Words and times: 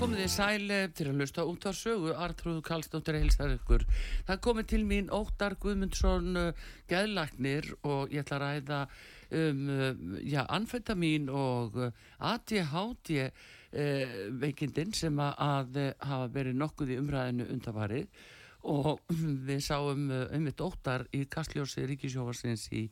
Komið 0.00 0.22
þið 0.22 0.30
sæle 0.32 0.76
til 0.96 1.04
að 1.10 1.18
lusta 1.20 1.42
út 1.44 1.64
á 1.68 1.76
sögu, 1.76 2.14
Artrúðu 2.16 2.62
Kallstóttir 2.64 3.18
heilsar 3.18 3.50
ykkur. 3.52 3.82
Það 4.24 4.38
komið 4.46 4.68
til 4.70 4.78
mín 4.88 5.10
Óttar 5.12 5.58
Guðmundsson 5.60 6.38
uh, 6.40 6.62
geðlagnir 6.88 7.68
og 7.84 8.08
ég 8.08 8.24
ætla 8.24 8.38
að 8.38 8.44
ræða 8.46 8.78
um, 9.42 9.60
uh, 9.68 10.16
já, 10.24 10.40
anfetamin 10.56 11.28
og 11.28 11.76
ADHD 12.16 13.12
uh, 13.26 14.16
veikindin 14.40 14.96
sem 14.96 15.20
að, 15.20 15.36
að 15.36 15.80
hafa 16.00 16.32
verið 16.38 16.60
nokkuð 16.64 16.94
í 16.94 17.00
umræðinu 17.02 17.50
undafarið 17.52 18.24
og 18.72 19.04
við 19.50 19.60
sáum 19.68 20.08
um 20.08 20.48
mitt 20.48 20.64
Óttar 20.64 21.04
í 21.12 21.26
Kastljósi 21.28 21.84
Ríkisjófarsins 21.92 22.70
í 22.72 22.86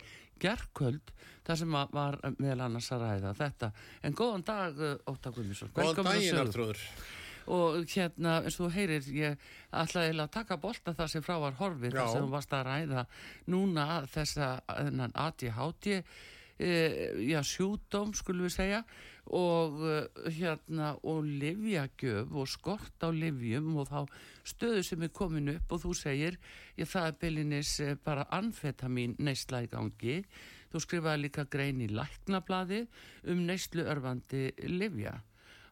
gerðkvöld 0.44 1.16
þar 1.48 1.60
sem 1.62 1.78
var 1.78 2.18
meðal 2.36 2.66
annars 2.66 2.90
að 2.92 3.06
ræða 3.06 3.32
þetta. 3.38 3.70
En 4.04 4.18
góðan 4.18 4.44
dag 4.48 4.82
uh, 4.82 4.94
Óttar 5.08 5.34
Guðmundsson. 5.36 5.72
Góðan 5.76 6.10
daginn. 6.12 6.42
Artrúður. 6.44 6.84
og 7.48 7.84
hérna 7.88 8.42
eins 8.44 8.58
og 8.58 8.66
þú 8.66 8.74
heyrir 8.74 9.06
ég 9.16 9.44
ætlaði 9.72 10.18
að 10.20 10.32
taka 10.34 10.58
bolta 10.60 10.92
það 10.92 11.12
sem 11.14 11.22
frá 11.24 11.38
var 11.40 11.54
horfið 11.56 11.94
þar 11.96 12.10
sem 12.12 12.26
þú 12.26 12.32
varst 12.34 12.52
að 12.52 12.66
ræða 12.68 13.04
núna 13.48 13.86
þessa 14.12 14.48
ADHD 14.68 15.88
e, 15.96 16.02
já, 17.24 17.40
sjúdóm 17.40 18.12
skulum 18.18 18.50
við 18.50 18.54
segja 18.58 18.82
og 19.38 19.80
hérna 20.32 20.94
og 21.08 21.24
livjagjöf 21.24 22.36
og 22.36 22.48
skort 22.48 23.04
á 23.04 23.08
livjum 23.12 23.74
og 23.80 23.88
þá 23.88 24.20
stöðu 24.48 24.84
sem 24.84 25.08
er 25.08 25.12
komin 25.12 25.52
upp 25.56 25.72
og 25.72 25.82
þú 25.84 25.96
segir 25.96 26.38
ég 26.76 26.88
það 26.88 27.10
er 27.10 27.18
byllinis 27.24 27.74
bara 28.04 28.28
anfetamin 28.28 29.16
neysla 29.20 29.64
í 29.64 29.72
gangi 29.72 30.22
þú 30.72 30.82
skrifaði 30.84 31.24
líka 31.24 31.46
grein 31.50 31.82
í 31.84 31.90
læknablaði 31.92 32.84
um 33.32 33.44
neyslu 33.48 33.86
örfandi 33.88 34.48
livja 34.68 35.18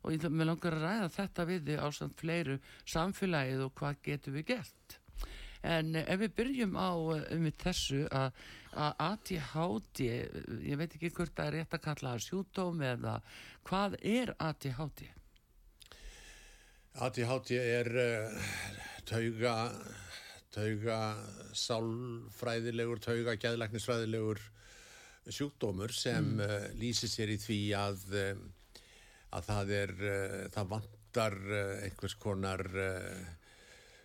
og 0.06 0.14
ég 0.14 0.26
langar 0.46 0.76
að 0.76 0.84
ræða 0.84 1.08
þetta 1.16 1.48
við 1.48 1.64
þig 1.66 1.82
á 1.82 1.88
samt 1.90 2.20
fleiru 2.20 2.60
samfélagið 2.86 3.64
og 3.64 3.72
hvað 3.80 3.96
getum 4.06 4.36
við 4.36 4.52
gert. 4.52 5.00
En 5.66 5.96
eh, 5.98 6.06
ef 6.06 6.20
við 6.20 6.36
byrjum 6.36 6.76
á 6.78 6.90
eh, 7.16 7.24
um 7.34 7.48
þessu 7.58 8.04
að 8.14 8.44
að 8.76 8.96
ADHD, 9.00 10.00
ég 10.68 10.78
veit 10.78 10.92
ekki 10.92 11.12
hvort 11.16 11.34
það 11.36 11.46
er 11.48 11.54
rétt 11.60 11.76
að 11.76 11.84
kalla 11.86 12.14
það 12.14 12.24
sjúdóm 12.26 12.82
eða 12.84 13.14
hvað 13.66 13.96
er 14.04 14.32
ADHD? 14.36 15.06
ADHD 17.06 17.52
er 17.60 17.90
uh, 18.02 18.50
tauga, 19.08 19.54
tauga 20.54 20.98
sálfræðilegur, 21.56 23.00
tauga 23.04 23.36
geðlæknisfræðilegur 23.40 24.42
sjúkdómur 25.32 25.94
sem 25.94 26.36
mm. 26.36 26.76
lýsir 26.80 27.10
sér 27.10 27.32
í 27.34 27.38
því 27.42 27.60
að, 27.78 28.04
um, 28.22 28.44
að 29.36 29.48
það 29.50 29.72
er, 29.80 29.94
uh, 29.96 30.36
það 30.54 30.70
vantar 30.74 31.36
einhvers 31.86 32.14
konar 32.20 32.62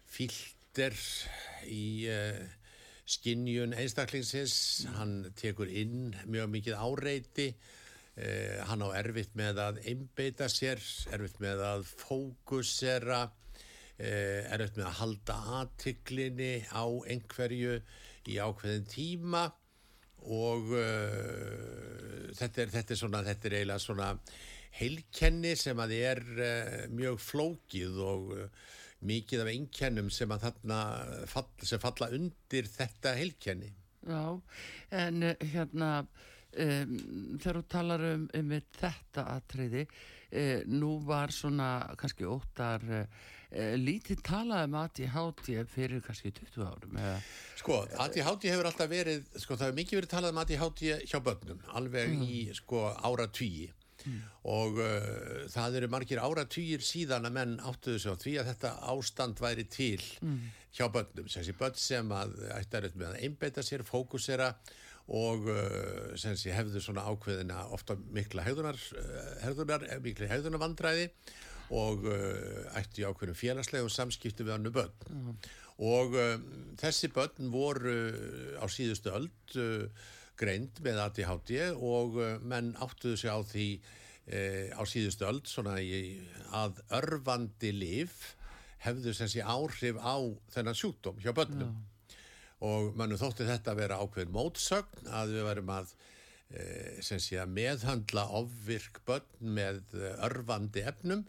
filter 0.07 0.95
í 1.67 2.07
skinjun 3.11 3.75
einstaklingsins, 3.75 4.55
hann 4.95 5.25
tekur 5.35 5.67
inn 5.67 6.13
mjög 6.31 6.47
mikið 6.53 6.77
áreiti, 6.79 7.47
hann 8.69 8.85
á 8.87 8.95
erfitt 8.95 9.35
með 9.35 9.59
að 9.59 9.81
einbeita 9.91 10.47
sér, 10.51 10.79
erfitt 11.11 11.41
með 11.43 11.65
að 11.67 11.83
fókusera, 12.05 13.25
erfitt 13.99 14.79
með 14.79 14.87
að 14.87 14.97
halda 15.01 15.37
aðtiklinni 15.59 16.53
á 16.71 16.87
einhverju 16.87 17.75
í 18.31 18.39
ákveðin 18.39 18.87
tíma 18.87 19.49
og 20.21 20.73
uh, 20.75 22.31
þetta, 22.37 22.65
er, 22.65 22.73
þetta, 22.75 22.93
er 22.93 22.99
svona, 22.99 23.23
þetta 23.25 23.49
er 23.49 23.57
eiginlega 23.59 23.81
svona 23.81 24.11
heilkenni 24.77 25.55
sem 25.59 25.81
að 25.83 25.95
er 25.97 26.21
uh, 26.37 26.77
mjög 26.93 27.19
flókið 27.25 27.99
og 28.05 28.35
uh, 28.37 28.69
mikið 29.07 29.43
af 29.43 29.51
einkennum 29.51 30.09
sem 30.13 30.31
að 30.31 30.47
þarna 30.47 30.79
fall, 31.29 31.47
sem 31.65 31.81
falla 31.81 32.11
undir 32.13 32.69
þetta 32.69 33.15
heilkenni. 33.17 33.71
Já, 34.01 34.25
en 34.97 35.23
eh, 35.25 35.43
hérna 35.53 35.91
um, 36.01 36.95
þegar 37.37 37.59
þú 37.59 37.65
talar 37.69 38.05
um, 38.11 38.25
um 38.37 38.55
þetta 38.77 39.27
atriði, 39.35 39.85
uh, 39.85 40.57
nú 40.69 40.95
var 41.05 41.33
svona 41.33 41.71
kannski 41.99 42.29
óttar 42.29 42.85
uh, 42.89 43.29
lítið 43.51 44.21
talað 44.23 44.69
um 44.69 44.77
ADHD 44.79 45.49
fyrir 45.67 46.03
kannski 46.05 46.31
20 46.37 46.63
árum 46.63 46.97
eða? 47.01 47.17
Sko, 47.59 47.81
ADHD 48.05 48.47
hefur 48.47 48.69
alltaf 48.69 48.89
verið, 48.91 49.25
sko, 49.35 49.57
það 49.57 49.67
hefur 49.67 49.79
mikið 49.81 49.99
verið 49.99 50.13
talað 50.13 50.33
um 50.33 50.41
ADHD 50.43 50.83
hjá 51.11 51.19
börnum, 51.25 51.61
alveg 51.75 52.15
í, 52.23 52.41
sko, 52.57 52.87
áratvíi. 52.95 53.69
Og 54.49 54.79
uh, 54.81 55.43
það 55.53 55.75
eru 55.77 55.89
margir 55.93 56.21
áratvíir 56.23 56.81
síðan 56.81 57.27
að 57.29 57.35
menn 57.35 57.51
áttuðu 57.61 57.99
sig 58.01 58.15
á 58.15 58.21
því 58.23 58.31
að 58.41 58.47
þetta 58.49 58.71
ástand 58.93 59.43
væri 59.43 59.67
til 59.69 59.99
hjá 60.73 60.87
börnum. 60.89 61.27
Þessi 61.29 61.53
börn 61.59 61.77
sem 61.77 62.15
að 62.17 62.33
ættar 62.55 62.89
með 62.95 63.11
að 63.11 63.19
einbeita 63.27 63.65
sér, 63.67 63.85
fókusera 63.85 64.55
og 65.11 65.45
uh, 65.51 66.15
sem 66.17 66.33
sé 66.39 66.55
hefðu 66.55 66.81
svona 66.81 67.03
ákveðina 67.11 67.67
ofta 67.75 67.97
mikla 68.15 68.47
hegðunar, 68.47 68.79
hegðunar, 69.43 69.85
mikla 70.01 70.31
hegðunarvandræði 70.31 71.09
og 71.71 72.07
uh, 72.09 72.77
ættu 72.79 73.03
í 73.03 73.07
ákveðinu 73.07 73.37
félagslegum 73.37 73.91
samskipti 73.91 74.43
við 74.43 74.57
annu 74.57 74.73
börn. 74.75 75.37
Og 75.81 76.17
um, 76.19 76.43
þessi 76.77 77.09
börn 77.15 77.47
voru 77.53 77.95
á 78.59 78.65
síðustu 78.69 79.13
uh, 79.15 80.03
greind 80.41 80.81
með 80.83 81.01
ADHD 81.05 81.55
og 81.77 82.19
uh, 82.19 82.35
menn 82.43 82.75
áttuðu 82.81 83.17
sig 83.21 83.31
á 83.31 83.39
því 83.39 83.67
uh, 83.79 84.67
á 84.77 84.83
síðustu 84.89 85.27
öld 85.29 85.49
svona 85.49 85.79
í, 85.81 86.19
að 86.51 86.83
örfandi 86.99 87.73
lif 87.75 88.35
hefðu 88.81 89.13
sé 89.15 89.43
áhrif 89.45 89.99
á 90.01 90.17
þennan 90.53 90.77
sjúkdóm 90.77 91.21
hjá 91.21 91.33
börnum. 91.37 91.75
Og 92.61 92.91
mannum 92.97 93.17
þótti 93.17 93.47
þetta 93.47 93.73
að 93.73 93.79
vera 93.81 93.99
ákveðin 94.01 94.33
mótsögn 94.35 95.07
að 95.09 95.35
við 95.35 95.47
verum 95.47 95.71
að 95.73 95.93
eh, 95.93 96.09
sem 97.03 97.19
sé 97.21 97.37
að 97.41 97.53
meðhandla 97.55 98.25
ofvirk 98.39 99.01
börn 99.07 99.51
með 99.55 99.81
eh, 99.97 100.15
örfandi 100.27 100.83
efnum. 100.87 101.25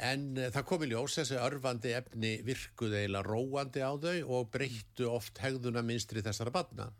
En 0.00 0.26
eh, 0.38 0.50
það 0.54 0.66
kom 0.70 0.84
í 0.86 0.90
ljós 0.92 1.18
þessi 1.20 1.38
örfandi 1.42 1.94
efni 1.98 2.34
virkuð 2.46 2.98
eiginlega 2.98 3.26
róandi 3.26 3.84
á 3.84 3.92
þau 3.92 4.36
og 4.38 4.50
breyttu 4.54 5.08
oft 5.10 5.40
hegðuna 5.42 5.82
minstri 5.86 6.24
þessara 6.24 6.54
barna. 6.54 6.90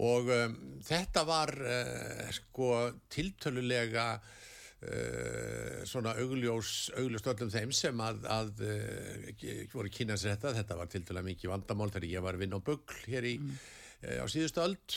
Og 0.00 0.30
um, 0.32 0.54
þetta 0.86 1.26
var 1.28 1.50
uh, 1.60 2.28
sko 2.32 2.70
tiltölulega 3.12 4.04
uh, 4.16 5.82
svona 5.84 6.14
augljós 6.22 6.70
augljóst 6.96 7.28
öllum 7.34 7.50
þeim 7.52 7.74
sem 7.76 8.00
að, 8.00 8.22
að 8.32 8.62
uh, 8.64 9.66
voru 9.74 9.92
kynna 9.92 10.16
sér 10.16 10.38
þetta. 10.38 10.54
Þetta 10.62 10.78
var 10.80 10.88
tiltölulega 10.94 11.28
mikið 11.28 11.52
vandamál 11.52 11.90
þegar 11.92 12.08
ég 12.14 12.24
var 12.24 12.38
að 12.38 12.46
vinna 12.46 12.62
á 12.64 12.66
bugl 12.70 13.02
hér 13.12 13.28
í 13.28 13.34
uh, 13.42 13.60
á 14.00 14.26
síðustu 14.32 14.62
öld 14.64 14.96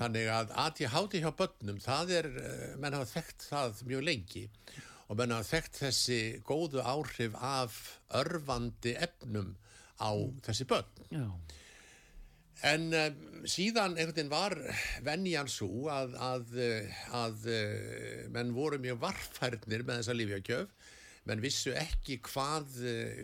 þannig 0.00 0.30
að 0.32 0.52
ADHD 0.64 1.20
hjá 1.20 1.30
börnum 1.36 1.80
það 1.84 2.12
er, 2.16 2.28
uh, 2.40 2.68
menn 2.80 2.96
hafa 2.96 3.10
þekkt 3.10 3.48
það 3.50 3.82
mjög 3.90 4.04
lengi 4.08 4.44
og 5.08 5.18
menn 5.20 5.34
hafa 5.36 5.48
þekkt 5.50 5.80
þessi 5.82 6.20
góðu 6.48 6.80
áhrif 6.80 7.36
af 7.36 7.76
örfandi 8.16 8.96
efnum 8.96 9.54
á 10.00 10.10
þessi 10.46 10.68
börn 10.70 11.04
já, 11.12 11.26
En 12.66 12.88
um, 12.90 13.18
síðan 13.46 13.92
einhvern 13.94 14.16
veginn 14.16 14.32
var 14.32 14.54
venjan 15.06 15.46
svo 15.46 15.86
að, 15.94 16.16
að, 16.18 16.56
eh, 16.58 16.96
að 17.14 17.44
menn 18.34 18.50
voru 18.50 18.80
mjög 18.82 18.98
varfærnir 19.04 19.84
með 19.86 20.00
þessa 20.00 20.16
lífjakjöf. 20.16 20.72
Menn 21.30 21.44
vissu 21.44 21.70
ekki 21.78 22.16
hvað, 22.26 22.80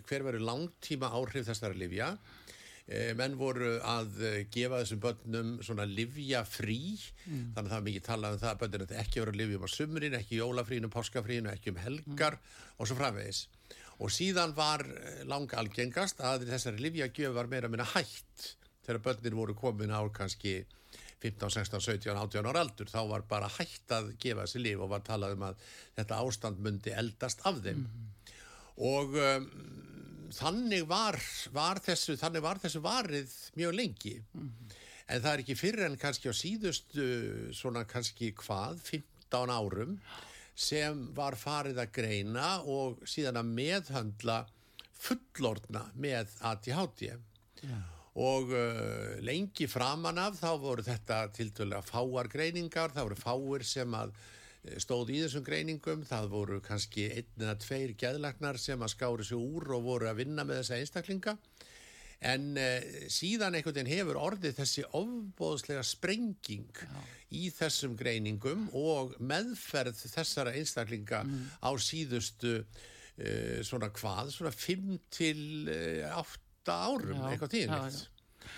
hver 0.06 0.23
veru 0.29 0.38
langtíma 0.38 1.11
áhrif 1.19 1.49
þessara 1.49 1.75
lífja. 1.75 2.12
Uh, 2.84 3.14
menn 3.16 3.38
voru 3.40 3.78
að 3.81 4.19
uh, 4.20 4.32
gefa 4.52 4.82
þessum 4.82 5.00
börnum 5.00 5.52
svona 5.64 5.86
livja 5.88 6.42
frí. 6.44 6.96
Þannig 7.25 7.62
að 7.62 7.70
það 7.70 7.78
er 7.78 7.86
mikið 7.88 8.06
talað 8.10 8.36
um 8.36 8.42
það 8.42 8.50
að 8.50 8.62
börnum 8.64 8.98
ekki 9.04 9.22
voru 9.22 9.34
að 9.34 9.40
livjum 9.40 9.64
á 9.64 9.69
sumrin, 9.72 10.19
ekki 10.19 10.40
jólafrínu, 10.42 10.90
páskafrínu, 10.92 11.52
ekki 11.54 11.72
um 11.72 11.81
helgar 11.81 12.36
og 12.76 12.90
svo 12.90 12.98
framvegis. 12.98 13.46
Og 14.02 14.10
síðan 14.10 14.52
var 14.56 14.82
eh, 14.84 15.22
langa 15.31 15.60
algengast 15.60 16.20
að 16.20 16.48
þessari 16.50 16.82
livjagjöf 16.82 17.34
var 17.36 17.48
meira 17.48 17.70
að 17.70 17.76
minna 17.76 17.86
hætt 17.94 18.48
þegar 18.84 19.04
börnin 19.06 19.38
voru 19.38 19.54
komin 19.56 19.94
á 19.94 20.02
kannski 20.12 20.64
15, 21.25 21.50
16, 21.50 21.81
17, 21.81 22.16
18 22.20 22.48
ára 22.50 22.64
aldur 22.64 22.90
þá 22.90 23.00
var 23.08 23.25
bara 23.28 23.48
hægt 23.56 23.92
að 23.96 24.10
gefa 24.20 24.44
þessi 24.44 24.60
líf 24.60 24.82
og 24.84 24.90
var 24.92 25.04
talað 25.06 25.38
um 25.38 25.46
að 25.48 25.62
þetta 25.96 26.20
ástand 26.20 26.60
myndi 26.60 26.92
eldast 26.92 27.40
af 27.48 27.62
þeim 27.64 27.86
og 28.84 29.16
um, 29.16 29.46
þannig 30.34 30.86
var, 30.90 31.19
var 31.54 31.81
þessu 31.84 32.16
þannig 32.20 32.44
var 32.44 32.60
þessu 32.62 32.82
varið 32.84 33.34
mjög 33.58 33.75
lengi. 33.78 34.14
En 35.04 35.20
það 35.20 35.31
er 35.32 35.42
ekki 35.42 35.56
fyrir 35.58 35.86
en 35.88 35.98
kannski 36.00 36.32
á 36.32 36.34
síðustu 36.34 37.08
svona 37.56 37.84
kannski 37.88 38.32
hvað 38.40 38.81
15 38.86 39.52
árum 39.52 39.98
sem 40.54 41.08
var 41.16 41.34
farið 41.36 41.81
að 41.82 41.94
greina 41.96 42.50
og 42.70 43.02
síðan 43.10 43.40
að 43.40 43.50
meðhöndla 43.58 44.38
fullorna 45.04 45.88
með 45.98 46.31
ADHD 46.46 47.08
og 48.14 48.52
uh, 48.54 49.16
lengi 49.26 49.66
framan 49.66 50.20
af 50.22 50.38
þá 50.38 50.50
voru 50.62 50.84
þetta 50.86 51.25
til 51.34 51.48
dæla 51.50 51.81
fáar 51.82 52.31
greiningar, 52.31 52.94
það 52.94 53.08
voru 53.08 53.19
fáir 53.19 53.66
sem 53.66 53.96
að 53.98 54.14
stóð 54.81 55.12
í 55.14 55.20
þessum 55.25 55.44
greiningum, 55.46 56.05
það 56.08 56.31
voru 56.32 56.61
kannski 56.64 57.08
einn 57.12 57.44
eða 57.44 57.58
tveir 57.61 57.94
geðlagnar 58.00 58.58
sem 58.61 58.81
að 58.82 58.94
skári 58.94 59.26
sig 59.28 59.38
úr 59.38 59.75
og 59.76 59.87
voru 59.87 60.08
að 60.11 60.22
vinna 60.22 60.46
með 60.46 60.62
þessa 60.62 60.81
einstaklinga. 60.81 61.37
En 62.25 62.55
uh, 62.56 62.78
síðan 63.12 63.58
einhvern 63.58 63.76
veginn 63.76 63.93
hefur 63.93 64.20
orðið 64.22 64.56
þessi 64.62 64.87
ofbóðslega 64.96 65.82
sprenging 65.84 66.82
í 67.34 67.50
þessum 67.52 67.96
greiningum 67.99 68.69
og 68.78 69.16
meðferð 69.20 69.99
þessara 70.14 70.55
einstaklinga 70.56 71.25
á 71.60 71.70
síðustu 71.76 72.56
uh, 72.62 73.60
svona 73.67 73.90
hvað, 73.93 74.32
svona 74.32 74.55
5 74.55 74.99
til 75.12 75.44
uh, 75.69 76.22
8 76.22 76.78
árum, 76.88 77.19
Já, 77.20 77.28
eitthvað 77.34 77.52
tíðin 77.52 77.75
já, 77.75 77.82
já. 77.93 78.49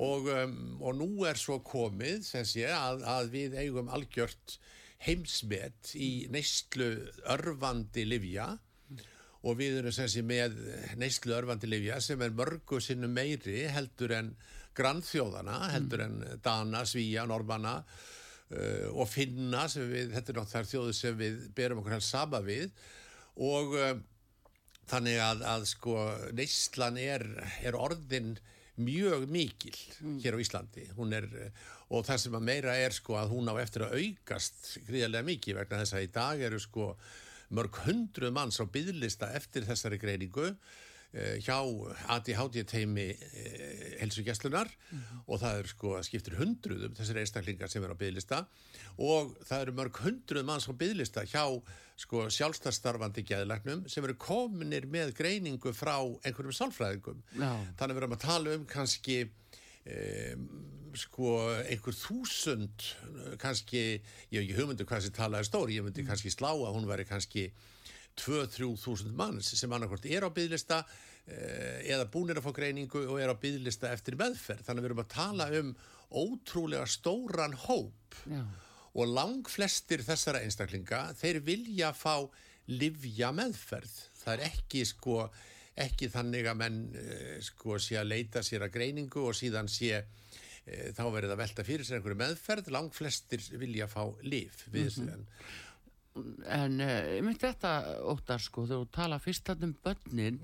og, 0.00 0.30
um, 0.32 0.56
og 0.80 0.96
nú 0.96 1.10
er 1.28 1.36
svo 1.40 1.58
komið 1.66 2.24
sem 2.24 2.46
sé 2.48 2.64
að, 2.72 3.04
að 3.04 3.28
við 3.34 3.58
eigum 3.60 3.92
algjört 3.92 4.56
heimsmet 5.04 5.92
í 5.98 6.26
neyslu 6.32 6.88
örfandi 7.34 8.06
livja 8.08 8.54
og 9.46 9.58
við 9.60 9.80
erum 9.80 9.94
sem 9.94 10.08
sé 10.10 10.22
með 10.26 10.56
neyslu 10.98 11.34
örfandi 11.36 11.68
livja 11.68 12.00
sem 12.02 12.22
er 12.24 12.34
mörgu 12.34 12.80
sinnum 12.82 13.12
meiri 13.14 13.66
heldur 13.70 14.14
en 14.16 14.32
grannþjóðana, 14.76 15.56
heldur 15.72 16.04
en 16.04 16.18
Dana, 16.44 16.82
Svíja, 16.88 17.24
Normanna 17.28 17.78
uh, 17.80 18.88
og 18.92 19.08
Finna 19.10 19.66
sem 19.72 19.88
við, 19.90 20.12
þetta 20.14 20.32
er 20.32 20.40
náttúrulega 20.40 20.72
þjóðu 20.72 20.96
sem 20.96 21.16
við 21.20 21.38
berum 21.56 21.80
okkur 21.82 21.96
helst 21.96 22.12
sama 22.12 22.42
við. 22.44 22.68
Og 23.46 23.76
uh, 23.78 23.94
þannig 24.90 25.22
að, 25.22 25.46
að 25.54 25.66
sko 25.72 25.96
neyslan 26.36 27.00
er, 27.00 27.26
er 27.64 27.78
orðin 27.78 28.36
mjög 28.76 29.26
mikil 29.32 29.76
hér 30.22 30.36
á 30.36 30.42
Íslandi. 30.42 30.86
Er, 31.16 31.28
og 31.88 32.06
það 32.06 32.22
sem 32.24 32.36
að 32.38 32.48
meira 32.48 32.74
er 32.78 32.96
sko 32.96 33.16
að 33.20 33.32
hún 33.34 33.50
á 33.50 33.54
eftir 33.62 33.86
að 33.86 33.96
aukast 34.00 34.74
gríðarlega 34.88 35.28
mikið 35.30 35.60
vegna 35.60 35.80
þess 35.82 35.96
að 35.96 36.06
í 36.06 36.10
dag 36.16 36.42
eru 36.48 36.60
sko 36.62 36.90
mörg 37.56 37.78
hundruð 37.86 38.34
manns 38.34 38.58
á 38.58 38.64
byðlista 38.66 39.30
eftir 39.38 39.66
þessari 39.68 40.00
greiningu. 40.02 40.50
eh, 40.50 40.85
hjá 41.40 41.56
ADHD 42.12 42.62
teimi 42.68 43.08
eh, 43.14 43.96
helsugjastlunar 44.02 44.68
og 45.26 45.40
það 45.40 45.60
er 45.62 45.70
sko 45.70 45.94
skiptir 46.04 46.36
hundruðum 46.40 46.94
þessir 46.98 47.20
einstaklingar 47.22 47.72
sem 47.72 47.84
eru 47.84 47.96
á 47.96 48.02
byðlista 48.02 48.42
og 49.00 49.32
það 49.46 49.64
eru 49.64 49.76
mörg 49.78 50.00
hundruð 50.04 50.46
manns 50.48 50.68
á 50.68 50.72
byðlista 50.76 51.24
hjá 51.28 51.44
sko 51.96 52.26
sjálfstarfstarfandi 52.32 53.24
geðlagnum 53.24 53.86
sem 53.88 54.04
eru 54.04 54.16
kominir 54.20 54.84
með 54.92 55.14
greiningu 55.16 55.72
frá 55.72 55.96
einhverjum 55.96 56.56
sálfræðingum. 56.58 57.22
Já. 57.32 57.52
þannig 57.78 57.86
að 57.86 57.94
við 57.94 58.02
erum 58.02 58.16
að 58.16 58.26
tala 58.26 58.56
um 58.58 58.66
kannski 58.68 59.18
um, 59.24 60.50
sko 60.96 61.32
einhver 61.64 61.96
þúsund 61.96 62.90
kannski, 63.40 64.02
ég 64.32 64.36
hef 64.36 64.44
ekki 64.44 64.58
hugmyndu 64.58 64.84
hvað 64.88 65.02
þessi 65.02 65.16
tala 65.16 65.40
er 65.40 65.48
stóri, 65.48 65.76
ég 65.78 65.84
myndi 65.86 66.04
kannski 66.06 66.32
slá 66.32 66.50
að 66.52 66.76
hún 66.76 66.88
væri 66.88 67.08
kannski 67.08 67.48
2-3 68.20 68.70
þúsund 68.80 69.16
manns 69.18 69.52
sem 69.58 69.72
annarkvort 69.72 70.08
er 70.08 70.26
á 70.26 70.30
byggðlista 70.30 70.84
eða 71.26 72.04
búnir 72.06 72.38
að 72.38 72.44
fá 72.44 72.52
greiningu 72.54 73.00
og 73.10 73.16
er 73.18 73.32
á 73.34 73.34
byggðlista 73.34 73.90
eftir 73.90 74.14
meðferð. 74.20 74.62
Þannig 74.62 74.78
að 74.78 74.84
við 74.84 74.90
erum 74.92 75.00
að 75.02 75.08
tala 75.10 75.46
um 75.58 75.72
ótrúlega 76.22 76.86
stóran 76.86 77.56
hóp. 77.66 78.20
Já. 78.30 78.44
og 78.96 79.10
lang 79.10 79.48
flestir 79.50 80.00
þessara 80.06 80.40
einstaklinga 80.46 81.00
þeir 81.18 81.42
vilja 81.44 81.90
fá 81.92 82.22
livja 82.70 83.28
meðferð 83.34 83.98
það 84.26 84.32
er 84.36 84.44
ekki 84.48 84.84
sko 84.88 85.18
ekki 85.76 86.08
þannig 86.12 86.48
að 86.48 86.58
menn 86.62 86.80
eh, 86.96 87.36
sko 87.44 87.76
sé 87.82 87.98
að 88.00 88.10
leita 88.14 88.42
sér 88.44 88.66
að 88.66 88.74
greiningu 88.78 89.26
og 89.28 89.36
síðan 89.36 89.68
sé 89.70 89.92
eh, 90.00 90.88
þá 90.96 91.04
verið 91.12 91.34
að 91.34 91.42
velta 91.42 91.66
fyrir 91.66 91.86
sér 91.86 91.98
einhverju 91.98 92.20
meðferð. 92.22 92.70
Lang 92.72 92.94
flestir 92.96 93.44
vilja 93.60 93.88
fá 93.90 94.02
liv 94.24 94.64
við 94.72 94.88
þessu 94.88 95.06
en 95.12 95.26
En 96.48 96.78
uh, 96.80 97.20
mynd 97.20 97.36
þetta, 97.42 97.70
Óttar, 98.08 98.40
sko, 98.40 98.62
þú 98.70 98.78
tala 98.94 99.18
fyrst 99.20 99.44
þarna 99.50 99.66
um 99.68 99.74
börnin, 99.84 100.38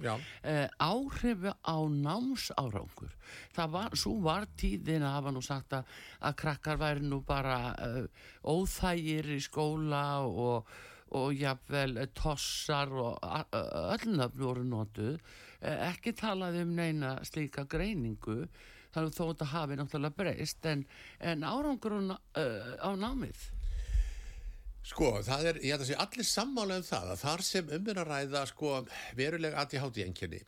uh, 0.45 0.67
áhrifu 0.85 1.53
á 1.65 1.77
námsárangur. 1.89 3.15
Það 3.57 3.71
var, 3.73 3.97
svo 3.97 4.13
var 4.25 4.45
tíðin 4.61 5.07
að 5.07 5.15
hafa 5.17 5.33
nú 5.33 5.43
sagt 5.47 5.73
að, 5.79 5.93
að 6.29 6.37
krakkar 6.43 6.81
væri 6.83 7.07
nú 7.09 7.23
bara 7.25 7.57
uh, 7.73 8.27
óþægir 8.53 9.31
í 9.33 9.39
skóla 9.47 10.03
og, 10.27 10.69
og 11.17 11.33
jafnvel 11.41 11.97
uh, 12.03 12.11
tossar 12.21 12.93
og 12.93 13.17
a- 13.25 13.47
ö- 13.57 13.95
öll 13.97 14.13
nöfn 14.19 14.43
voru 14.45 14.67
notuð. 14.69 15.17
Uh, 15.63 15.89
ekki 15.89 16.13
talað 16.21 16.61
um 16.67 16.77
neina 16.77 17.15
slíka 17.25 17.65
greiningu, 17.65 18.43
þannig 18.93 19.09
að 19.15 19.17
þó 19.17 19.25
þetta 19.33 19.51
hafi 19.57 19.81
náttúrulega 19.81 20.19
breyst, 20.21 20.67
en, 20.69 20.85
en 21.21 21.49
árangur 21.49 21.97
á, 22.13 22.17
á 22.85 22.91
námið. 22.93 23.49
Sko, 24.83 25.13
það 25.23 25.45
er, 25.51 25.61
ég 25.63 25.77
held 25.77 25.85
að 25.85 25.91
sé 25.93 25.99
allir 26.03 26.27
sammála 26.27 26.81
um 26.81 26.87
það 26.87 27.13
að 27.13 27.21
þar 27.23 27.45
sem 27.47 27.69
um 27.77 27.93
er 27.93 28.01
að 28.03 28.09
ræða 28.11 28.43
sko 28.51 28.73
veruleg 29.19 29.55
ADHD-enginni 29.63 30.43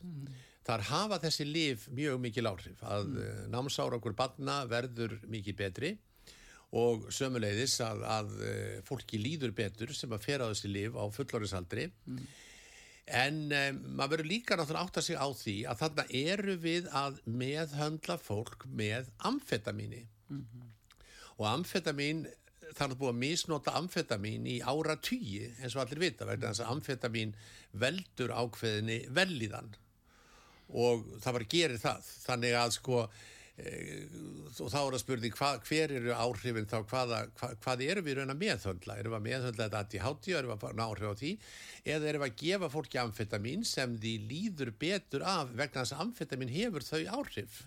þar 0.64 0.86
hafa 0.88 1.20
þessi 1.22 1.46
lif 1.46 1.84
mjög 1.92 2.18
mikil 2.24 2.48
áhrif. 2.48 2.80
Að 2.82 3.12
mm. 3.12 3.44
námsárangur 3.52 4.16
barna 4.16 4.62
verður 4.68 5.18
mikið 5.30 5.58
betri 5.60 5.92
og 6.74 7.06
sömuleiðis 7.14 7.76
að, 7.84 8.02
að 8.10 8.32
eh, 8.48 8.78
fólki 8.86 9.20
líður 9.20 9.54
betur 9.54 9.92
sem 9.94 10.12
að 10.14 10.24
fera 10.24 10.48
á 10.48 10.50
þessi 10.50 10.72
lif 10.72 10.96
á 10.98 11.04
fullorðisaldri 11.14 11.90
en 13.04 13.40
um, 13.52 13.80
maður 13.98 14.14
verður 14.16 14.30
líka 14.30 14.56
náttúrulega 14.56 14.88
átt 14.88 14.98
að 14.98 15.06
sig 15.06 15.20
á 15.20 15.28
því 15.36 15.56
að 15.68 15.80
þarna 15.82 16.04
eru 16.24 16.54
við 16.62 16.86
að 16.96 17.20
meðhöndla 17.28 18.16
fólk 18.18 18.64
með 18.66 19.10
amfetamíni. 19.28 20.06
Og 21.36 21.46
amfetamín 21.50 22.24
það 22.74 22.90
er 22.90 22.98
búið 23.00 23.12
að 23.12 23.20
misnota 23.22 23.76
amfetamín 23.78 24.48
í 24.50 24.58
ára 24.64 24.96
tugi 24.98 25.46
eins 25.60 25.76
og 25.76 25.84
allir 25.84 26.02
vita 26.08 26.26
vegna 26.28 26.50
þess 26.50 26.64
að 26.64 26.74
amfetamín 26.74 27.34
veldur 27.84 28.34
ákveðinni 28.34 29.00
velíðan 29.14 29.72
og 30.74 31.06
það 31.22 31.38
bara 31.38 31.52
gerir 31.54 31.80
það. 31.80 32.10
Þannig 32.24 32.56
að 32.58 32.72
sko 32.78 33.00
e, 33.04 33.70
og 34.64 34.72
þá 34.72 34.78
er 34.80 34.96
að 34.96 35.02
spurning 35.02 35.36
hva, 35.38 35.50
hver 35.68 35.94
eru 35.98 36.14
áhrifin 36.16 36.68
þá 36.70 36.76
hvaða, 36.90 37.20
hva, 37.38 37.50
hvað 37.64 37.84
eru 37.86 38.04
við 38.06 38.18
raun 38.18 38.34
að 38.34 38.42
meðhöndla? 38.42 38.98
Erum 38.98 39.14
við 39.14 39.20
að 39.20 39.26
meðhöndla 39.28 39.68
þetta 39.68 39.82
ADHD 39.84 40.30
erum 40.38 40.54
við 40.54 40.68
að 40.70 40.78
ná 40.80 40.84
áhrif 40.86 41.14
á 41.14 41.20
því? 41.22 41.32
Eða 41.84 42.10
erum 42.10 42.24
við 42.24 42.30
að 42.30 42.38
gefa 42.42 42.72
fólki 42.74 43.02
amfetamín 43.02 43.66
sem 43.68 43.98
því 44.02 44.14
líður 44.32 44.74
betur 44.80 45.26
af 45.28 45.54
vegna 45.54 45.82
þess 45.84 45.96
að 45.96 46.06
amfetamín 46.08 46.54
hefur 46.54 46.86
þau 46.88 47.02
áhrif? 47.20 47.64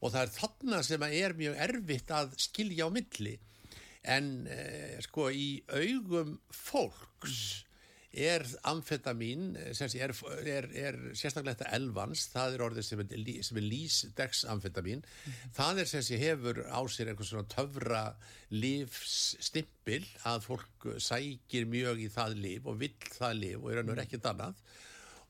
Og 0.00 0.12
það 0.14 0.22
er 0.22 0.34
þarna 0.38 0.82
sem 0.86 1.02
að 1.04 1.16
er 1.18 1.36
mjög 1.36 1.62
erfitt 1.66 2.12
að 2.16 2.36
skilja 2.40 2.86
á 2.88 2.90
milli 2.94 3.38
en 4.02 4.46
eh, 4.48 5.00
sko 5.04 5.28
í 5.32 5.60
augum 5.68 6.38
fólks 6.54 7.66
er 8.10 8.42
amfetamín 8.66 9.54
eh, 9.60 9.70
er, 10.02 10.14
er, 10.50 10.66
er 10.74 10.96
sérstaklega 11.14 11.60
þetta 11.60 11.76
elvans, 11.76 12.24
það 12.32 12.56
er 12.56 12.64
orðið 12.66 12.86
sem 12.88 13.02
er, 13.04 13.12
er 13.14 13.66
lýsdex 13.66 14.44
amfetamín 14.50 15.04
það 15.54 15.82
er 15.84 15.90
sem 15.92 16.02
sé 16.02 16.18
hefur 16.18 16.64
á 16.66 16.80
sér 16.90 17.12
einhvern 17.12 17.28
svona 17.28 17.50
töfra 17.52 18.02
lífsstimpil 18.50 20.02
að 20.26 20.46
fólk 20.48 20.88
sækir 20.98 21.68
mjög 21.70 22.02
í 22.02 22.10
það 22.10 22.36
líf 22.42 22.66
og 22.66 22.80
vill 22.82 22.96
það 23.14 23.36
líf 23.44 23.60
og 23.62 23.70
er 23.70 23.82
önnur 23.84 24.02
ekkert 24.02 24.26
annað. 24.32 24.58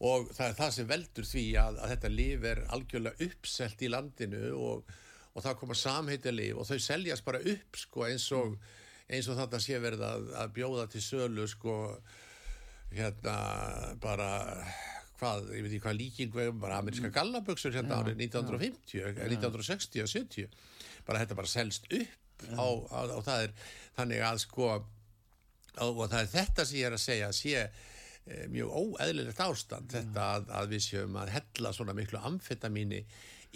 Og 0.00 0.30
það 0.32 0.46
er 0.46 0.54
það 0.56 0.70
sem 0.72 0.88
veldur 0.88 1.26
því 1.28 1.44
að, 1.60 1.78
að 1.84 1.90
þetta 1.92 2.10
líf 2.14 2.44
er 2.48 2.60
algjörlega 2.72 3.26
uppselt 3.26 3.82
í 3.84 3.90
landinu 3.92 4.44
og, 4.56 4.94
og 5.34 5.44
það 5.44 5.58
koma 5.60 5.78
samheiti 5.78 6.32
líf 6.34 6.58
og 6.58 6.68
þau 6.68 6.78
seljast 6.82 7.26
bara 7.26 7.42
upp 7.52 7.78
sko, 7.78 8.06
eins 8.08 8.30
og 8.36 8.56
og 9.10 9.38
þetta 9.40 9.58
sé 9.58 9.78
verið 9.82 10.04
að, 10.06 10.26
að 10.38 10.52
bjóða 10.54 10.86
til 10.90 11.02
sölu 11.02 11.46
sko 11.50 11.74
hérna 12.94 13.34
bara 14.02 14.30
hvað, 15.20 15.50
ég 15.54 15.64
veit 15.64 15.72
ekki 15.72 15.82
hvað 15.84 15.98
líking 15.98 16.32
við 16.34 16.50
bara 16.62 16.78
ameríska 16.80 17.10
gallaböksur 17.14 17.74
hérna 17.74 18.00
árið 18.00 18.22
1950, 18.26 19.02
eh, 19.02 19.20
1960 19.26 20.04
og 20.04 20.12
70 20.14 20.48
bara 21.06 21.22
þetta 21.22 21.38
bara 21.38 21.50
selst 21.50 21.90
upp 21.90 22.46
á, 22.54 22.66
á, 22.66 23.00
á 23.10 23.18
það 23.26 23.44
er 23.44 23.54
þannig 23.98 24.24
að 24.30 24.42
sko 24.46 24.68
og, 24.70 24.86
og 25.80 26.06
það 26.06 26.20
er 26.22 26.30
þetta 26.34 26.66
sem 26.66 26.80
ég 26.80 26.88
er 26.88 26.96
að 26.96 27.04
segja 27.04 27.32
sé 27.36 27.56
eh, 27.66 28.46
mjög 28.52 28.72
óeðlilegt 28.78 29.44
ástand 29.44 29.92
þetta 29.92 30.30
að, 30.38 30.48
að 30.62 30.72
við 30.74 30.86
séum 30.86 31.20
að 31.20 31.34
hella 31.36 31.74
svona 31.76 31.96
miklu 31.98 32.22
amfetamíni 32.30 33.04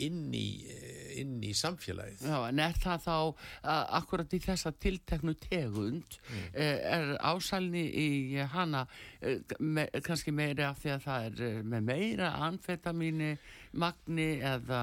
inn 0.03 0.33
í, 0.35 0.67
eh, 0.71 1.19
inn 1.23 1.37
í 1.45 1.53
samfélagið. 1.57 2.25
Já, 2.27 2.39
en 2.49 2.63
er 2.65 2.79
það 2.83 3.05
þá 3.05 3.17
uh, 3.17 3.83
akkurat 4.01 4.35
í 4.35 4.41
þessa 4.43 4.73
tilteknu 4.83 5.37
tegund 5.43 6.19
mm. 6.23 6.47
er 6.55 7.13
ásælni 7.23 7.85
í 7.85 8.09
hana 8.55 8.87
uh, 8.87 9.37
me, 9.61 9.87
kannski 10.05 10.35
meiri 10.35 10.67
af 10.67 10.81
því 10.83 10.97
að 10.97 11.07
það 11.07 11.29
er 11.29 11.63
með 11.75 11.87
meira 11.93 12.33
anfetamíni 12.49 13.37
magni 13.79 14.35
eða 14.43 14.83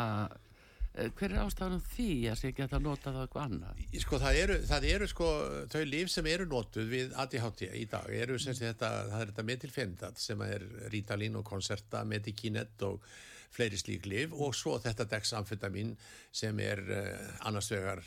hver 0.91 1.31
er 1.31 1.39
ástæðan 1.45 1.83
því 1.93 2.09
að 2.27 2.39
það 2.41 2.55
geta 2.57 2.79
nota 2.83 3.11
það 3.13 3.21
eitthvað 3.23 3.45
annað? 3.47 3.83
Sko 4.03 4.17
það 4.19 4.39
eru, 4.41 4.57
það 4.67 4.87
eru 4.89 5.07
sko 5.07 5.27
þau 5.71 5.83
líf 5.87 6.11
sem 6.11 6.27
eru 6.27 6.47
notuð 6.51 6.89
við 6.91 7.13
ADHD 7.23 7.63
í 7.79 7.85
dag 7.91 8.09
eru 8.11 8.39
sem 8.43 8.57
sé 8.57 8.67
þetta, 8.67 8.89
það 9.13 9.21
er 9.21 9.31
þetta 9.31 9.45
metilfendat 9.47 10.19
sem 10.19 10.43
er 10.43 10.65
Ritalin 10.91 11.39
og 11.39 11.45
Concerta, 11.47 12.03
Medikinet 12.07 12.83
og 12.87 13.07
fleiri 13.51 13.79
slík 13.79 14.07
líf 14.09 14.35
og 14.35 14.55
svo 14.55 14.77
þetta 14.81 15.07
dexamfetamin 15.11 15.95
sem 16.31 16.59
er 16.63 16.83
uh, 16.87 17.47
annars 17.47 17.71
vegar 17.73 18.03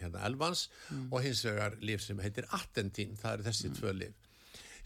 hérna 0.00 0.24
elvans 0.28 0.68
mm. 0.90 1.04
og 1.12 1.22
hins 1.24 1.44
vegar 1.46 1.76
líf 1.80 2.02
sem 2.04 2.18
heitir 2.22 2.48
Attentin, 2.58 3.16
það 3.18 3.38
eru 3.38 3.48
þessi 3.48 3.70
mm. 3.70 3.78
tvö 3.78 3.94
líf 4.02 4.24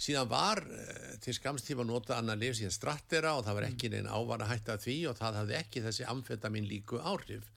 síðan 0.02 0.31
var 0.31 0.62
uh, 0.64 1.14
til 1.23 1.37
skamstíma 1.37 1.87
nota 1.87 2.19
annar 2.19 2.40
lif 2.40 2.57
síðan 2.59 2.75
strattera 2.75 3.37
og 3.38 3.47
það 3.47 3.59
var 3.59 3.69
ekki 3.69 3.92
neina 3.92 4.16
ávara 4.16 4.50
hætta 4.50 4.78
því 4.83 4.99
og 5.11 5.19
það 5.21 5.40
hafði 5.40 5.59
ekki 5.61 5.85
þessi 5.87 6.07
amfetamin 6.11 6.69
líku 6.69 7.00
áhrif. 7.00 7.49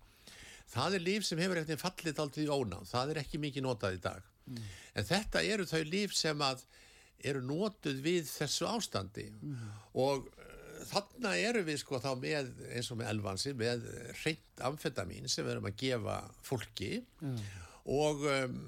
Það 0.69 0.97
er 0.97 1.05
lif 1.05 1.25
sem 1.25 1.41
hefur 1.41 1.61
eftir 1.61 1.79
fallið 1.79 2.21
aldrei 2.23 2.47
ónáð, 2.49 2.87
það 2.89 3.13
er 3.13 3.21
ekki 3.21 3.41
mikið 3.41 3.65
notað 3.65 3.97
í 3.97 4.01
dag. 4.03 4.31
Mm. 4.45 4.63
En 4.95 5.07
þetta 5.09 5.43
eru 5.45 5.67
þau 5.69 5.83
lif 5.89 6.15
sem 6.17 6.41
að 6.45 6.65
eru 7.25 7.41
notuð 7.45 8.01
við 8.05 8.27
þessu 8.29 8.67
ástandi 8.69 9.29
mm. 9.31 9.69
og 10.01 10.27
þarna 10.89 11.33
eru 11.37 11.63
við 11.67 11.79
sko 11.81 11.99
þá 12.03 12.11
með 12.21 12.51
eins 12.71 12.91
og 12.91 12.99
með 12.99 13.11
elvansi 13.13 13.53
með 13.57 13.85
reynd 14.23 14.63
amfetamin 14.69 15.29
sem 15.31 15.45
við 15.45 15.55
erum 15.55 15.69
að 15.69 15.79
gefa 15.81 16.17
fólki 16.45 16.91
mm. 17.21 17.39
og 17.95 18.25
um, 18.31 18.59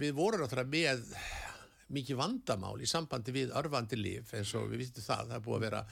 við 0.00 0.16
vorum 0.16 0.42
náttúrulega 0.44 0.72
með 0.74 1.04
mikið 1.90 2.20
vandamál 2.20 2.76
í 2.80 2.88
sambandi 2.88 3.34
við 3.34 3.54
örfandi 3.58 3.98
líf 3.98 4.34
eins 4.38 4.54
og 4.58 4.70
við 4.70 4.86
vitum 4.86 5.04
það, 5.04 5.30
það 5.30 5.36
er 5.36 5.46
búið 5.46 5.58
að 5.58 5.66
vera 5.66 5.84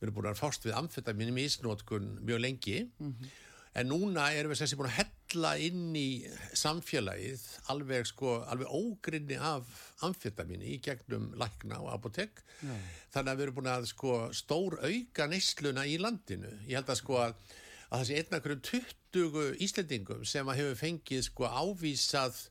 við 0.00 0.06
erum 0.06 0.16
búin 0.16 0.30
að 0.30 0.40
fást 0.40 0.66
við 0.66 0.76
amfetamin 0.78 1.32
í 1.32 1.36
misnótkun 1.36 2.12
mjög 2.22 2.44
lengi 2.44 2.76
mm 2.86 3.10
-hmm. 3.12 3.32
en 3.80 3.90
núna 3.90 4.30
erum 4.32 4.54
við 4.54 4.62
sessi 4.62 4.78
búin 4.78 4.90
að 4.90 5.00
hella 5.30 5.54
inn 5.62 5.94
í 5.96 6.24
samfélagið 6.58 7.46
alveg 7.72 8.10
sko, 8.10 8.40
alveg 8.50 8.74
ógrinni 8.74 9.38
af 9.38 9.68
amfetamin 10.06 10.62
í 10.66 10.78
gegnum 10.84 11.30
lækna 11.38 11.80
og 11.84 11.90
apotek 11.94 12.42
yeah. 12.64 12.78
þannig 13.14 13.32
að 13.32 13.40
við 13.40 13.46
erum 13.46 13.58
búin 13.58 13.72
að 13.72 13.90
sko 13.92 14.14
stór 14.36 14.78
auka 14.82 15.26
neysluna 15.30 15.86
í 15.86 15.98
landinu. 16.02 16.52
Ég 16.66 16.80
held 16.80 16.92
að 16.92 17.02
sko 17.02 17.20
að, 17.24 17.36
að 17.90 17.98
það 17.98 18.08
sé 18.08 18.22
einnakrum 18.22 18.64
20 18.70 19.60
Íslendingum 19.66 20.24
sem 20.28 20.48
að 20.48 20.62
hefur 20.62 20.80
fengið 20.84 21.26
sko 21.26 21.50
ávísað 21.50 22.48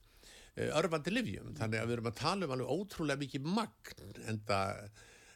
Eh, 0.59 0.71
örfandi 0.75 1.13
livjum 1.13 1.53
þannig 1.55 1.79
að 1.79 1.87
við 1.87 1.95
erum 1.95 2.09
að 2.09 2.17
tala 2.19 2.47
um 2.47 2.53
alveg 2.55 2.71
ótrúlega 2.73 3.21
mikið 3.21 3.45
magn 3.55 4.23
en 4.27 4.39
það 4.47 4.79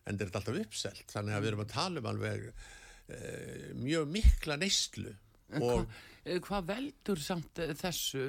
er 0.03 0.17
þetta 0.19 0.39
alltaf 0.39 0.57
uppselt. 0.59 1.03
Þannig 1.13 1.35
að 1.35 1.43
við 1.43 1.51
erum 1.51 1.63
að 1.63 1.73
tala 1.73 2.01
um 2.01 2.09
alveg 2.11 2.47
e, 2.49 3.19
mjög 3.79 4.09
mikla 4.11 4.57
neyslu 4.59 5.13
og 5.61 5.85
Hvað 6.23 6.45
hva 6.47 6.59
veldur 6.63 7.19
samt 7.19 7.59
þessu 7.79 8.21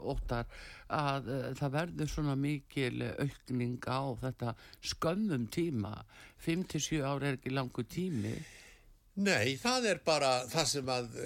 óttar 0.00 0.48
að 0.88 1.26
það 1.58 1.74
verður 1.74 2.08
svona 2.08 2.36
mikil 2.40 3.04
aukning 3.20 3.84
á 3.84 4.00
þetta 4.22 4.54
skömmum 4.80 5.44
tíma? 5.52 5.92
5-7 6.44 7.02
ára 7.04 7.28
er 7.28 7.36
ekki 7.38 7.52
langu 7.52 7.84
tími. 7.84 8.32
Nei, 9.20 9.56
það 9.60 9.90
er 9.92 10.00
bara 10.06 10.30
það 10.48 10.70
sem 10.72 10.88
að 10.90 11.18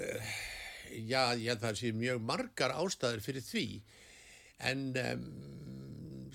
já, 1.07 1.23
ég 1.39 1.47
held 1.47 1.61
að 1.61 1.65
það 1.69 1.79
sé 1.79 1.93
mjög 1.95 2.19
margar 2.27 2.75
ástæður 2.75 3.23
fyrir 3.23 3.45
því. 3.45 3.65
En 4.69 4.83
um, 4.99 5.23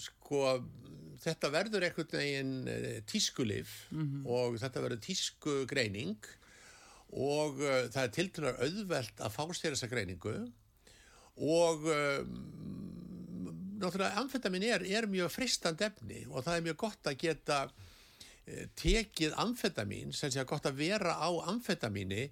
sko 0.00 0.41
þetta 1.25 1.50
verður 1.53 1.87
einhvern 1.87 2.17
veginn 2.17 3.05
tískulif 3.09 3.76
mm 3.91 4.03
-hmm. 4.03 4.25
og 4.33 4.59
þetta 4.61 4.83
verður 4.85 5.05
tískugreining 5.05 6.33
og 7.14 7.61
uh, 7.62 7.85
það 7.94 8.02
er 8.02 8.14
tildunar 8.18 8.62
auðvelt 8.64 9.25
að 9.25 9.35
fá 9.37 9.42
sér 9.54 9.75
þessa 9.75 9.90
greiningu 9.92 10.35
og 11.44 11.88
um, 11.90 12.33
náttúrulega 13.78 14.23
amfetamin 14.23 14.66
er, 14.68 14.87
er 14.87 15.11
mjög 15.11 15.33
fristand 15.35 15.83
efni 15.85 16.25
og 16.30 16.47
það 16.47 16.59
er 16.59 16.66
mjög 16.68 16.80
gott 16.87 17.11
að 17.11 17.21
geta 17.23 17.61
uh, 17.68 18.64
tekið 18.80 19.38
amfetamin 19.44 20.14
sem 20.14 20.33
sé 20.33 20.42
að 20.42 20.50
gott 20.54 20.68
að 20.71 20.83
vera 20.83 21.18
á 21.18 21.30
amfetamini 21.52 22.28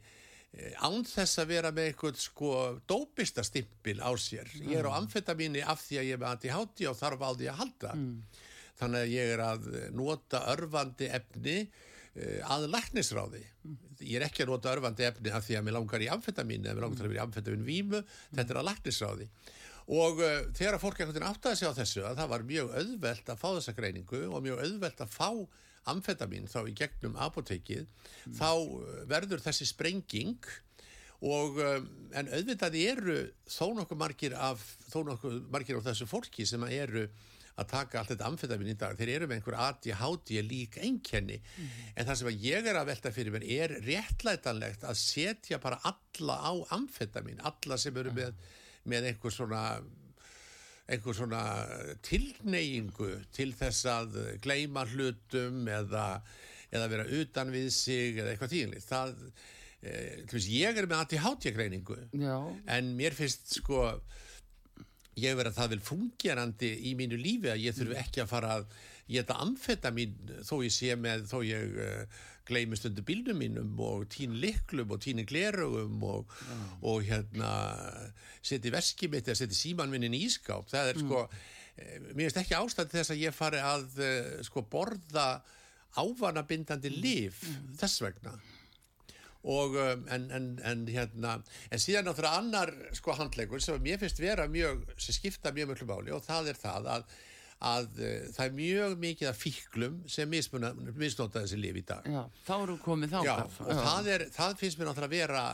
Eh, 0.52 0.74
án 0.84 1.00
þess 1.08 1.40
að 1.40 1.52
vera 1.54 1.70
með 1.72 1.86
eitthvað 1.88 2.18
sko 2.20 2.48
dópista 2.84 3.40
stimpil 3.46 4.02
á 4.04 4.12
sér 4.20 4.50
mm. 4.50 4.66
ég 4.68 4.82
er 4.82 4.88
á 4.92 4.98
amfetamíni 4.98 5.62
af 5.64 5.80
því 5.80 5.96
að 5.96 6.08
ég 6.10 6.18
er 6.18 6.20
með 6.20 6.32
anti-hátti 6.34 6.88
og 6.90 6.98
þarf 6.98 7.24
aldrei 7.24 7.46
að 7.48 7.60
halda 7.62 7.92
mm. 7.96 8.42
þannig 8.82 9.04
að 9.06 9.14
ég 9.14 9.32
er 9.32 9.42
að 9.46 9.70
nota 9.96 10.42
örfandi 10.52 11.08
efni 11.08 11.56
uh, 11.62 11.70
að 12.44 12.66
læknisráði 12.68 13.40
ég 14.02 14.18
er 14.18 14.26
ekki 14.26 14.44
að 14.44 14.50
nota 14.52 14.72
örfandi 14.74 15.06
efni 15.06 15.32
af 15.32 15.46
því 15.46 15.56
að 15.56 15.64
mér 15.64 15.76
langar 15.78 16.02
í 16.04 16.08
amfetamíni 16.12 16.68
eða 16.68 16.76
mér 16.76 16.84
langar 16.84 17.06
að 17.06 17.12
vera 17.12 17.20
í 17.20 17.24
amfetamin 17.24 17.64
vímu 17.64 18.02
þetta 18.34 18.52
er 18.52 18.60
að 18.60 18.68
læknisráði 18.68 19.28
og 19.90 20.20
uh, 20.22 20.38
þegar 20.54 20.76
að 20.76 20.84
fólk 20.84 21.00
einhvern 21.00 21.16
veginn 21.16 21.28
áttaði 21.28 21.58
sig 21.58 21.72
á 21.72 21.78
þessu 21.78 22.04
að 22.06 22.20
það 22.20 22.32
var 22.32 22.46
mjög 22.46 22.74
auðvelt 22.78 23.32
að 23.32 23.40
fá 23.40 23.48
þessa 23.48 23.76
greiningu 23.78 24.22
og 24.28 24.44
mjög 24.44 24.62
auðvelt 24.66 25.02
að 25.02 25.14
fá 25.16 25.30
amfetamin 25.92 26.46
þá 26.50 26.60
í 26.70 26.74
gegnum 26.78 27.16
apotekið 27.18 27.88
mm. 27.88 28.36
þá 28.38 28.50
uh, 28.52 28.92
verður 29.10 29.42
þessi 29.42 29.66
sprenging 29.72 30.52
og 31.22 31.58
um, 31.62 31.90
en 32.18 32.30
auðvitað 32.30 32.78
eru 32.82 33.18
þó 33.50 33.72
nokkuð 33.78 33.98
margir 33.98 34.38
af 34.38 34.62
þó 34.90 35.02
nokkuð 35.10 35.40
margir 35.50 35.78
af 35.78 35.86
þessu 35.90 36.08
fólki 36.10 36.46
sem 36.46 36.62
eru 36.70 37.08
að 37.60 37.68
taka 37.68 38.00
allt 38.00 38.12
þetta 38.14 38.28
amfetamin 38.30 38.72
í 38.72 38.76
dag. 38.80 38.96
Þeir 38.96 39.14
eru 39.16 39.28
með 39.28 39.38
einhver 39.38 39.58
ADHD 39.66 40.34
lík 40.46 40.78
einkenni. 40.80 41.38
Mm. 41.42 41.72
en 41.96 42.08
það 42.08 42.20
sem 42.20 42.44
ég 42.46 42.68
er 42.70 42.78
að 42.80 42.90
velta 42.92 43.12
fyrir 43.12 43.34
mér 43.34 43.48
er 43.58 43.74
réttlætanlegt 43.84 44.86
að 44.88 45.00
setja 45.00 45.60
bara 45.62 45.80
alla 45.88 46.38
á 46.40 46.52
amfetamin 46.78 47.42
alla 47.44 47.78
sem 47.80 47.96
eru 47.96 48.14
með, 48.16 48.38
með 48.88 49.10
einhver 49.12 49.34
svona 49.34 49.64
einhver 50.90 51.16
svona 51.16 51.42
tilneyingu 52.04 53.10
til 53.34 53.52
þess 53.56 53.86
að 53.90 54.16
gleima 54.42 54.84
hlutum 54.90 55.66
eða, 55.70 56.06
eða 56.72 56.88
vera 56.90 57.08
utan 57.20 57.52
við 57.54 57.68
sig 57.74 58.18
eða 58.18 58.32
eitthvað 58.32 58.54
tíðinlið 58.56 58.88
það, 58.88 59.14
e, 59.80 59.94
ég 60.56 60.82
er 60.82 60.88
með 60.88 61.04
anti-hátjagreiningu 61.04 61.98
en 62.66 62.92
mér 62.98 63.16
finnst 63.16 63.56
sko 63.60 63.86
ég 65.20 65.36
verið 65.36 65.52
að 65.52 65.58
það 65.60 65.72
vil 65.74 65.84
fungerandi 65.86 66.72
í 66.88 66.94
mínu 66.96 67.18
lífi 67.20 67.52
að 67.52 67.64
ég 67.66 67.76
þurfu 67.76 67.96
ekki 68.00 68.22
að 68.22 68.30
fara 68.30 68.52
að 68.58 68.76
geta 69.12 69.38
amfetamin 69.44 70.14
þó 70.46 70.54
ég 70.64 70.72
sé 70.72 70.94
með 70.96 71.26
þó 71.28 71.38
ég 71.44 71.80
uh, 71.84 72.20
gleymist 72.48 72.86
undir 72.88 73.04
bílnum 73.06 73.38
mínum 73.38 73.80
og 73.82 74.06
tín 74.12 74.38
liklum 74.42 74.94
og 74.94 75.02
tíni 75.04 75.24
glerugum 75.28 76.02
og, 76.06 76.30
mm. 76.48 76.62
og 76.90 77.04
hérna 77.06 77.50
seti 78.42 78.72
veski 78.74 79.10
mitt 79.12 79.28
eða 79.28 79.42
seti 79.42 79.58
símanvinnin 79.58 80.16
í 80.16 80.24
ískáp 80.26 80.70
það 80.72 80.92
er 80.92 80.98
mm. 80.98 81.04
sko, 81.06 81.20
eh, 81.76 81.98
mér 82.08 82.24
finnst 82.24 82.40
ekki 82.42 82.58
ástæði 82.58 82.96
þess 82.96 83.14
að 83.14 83.22
ég 83.26 83.36
fari 83.36 83.62
að 83.62 84.00
uh, 84.00 84.32
sko 84.48 84.64
borða 84.72 85.28
ávanabindandi 86.00 86.90
mm. 86.90 87.00
líf 87.04 87.44
mm. 87.46 87.70
þess 87.82 88.02
vegna 88.06 88.34
og 89.42 89.74
um, 89.74 90.06
en, 90.14 90.28
en, 90.30 90.48
en 90.62 90.86
hérna 90.86 91.34
en 91.70 91.82
síðan 91.82 92.06
náttúrulega 92.06 92.38
annar 92.38 92.72
sko 92.94 93.16
handlegur 93.18 93.62
sem 93.62 93.82
mér 93.82 93.98
finnst 94.02 94.22
vera 94.22 94.46
mjög 94.50 94.84
sem 94.96 95.16
skipta 95.18 95.52
mjög 95.54 95.72
mjög 95.72 95.86
báli 95.88 96.14
og 96.14 96.24
það 96.26 96.52
er 96.52 96.60
það 96.62 96.90
að 96.96 97.12
að 97.62 98.00
uh, 98.02 98.26
það 98.34 98.44
er 98.44 98.54
mjög 98.58 98.98
mikið 99.02 99.30
af 99.30 99.38
fíklum 99.38 100.00
sem 100.10 100.30
misnóta 100.30 101.42
þessi 101.42 101.60
liv 101.62 101.76
í 101.78 101.84
dag. 101.86 102.06
Já, 102.10 102.24
þá 102.48 102.54
eru 102.56 102.74
komið 102.82 103.14
af. 103.20 103.28
Já, 103.28 103.34
og 103.38 103.70
Já. 103.70 103.78
Það, 103.86 104.08
er, 104.16 104.24
það 104.34 104.56
finnst 104.58 104.80
mér 104.80 104.90
náttúrulega 104.90 105.14
vera 105.14 105.44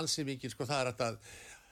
ansið 0.00 0.30
mikið, 0.30 0.54
sko 0.54 0.68
það 0.70 0.80
er 0.80 0.92
að 0.94 1.18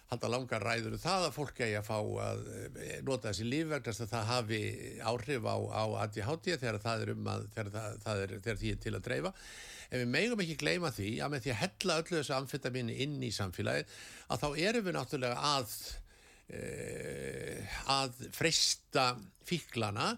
halda 0.08 0.30
langar 0.32 0.64
ræður 0.64 0.96
um 0.96 1.00
það 1.02 1.26
að 1.26 1.34
fólk 1.36 1.58
eigi 1.60 1.76
að 1.76 1.88
fá 1.88 1.96
að 2.24 2.44
eh, 2.56 2.92
nota 3.04 3.28
þessi 3.28 3.48
líf 3.48 3.66
vegna 3.68 3.92
að 3.92 4.12
það 4.12 4.30
hafi 4.30 4.60
áhrif 5.04 5.48
á, 5.48 5.56
á 5.68 5.84
ADHD 6.04 6.54
þegar 6.54 6.78
það 6.84 7.04
er 7.04 7.12
um 7.12 7.28
að 7.34 7.44
þegar, 7.56 7.72
það, 7.74 7.98
það 8.04 8.22
er, 8.22 8.32
þegar 8.46 8.60
því 8.62 8.72
er 8.72 8.80
til 8.84 8.94
að 8.94 9.04
dreifa 9.08 9.34
en 9.88 10.02
við 10.02 10.12
megum 10.12 10.42
ekki 10.44 10.58
gleyma 10.60 10.92
því 10.92 11.14
að 11.24 11.32
með 11.32 11.46
því 11.46 11.54
að 11.54 11.62
hella 11.62 12.02
öllu 12.02 12.18
þessu 12.18 12.36
amfetaminni 12.36 12.98
inn 13.04 13.16
í 13.24 13.32
samfélagi 13.32 13.88
að 14.28 14.44
þá 14.44 14.48
erum 14.68 14.86
við 14.88 14.96
náttúrulega 14.98 15.54
að 15.56 15.72
Eh, 16.48 17.60
að 17.92 18.22
freysta 18.32 19.10
fíklana 19.44 20.14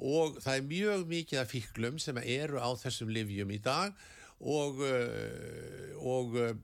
og 0.00 0.38
það 0.40 0.54
er 0.54 0.62
mjög 0.64 1.02
mikið 1.10 1.40
af 1.42 1.50
fíklum 1.52 1.98
sem 2.00 2.16
eru 2.22 2.56
á 2.56 2.72
þessum 2.80 3.10
livjum 3.12 3.52
í 3.52 3.58
dag 3.60 3.92
og, 4.40 4.80
eh, 4.86 5.92
og, 6.00 6.38
eh, 6.40 6.54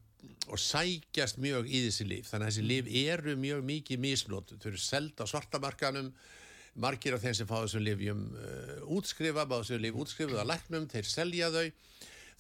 og 0.48 0.56
sækjast 0.56 1.36
mjög 1.36 1.68
í 1.68 1.82
þessi 1.84 2.08
liv 2.08 2.24
þannig 2.24 2.46
að 2.46 2.52
þessi 2.54 2.64
liv 2.64 2.88
eru 3.02 3.36
mjög 3.36 3.60
mikið 3.68 4.00
misnótt 4.06 4.56
þau 4.56 4.70
eru 4.72 4.80
seld 4.80 5.20
á 5.20 5.28
svartamarkanum 5.28 6.08
margir 6.80 7.12
af 7.12 7.20
þeim 7.26 7.36
sem 7.36 7.46
fá 7.46 7.58
þessum 7.60 7.84
livjum 7.84 8.24
uh, 8.34 8.80
útskrifa, 8.88 9.44
bá 9.44 9.60
þessum 9.60 9.84
liv 9.84 9.94
útskrifuð 10.00 10.40
að 10.40 10.48
læknum, 10.48 10.88
þeir 10.90 11.06
selja 11.06 11.52
þau 11.52 11.68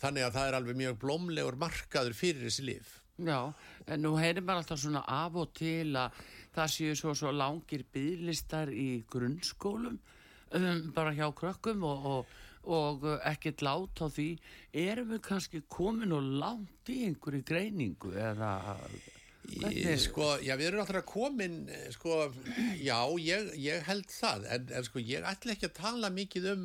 þannig 0.02 0.26
að 0.26 0.36
það 0.36 0.50
er 0.50 0.58
alveg 0.58 0.80
mjög 0.82 1.00
blómlegur 1.04 1.58
markaður 1.60 2.18
fyrir 2.18 2.46
þessi 2.48 2.68
liv 2.70 2.92
Já, 3.14 3.54
en 3.86 4.02
nú 4.02 4.16
heyrir 4.18 4.42
maður 4.42 4.64
alltaf 4.64 4.80
svona 4.82 5.04
af 5.06 5.36
og 5.38 5.52
til 5.54 5.94
að 5.94 6.16
það 6.56 6.72
séu 6.72 6.96
svo, 6.98 7.12
svo 7.14 7.30
langir 7.30 7.84
bygglistar 7.94 8.72
í 8.74 9.04
grunnskólum 9.10 10.00
um, 10.58 10.80
bara 10.96 11.14
hjá 11.14 11.28
krökkum 11.36 11.84
og, 11.86 12.08
og, 12.10 12.32
og 12.66 13.06
ekkert 13.30 13.62
lát 13.62 14.02
á 14.02 14.06
því. 14.10 14.28
Erum 14.84 15.12
við 15.14 15.22
kannski 15.28 15.62
komin 15.70 16.14
og 16.16 16.26
langt 16.42 16.90
í 16.90 17.04
einhverju 17.08 17.44
greiningu 17.46 18.14
eða 18.18 18.56
Í, 19.44 19.84
sko, 20.00 20.38
já, 20.40 20.54
við 20.56 20.70
erum 20.70 20.80
náttúrulega 20.80 21.04
komin, 21.04 21.56
sko, 21.92 22.30
já, 22.80 22.96
ég, 23.20 23.50
ég 23.60 23.82
held 23.84 24.08
það, 24.08 24.46
en, 24.56 24.70
en 24.78 24.86
sko, 24.86 25.02
ég 25.04 25.26
ætla 25.28 25.52
ekki 25.52 25.68
að 25.68 25.74
tala 25.76 26.08
mikið 26.14 26.46
um, 26.54 26.62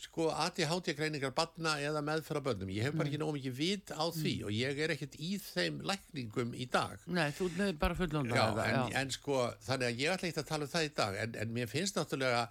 sko, 0.00 0.30
ADHD 0.46 0.94
greiningar 0.96 1.32
barna 1.36 1.76
eða 1.82 2.00
meðferða 2.04 2.42
börnum. 2.48 2.72
Ég 2.72 2.88
hef 2.88 2.96
bara 2.96 3.10
ekki 3.10 3.20
nóg 3.20 3.34
mikið 3.36 3.54
vit 3.58 3.92
á 3.92 4.04
því 4.14 4.34
og 4.48 4.54
ég 4.56 4.80
er 4.84 4.94
ekkert 4.94 5.16
í 5.20 5.34
þeim 5.42 5.80
lækningum 5.86 6.54
í 6.56 6.66
dag. 6.72 6.96
Nei, 7.10 7.28
þú 7.36 7.50
er 7.66 7.78
bara 7.80 7.96
fullonda 7.98 8.36
Já, 8.36 8.44
en, 8.64 8.98
en 9.02 9.14
sko, 9.14 9.44
þannig 9.66 9.90
að 9.90 10.04
ég 10.04 10.14
ætla 10.14 10.30
ekki 10.30 10.42
að 10.44 10.50
tala 10.52 10.68
um 10.68 10.72
það 10.74 10.86
í 10.88 10.92
dag, 11.02 11.18
en, 11.24 11.40
en 11.44 11.56
mér 11.56 11.70
finnst 11.70 12.00
náttúrulega 12.00 12.44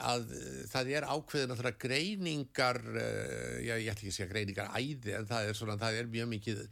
að 0.00 0.30
uh, 0.32 0.60
það 0.72 0.92
er 0.96 1.08
ákveðin 1.10 1.52
náttúrulega 1.52 1.82
greiningar, 1.82 2.80
uh, 2.94 3.56
já, 3.60 3.74
ég 3.76 3.90
ætla 3.92 3.98
ekki 3.98 4.12
að 4.12 4.18
segja 4.18 4.30
greiningar 4.30 4.72
æði, 4.78 5.16
en 5.18 5.28
það 5.28 5.48
er 5.50 5.58
svona, 5.58 5.78
það 5.80 5.98
er 6.00 6.12
mjög 6.14 6.30
mikið 6.32 6.62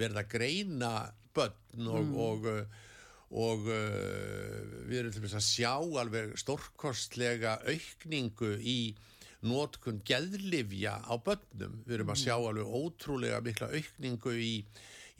verið 0.00 0.22
að 0.22 0.30
greina 0.36 0.94
börn 1.36 1.90
og, 1.98 2.16
og, 2.24 2.48
uh, 2.48 2.88
og 3.44 3.68
uh, 3.68 4.74
við 4.88 5.02
erum 5.02 5.14
til 5.14 5.28
að 5.28 5.46
sjá 5.46 5.72
alveg 5.76 6.34
stórkostlega 6.40 7.58
aukningu 7.68 8.54
í 8.64 8.80
nótkun 9.46 10.00
geðlifja 10.06 10.98
á 11.00 11.14
börnum. 11.24 11.80
Við 11.86 11.96
erum 11.96 12.12
að 12.12 12.22
sjá 12.24 12.34
alveg 12.36 12.68
ótrúlega 12.68 13.40
mikla 13.44 13.70
aukningu 13.72 14.34
í, 14.36 14.52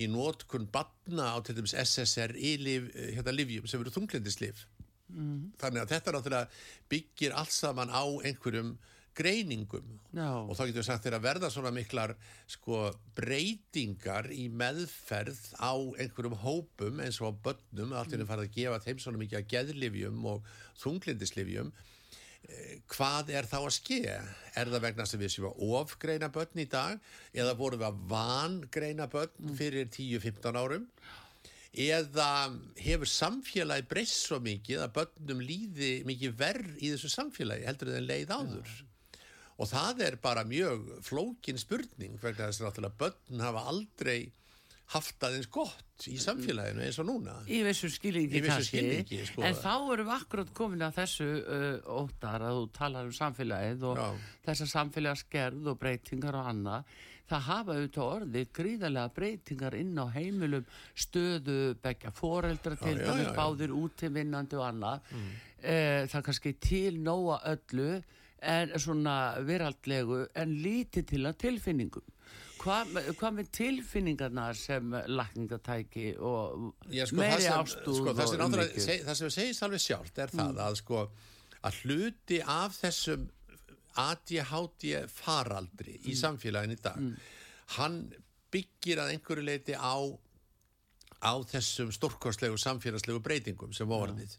í 0.01 0.09
nótkun 0.11 0.69
barna 0.73 1.33
á 1.33 1.39
til 1.45 1.57
dæmis 1.57 1.77
SSRI-lif, 1.77 2.91
hérna, 3.17 3.35
livjum 3.35 3.69
sem 3.71 3.81
eru 3.81 3.95
þunglindislif. 3.95 4.67
Þannig 5.11 5.83
að 5.83 5.93
þetta 5.97 6.15
náttúrulega 6.15 6.65
byggir 6.93 7.35
allt 7.35 7.55
saman 7.55 7.91
á 7.91 8.05
einhverjum 8.23 8.77
greiningum 9.21 9.97
Já. 10.15 10.29
og 10.39 10.53
þá 10.55 10.61
getum 10.69 10.79
við 10.79 10.87
sagt 10.87 11.05
þeirra 11.05 11.19
verða 11.25 11.49
svona 11.51 11.73
miklar 11.75 12.13
sko 12.49 12.85
breytingar 13.17 14.29
í 14.31 14.47
meðferð 14.55 15.41
á 15.59 15.75
einhverjum 15.75 16.39
hópum 16.45 17.03
eins 17.03 17.19
og 17.19 17.35
á 17.35 17.41
börnum 17.49 17.97
allt 17.99 18.15
í 18.15 18.17
henni 18.17 18.29
farið 18.29 18.47
að 18.47 18.55
gefa 18.55 18.79
þeim 18.87 19.03
svona 19.03 19.21
mikið 19.25 19.41
að 19.41 19.51
geðlifjum 19.51 20.29
og 20.31 20.47
þunglindislifjum 20.85 21.75
Eh, 21.75 21.99
hvað 22.91 23.33
er 23.37 23.49
þá 23.49 23.57
að 23.61 23.73
ske? 23.77 24.01
Er 24.59 24.71
það 24.71 24.85
vegna 24.87 25.07
sem 25.07 25.21
við 25.21 25.35
séum 25.35 25.49
að 25.51 25.75
ofgreina 25.81 26.31
börn 26.33 26.63
í 26.63 26.67
dag 26.71 27.01
eða 27.37 27.57
vorum 27.59 27.83
við 27.83 27.89
að 27.91 28.05
vangreina 28.11 29.07
börn 29.11 29.57
fyrir 29.59 29.91
10-15 29.93 30.59
árum? 30.59 30.87
Eða 31.71 32.51
hefur 32.83 33.07
samfélagi 33.07 33.87
breyst 33.91 34.25
svo 34.25 34.41
mikið 34.43 34.83
að 34.87 34.95
börnum 34.97 35.43
líði 35.47 35.93
mikið 36.09 36.39
verð 36.41 36.81
í 36.81 36.91
þessu 36.91 37.13
samfélagi 37.13 37.69
heldur 37.69 37.93
en 37.95 38.09
leið 38.09 38.35
áður? 38.35 38.73
Og 39.61 39.69
það 39.71 40.05
er 40.09 40.17
bara 40.23 40.47
mjög 40.49 40.89
flókin 41.07 41.61
spurning 41.61 42.17
vegna 42.23 42.49
þess 42.49 42.63
að 42.63 42.71
náttúrulega 42.71 43.01
börn 43.05 43.45
hafa 43.45 43.65
aldrei 43.71 44.21
haft 44.91 45.23
aðeins 45.27 45.47
gott 45.53 46.07
í 46.11 46.17
samfélaginu 46.19 46.83
eins 46.83 46.99
og 46.99 47.07
núna. 47.07 47.37
Í 47.47 47.61
vissu 47.67 47.91
skilningi 47.93 48.41
Í 48.41 48.43
vissu 48.43 48.65
skilningi, 48.67 49.21
sko. 49.29 49.45
en 49.47 49.55
þá 49.59 49.75
erum 49.95 50.09
við 50.09 50.17
akkurat 50.17 50.51
komin 50.57 50.83
að 50.87 50.97
þessu 50.99 51.29
uh, 51.39 52.01
óttar 52.01 52.47
að 52.47 52.59
þú 52.59 52.65
talar 52.79 53.07
um 53.07 53.15
samfélagið 53.15 53.87
og 53.91 54.01
Já. 54.01 54.09
þessa 54.49 54.69
samfélagsgerð 54.75 55.71
og 55.71 55.81
breytingar 55.81 56.41
og 56.41 56.51
annað. 56.51 56.95
Það 57.31 57.45
hafa 57.47 57.75
auðvitað 57.77 58.09
orðið 58.17 58.49
gríðarlega 58.59 59.15
breytingar 59.15 59.77
inn 59.79 60.01
á 60.03 60.07
heimilum 60.17 60.65
stöðu 60.99 61.59
begja 61.79 62.11
foreldra 62.11 62.75
til 62.81 62.97
dæmis 62.99 63.31
báðir 63.37 63.75
útivinnandi 63.77 64.59
og 64.59 64.67
annað. 64.67 65.13
Mm. 65.15 65.29
það 65.61 66.17
er 66.19 66.25
kannski 66.27 66.53
til 66.59 66.99
nóa 67.05 67.37
öllu 67.53 68.01
en 68.41 68.73
svona 68.81 69.17
veraldlegu 69.47 70.25
en 70.35 70.57
lítið 70.65 71.07
til 71.13 71.23
að 71.29 71.39
tilfinningum. 71.45 72.07
Hvað, 72.61 72.97
hvað 73.17 73.37
með 73.39 73.51
tilfinningarnar 73.57 74.59
sem 74.59 74.95
lakningatæki 75.09 76.11
og 76.21 76.75
Já, 76.93 77.07
sko, 77.09 77.21
meiri 77.23 77.47
ástúð 77.55 78.01
sko, 78.03 78.13
og 78.13 78.47
umhyggju? 78.47 78.85
seg, 78.85 79.05
það 79.07 79.21
sem 79.23 79.33
segist 79.33 79.65
alveg 79.65 79.85
sjálft 79.85 80.21
er 80.21 80.35
það 80.35 80.61
að 80.67 80.77
sko 80.83 81.05
að 81.61 81.79
hluti 81.85 82.41
af 82.45 82.77
þessum 82.83 83.29
ADHD 84.01 84.91
faraldri 85.13 85.97
í 86.09 86.17
samfélagin 86.19 86.77
í 86.77 86.81
dag 86.85 87.01
hann 87.79 87.97
byggir 88.53 89.01
að 89.03 89.15
einhverju 89.15 89.47
leiti 89.47 89.75
á 89.77 89.97
á 91.21 91.33
þessum 91.51 91.91
stórkostlegu 91.93 92.57
samfélagslegu 92.61 93.21
breytingum 93.25 93.75
sem 93.77 93.89
vorðið 93.89 94.37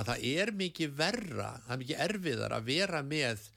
að 0.00 0.10
það 0.12 0.26
er 0.32 0.52
mikið 0.56 0.92
verra 0.96 1.52
það 1.66 1.72
er 1.74 1.82
mikið 1.84 2.04
erfiðar 2.06 2.56
að 2.56 2.68
vera 2.68 3.00
með 3.06 3.48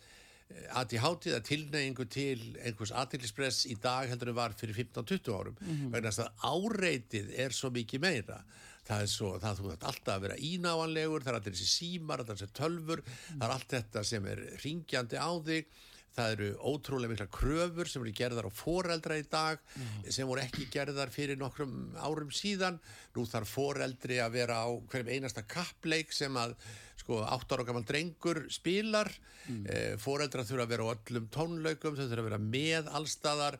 ADHD 0.73 1.29
eða 1.31 1.43
tilneyingu 1.47 2.05
til 2.09 2.39
einhvers 2.63 2.93
aðtilspress 2.97 3.65
í 3.69 3.77
dag 3.81 4.09
heldur 4.09 4.31
en 4.33 4.37
var 4.37 4.55
fyrir 4.57 4.75
15-20 4.75 5.33
árum. 5.37 5.57
Vegna 5.93 6.11
þess 6.11 6.25
að 6.25 6.45
áreitið 6.49 7.33
er 7.45 7.55
svo 7.55 7.71
mikið 7.73 8.03
meira. 8.03 8.43
Það 8.83 9.01
er 9.05 9.07
svo, 9.07 9.31
það 9.39 9.59
þú 9.59 9.69
þarf 9.69 9.87
alltaf 9.87 10.13
að 10.17 10.23
vera 10.25 10.41
ínáanlegur, 10.43 11.23
það 11.23 11.33
er 11.33 11.39
allir 11.39 11.55
þessi 11.55 11.69
símar, 11.71 12.19
er 12.19 12.29
þessi 12.33 12.49
tölfur, 12.57 13.03
það 13.07 13.45
er 13.47 13.53
allt 13.55 13.75
þetta 13.77 14.03
sem 14.03 14.25
er 14.27 14.41
ringjandi 14.65 15.21
á 15.23 15.31
þig. 15.45 15.73
Það 16.13 16.33
eru 16.35 16.47
ótrúlega 16.69 17.09
mikla 17.09 17.25
kröfur 17.33 17.89
sem 17.89 18.03
eru 18.03 18.11
gerðar 18.13 18.45
á 18.45 18.51
foreldra 18.53 19.15
í 19.17 19.23
dag 19.25 19.63
sem 20.13 20.27
voru 20.29 20.43
ekki 20.43 20.67
gerðar 20.69 21.09
fyrir 21.09 21.39
nokkrum 21.41 21.95
árum 21.97 22.29
síðan. 22.29 22.77
Nú 23.15 23.25
þarf 23.25 23.55
foreldri 23.55 24.19
að 24.21 24.35
vera 24.35 24.59
á 24.61 24.69
hverjum 24.91 25.09
einasta 25.09 25.41
kappleik 25.41 26.13
sem 26.13 26.37
að 26.37 26.53
sko 27.03 27.19
8 27.27 27.57
ára 27.57 27.67
gammal 27.67 27.85
drengur 27.87 28.45
spilar. 28.53 29.11
Mm. 29.43 29.65
eh, 29.67 29.93
foreldra 29.99 30.45
þurfa 30.47 30.63
að 30.63 30.69
vera 30.71 30.85
á 30.87 30.93
öllum 30.95 31.25
tónlaukum, 31.35 31.97
þau 31.99 32.05
þurfa 32.07 32.21
að 32.23 32.27
vera 32.29 32.37
með 32.39 32.87
allstaðar 32.95 33.57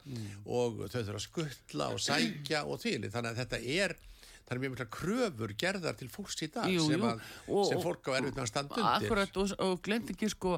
og 0.47 0.77
þau 0.87 1.01
þurfa 1.03 1.19
að 1.19 1.25
skuttla 1.27 1.89
og 1.91 1.99
sækja 1.99 2.63
og 2.63 2.79
því 2.79 2.93
þannig 3.11 3.33
að 3.33 3.41
þetta 3.43 3.59
er 3.83 3.95
það 4.43 4.53
er 4.55 4.59
mjög 4.59 4.71
mikla 4.73 4.85
kröfur 4.91 5.51
gerðar 5.59 5.95
til 5.99 6.07
fólks 6.11 6.41
í 6.43 6.49
dag 6.51 6.67
Jú, 6.71 6.83
sem, 6.87 6.99
jú. 6.99 7.07
að, 7.09 7.21
Og- 7.47 7.67
sem 7.69 7.79
fólk 7.83 8.07
á 8.07 8.11
erfitt 8.17 8.35
með 8.35 8.43
að 8.43 8.49
standa 8.51 8.75
undir. 8.75 9.07
Akkurat 9.07 9.37
og, 9.39 9.53
og 9.65 9.81
glemt 9.85 10.11
ekki 10.11 10.29
sko 10.33 10.51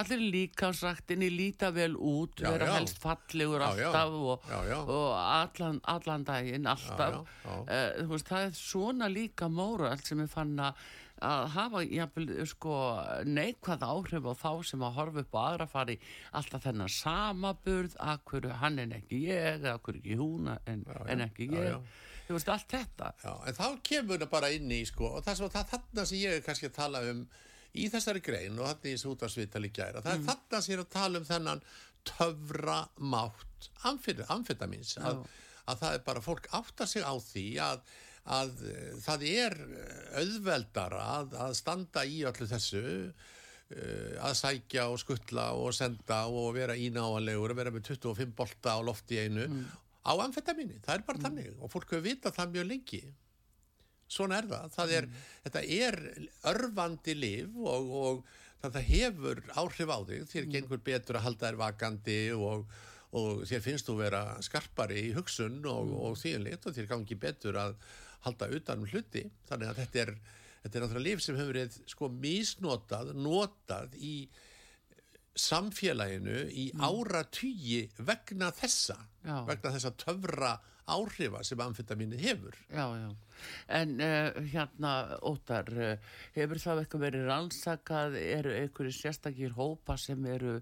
allir 0.00 0.20
líkansræktinni 0.34 1.30
líta 1.32 1.70
vel 1.72 1.94
út 1.96 2.36
Já, 2.40 2.50
vera 2.52 2.68
já. 2.68 2.74
helst 2.76 3.00
fallegur 3.00 3.64
Já, 3.64 3.68
alltaf 3.70 4.12
og, 4.12 4.48
og 4.92 5.12
allan, 5.16 5.80
allan 5.88 6.24
daginn 6.28 6.68
alltaf. 6.68 7.24
þú 7.56 8.08
veist, 8.12 8.28
það 8.28 8.46
er 8.50 8.56
svona 8.60 9.08
líka 9.12 9.48
móralt 9.48 10.04
sem 10.06 10.20
er 10.20 10.28
fann 10.28 10.56
að 11.20 11.40
að 11.40 11.48
hafa 11.54 11.82
jafnvel 11.84 12.46
sko 12.48 12.76
neikvæð 13.28 13.84
áhrif 13.84 14.28
á 14.28 14.34
þá 14.40 14.52
sem 14.70 14.84
að 14.84 14.96
horfa 14.96 15.24
upp 15.24 15.36
á 15.36 15.40
aðra 15.42 15.66
fari 15.70 15.96
alltaf 16.36 16.64
þennan 16.64 16.92
samaburð 16.94 17.96
að 18.00 18.22
hverju 18.30 18.56
hann 18.62 18.80
en 18.84 18.94
ekki 18.96 19.20
ég 19.26 19.66
að 19.68 19.82
hverju 19.84 20.00
ekki 20.00 20.18
hún 20.20 20.48
en, 20.54 20.86
en 21.06 21.26
ekki 21.26 21.50
já, 21.50 21.58
ég. 21.58 21.68
já. 21.74 21.78
þú 22.28 22.38
veist 22.38 22.52
allt 22.54 22.74
þetta. 22.76 23.12
Já, 23.24 23.32
en 23.50 23.60
þá 23.60 23.66
kemur 23.90 24.22
það 24.24 24.32
bara 24.32 24.52
inn 24.56 24.72
í 24.72 24.80
sko, 24.88 25.12
og 25.18 25.26
það 25.26 25.46
það 25.50 25.70
þarna 25.74 26.08
sem 26.08 26.22
ég 26.22 26.38
er 26.38 26.44
kannski 26.46 26.70
að 26.70 26.76
tala 26.78 27.04
um 27.12 27.22
í 27.70 27.86
þessari 27.92 28.24
grein 28.24 28.58
og 28.58 28.66
þarna 28.66 28.90
í 28.90 28.96
þessu 28.96 29.14
útvarsvitali 29.14 29.72
gæra, 29.74 30.02
það 30.02 30.16
er 30.16 30.26
þarna 30.30 30.60
sem 30.62 30.72
ég 30.72 30.78
er 30.78 30.84
að 30.86 30.92
tala 30.96 31.20
um 31.20 31.28
þennan 31.28 31.64
töfra 32.08 32.78
mátt 33.12 33.68
amfetamins 33.84 34.96
að, 34.98 35.26
að 35.68 35.82
það 35.82 35.96
er 35.98 36.06
bara 36.06 36.22
fólk 36.24 36.48
átta 36.56 36.86
sig 36.88 37.04
á 37.04 37.12
því 37.20 37.44
að, 37.62 37.82
að 38.30 38.64
eh, 38.70 38.88
það 39.02 39.26
er 39.30 39.58
auðveldara 40.20 41.04
að, 41.18 41.36
að 41.46 41.54
standa 41.58 42.04
í 42.06 42.22
öllu 42.28 42.48
þessu 42.50 42.82
eh, 42.86 44.16
að 44.22 44.36
sækja 44.40 44.88
og 44.90 45.00
skuttla 45.02 45.50
og 45.58 45.74
senda 45.76 46.24
og 46.30 46.52
vera 46.58 46.78
ínáanlegur 46.78 47.54
og 47.54 47.60
vera 47.60 47.74
með 47.74 47.92
25 47.94 48.36
bolta 48.38 48.76
á 48.76 48.80
lofti 48.82 49.20
einu 49.22 49.48
á 50.00 50.12
amfetamini, 50.16 50.78
það 50.84 50.94
er 50.96 51.08
bara 51.08 51.24
þannig 51.26 51.50
og 51.58 51.72
fólk 51.72 51.90
hefur 51.92 52.06
vitað 52.06 52.36
það 52.38 52.54
mjög 52.54 52.70
lengi. 52.70 53.00
Svona 54.10 54.40
er 54.40 54.46
það, 54.50 54.70
það 54.74 54.92
er, 54.96 55.08
þetta 55.44 55.64
er 55.76 55.98
örfandi 56.50 57.14
liv 57.14 57.58
og, 57.62 57.90
og 58.00 58.22
þetta 58.64 58.84
hefur 58.88 59.42
áhrif 59.60 59.92
á 59.92 59.98
þig. 60.08 60.24
Þér 60.32 60.48
gengur 60.54 60.80
betur 60.86 61.18
að 61.20 61.26
halda 61.28 61.46
þér 61.46 61.60
vakandi 61.60 62.20
og, 62.34 62.64
og 63.16 63.44
þér 63.48 63.64
finnst 63.64 63.90
þú 63.90 63.98
vera 64.00 64.22
skarpari 64.44 65.04
í 65.10 65.12
hugsun 65.16 65.60
og, 65.68 65.92
og 66.08 66.18
þýðinleitt 66.20 66.66
og 66.66 66.76
þér 66.76 66.90
gangi 66.90 67.20
betur 67.20 67.60
að 67.60 67.76
halda 68.26 68.50
utan 68.56 68.82
um 68.82 68.90
hluti, 68.90 69.24
þannig 69.48 69.72
að 69.72 69.82
þetta 69.82 70.04
er 70.04 70.14
þetta 70.60 70.76
er 70.76 70.84
náttúrulega 70.84 71.08
liv 71.08 71.22
sem 71.24 71.38
hefur 71.38 71.54
verið 71.54 71.76
sko 71.88 72.08
misnotað, 72.12 73.12
notað 73.16 73.96
í 73.96 74.14
samfélaginu 75.40 76.42
í 76.50 76.66
áratugi 76.82 77.86
vegna 78.02 78.50
þessa 78.52 78.98
Já. 79.24 79.38
vegna 79.48 79.72
þessa 79.76 79.92
töfra 80.00 80.50
áhrifa 80.90 81.44
sem 81.46 81.60
amfetamini 81.62 82.18
hefur 82.20 82.56
Já, 82.68 82.84
já. 82.98 83.10
En 83.72 83.94
uh, 84.04 84.40
hérna, 84.52 84.94
Óttar, 85.24 85.70
uh, 85.72 86.14
hefur 86.34 86.60
það 86.60 86.82
eitthvað 86.82 87.04
verið 87.06 87.28
rannsakað, 87.30 88.16
eru 88.20 88.56
einhverju 88.58 88.96
sérstakir 88.98 89.54
hópa 89.56 89.96
sem 89.96 90.26
eru 90.28 90.58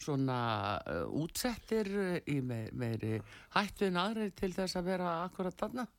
svona 0.00 0.38
uh, 0.86 1.02
útsettir 1.18 1.90
í 2.30 2.38
me 2.40 2.64
meiri 2.72 3.18
hættu 3.56 3.90
en 3.90 4.00
aðri 4.00 4.30
til 4.38 4.54
þess 4.54 4.78
að 4.80 4.94
vera 4.94 5.18
akkurat 5.26 5.58
þarna? 5.58 5.90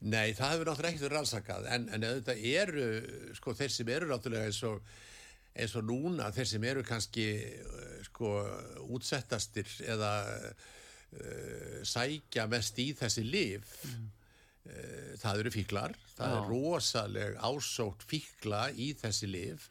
Nei, 0.00 0.32
það 0.32 0.54
hefur 0.54 0.68
náttúrulega 0.70 0.96
ekkert 0.96 1.12
rannsakað 1.12 1.66
en, 1.74 1.82
en 1.92 2.04
auðvitað 2.08 2.44
eru, 2.48 2.84
sko, 3.36 3.52
þeir 3.56 3.72
sem 3.74 3.90
eru 3.92 4.06
náttúrulega 4.08 4.48
eins 4.48 4.60
og, 4.64 4.94
eins 5.52 5.74
og 5.76 5.84
núna, 5.90 6.30
þeir 6.32 6.48
sem 6.48 6.64
eru 6.70 6.84
kannski, 6.88 7.26
uh, 7.60 7.98
sko, 8.08 8.30
útsettastir 8.96 9.68
eða 9.92 10.14
uh, 10.40 11.76
sækja 11.84 12.48
mest 12.48 12.80
í 12.80 12.88
þessi 12.96 13.26
lif, 13.28 13.76
mm. 13.90 14.10
uh, 14.72 15.14
það 15.20 15.44
eru 15.44 15.54
fíklar, 15.58 15.96
það 16.16 16.32
Já. 16.32 16.38
er 16.38 16.52
rosaleg 16.54 17.40
ásótt 17.50 18.08
fíkla 18.08 18.70
í 18.72 18.94
þessi 18.96 19.28
lif 19.28 19.68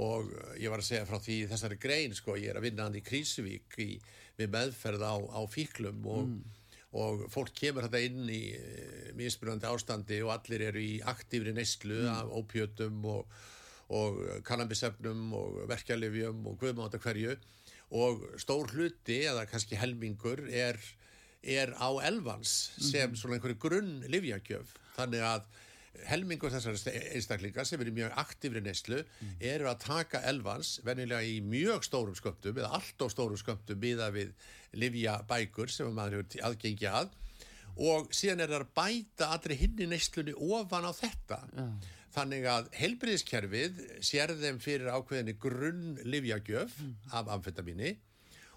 og 0.00 0.30
ég 0.56 0.70
var 0.70 0.80
að 0.80 0.86
segja 0.86 1.08
frá 1.10 1.18
því 1.20 1.42
þessari 1.50 1.82
grein, 1.82 2.16
sko, 2.16 2.38
ég 2.40 2.54
er 2.54 2.60
að 2.60 2.70
vinna 2.70 2.86
hann 2.86 2.96
í 2.96 3.04
Krísuvík 3.04 3.82
í, 3.84 3.98
við 4.38 4.54
meðferð 4.54 5.04
á, 5.04 5.16
á 5.28 5.42
fíklum 5.50 6.06
og 6.08 6.24
mm 6.30 6.56
og 6.96 7.26
fólk 7.32 7.52
kemur 7.52 7.84
þetta 7.84 8.00
inn 8.06 8.28
í 8.32 8.42
eh, 8.56 9.12
mismunandi 9.18 9.68
ástandi 9.68 10.22
og 10.24 10.32
allir 10.38 10.68
eru 10.70 10.80
í 10.80 10.98
aktífri 11.04 11.52
neyslu 11.56 12.00
mm. 12.00 12.10
af 12.14 12.32
ópjötum 12.40 13.04
og, 13.12 13.38
og 13.92 14.20
kannabisefnum 14.48 15.32
og 15.36 15.62
verkjalifjum 15.68 16.46
og 16.48 16.58
guðmáta 16.62 17.00
hverju 17.02 17.36
og 17.98 18.24
stór 18.40 18.72
hluti 18.72 19.22
eða 19.28 19.46
kannski 19.48 19.78
helmingur 19.80 20.44
er, 20.48 20.80
er 21.42 21.72
á 21.76 21.88
elvans 22.08 22.72
sem 22.76 23.12
mm. 23.12 23.20
svona 23.20 23.36
einhverju 23.36 23.60
grunn 23.60 23.94
livjakjöf 24.08 24.76
þannig 24.96 25.24
að 25.24 25.48
helmingur 26.06 26.52
þessar 26.52 26.76
einstaklingar 27.16 27.66
sem 27.68 27.80
eru 27.82 27.94
mjög 27.96 28.14
aktífri 28.22 28.62
neyslu 28.64 29.00
mm. 29.02 29.34
eru 29.52 29.68
að 29.70 29.82
taka 29.84 30.22
elvans 30.30 30.78
venjulega 30.86 31.26
í 31.26 31.38
mjög 31.44 31.86
stórum 31.86 32.16
sköptum 32.18 32.58
eða 32.58 32.72
allt 32.78 33.04
á 33.04 33.06
stórum 33.12 33.40
sköptum 33.40 33.80
miða 33.82 34.10
við 34.14 34.34
livja 34.78 35.18
bækur 35.28 35.72
sem 35.72 35.90
maður 35.94 36.20
hefur 36.22 36.48
aðgengja 36.50 36.94
að 37.02 37.14
og 37.78 38.10
síðan 38.14 38.42
er 38.42 38.52
það 38.52 38.64
að 38.64 38.74
bæta 38.80 39.30
allri 39.36 39.58
hinn 39.60 39.84
í 39.84 39.88
neyslunni 39.92 40.34
ofan 40.34 40.88
á 40.88 40.92
þetta 40.98 41.38
yeah. 41.52 41.88
þannig 42.16 42.48
að 42.50 42.70
helbriðiskerfið 42.80 43.82
sér 44.04 44.34
þeim 44.40 44.60
fyrir 44.62 44.90
ákveðinni 44.90 45.36
grunn 45.40 45.96
livjagjöf 46.06 46.74
mm. 46.82 46.94
af 47.20 47.30
amfetamíni 47.36 47.96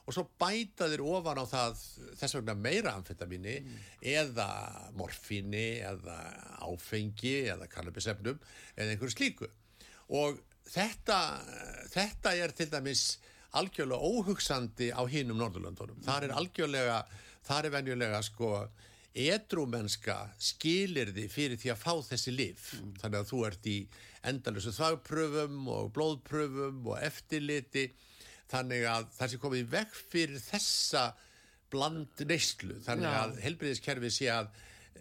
og 0.06 0.16
svo 0.16 0.26
bæta 0.42 0.90
þér 0.92 1.04
ofan 1.06 1.42
á 1.42 1.46
það 1.50 1.82
þess 2.20 2.38
vegna 2.40 2.56
meira 2.58 2.96
amfetamíni 2.98 3.58
mm. 3.62 3.82
eða 4.14 4.48
morfíni 4.98 5.68
eða 5.86 6.18
áfengi 6.66 7.36
eða 7.54 7.70
kannabisefnum 7.72 8.40
eða 8.76 8.96
einhverju 8.96 9.16
slíku 9.16 9.52
og 10.12 10.42
þetta, 10.68 11.20
þetta 11.94 12.36
er 12.38 12.56
til 12.56 12.70
dæmis 12.72 13.06
algjörlega 13.58 14.00
óhugsandi 14.00 14.92
á 14.96 15.02
hinnum 15.12 15.40
Norðurlandunum. 15.42 16.00
Mm. 16.00 16.06
Það 16.08 16.28
er 16.28 16.36
algjörlega, 16.40 17.02
það 17.48 17.68
er 17.68 17.76
venjulega 17.76 18.22
sko 18.26 18.52
edrúmenska 19.12 20.16
skilirði 20.40 21.26
fyrir 21.32 21.60
því 21.60 21.74
að 21.74 21.82
fá 21.82 21.94
þessi 22.08 22.36
lif. 22.36 22.70
Mm. 22.80 22.94
Þannig 23.02 23.20
að 23.20 23.32
þú 23.34 23.42
ert 23.50 23.68
í 23.68 23.78
endalusu 24.32 24.74
þagpröfum 24.76 25.68
og 25.74 25.92
blóðpröfum 25.98 26.86
og 26.94 27.04
eftirliti 27.04 27.90
þannig 28.52 28.86
að 28.92 29.08
það 29.18 29.32
sé 29.32 29.42
komið 29.46 29.72
vekk 29.72 29.98
fyrir 30.12 30.44
þessa 30.44 31.06
bland 31.72 32.26
neyslu 32.28 32.78
þannig 32.86 33.18
að 33.22 33.42
helbriðiskerfi 33.46 34.12
sé 34.14 34.30
að 34.34 34.52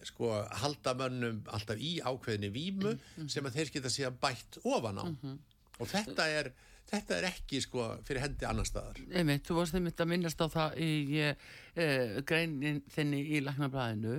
sko 0.07 0.33
halda 0.63 0.95
mönnum 0.97 1.41
alltaf 1.53 1.81
í 1.83 1.99
ákveðinni 2.01 2.51
vímu 2.55 2.95
mm 2.95 2.99
-hmm. 3.17 3.29
sem 3.29 3.47
að 3.47 3.59
þeir 3.59 3.73
geta 3.77 3.93
síðan 3.93 4.19
bætt 4.23 4.61
ofan 4.65 5.03
á 5.03 5.05
mm 5.05 5.17
-hmm. 5.23 5.39
og 5.79 5.89
þetta 5.89 6.29
er 6.29 6.53
þetta 6.91 7.17
er 7.17 7.27
ekki 7.31 7.61
sko 7.63 7.87
fyrir 8.07 8.25
hendi 8.25 8.47
annar 8.49 8.69
staðar 8.69 8.99
Einmitt, 9.13 9.45
Þú 9.47 9.59
varst 9.61 9.75
einmitt 9.75 10.01
að 10.01 10.11
minnast 10.13 10.41
á 10.41 10.47
það 10.51 10.79
í 10.83 11.21
e, 11.21 12.23
greinin 12.27 12.83
þinni 12.91 13.21
í 13.37 13.43
Læknablaðinu 13.45 14.17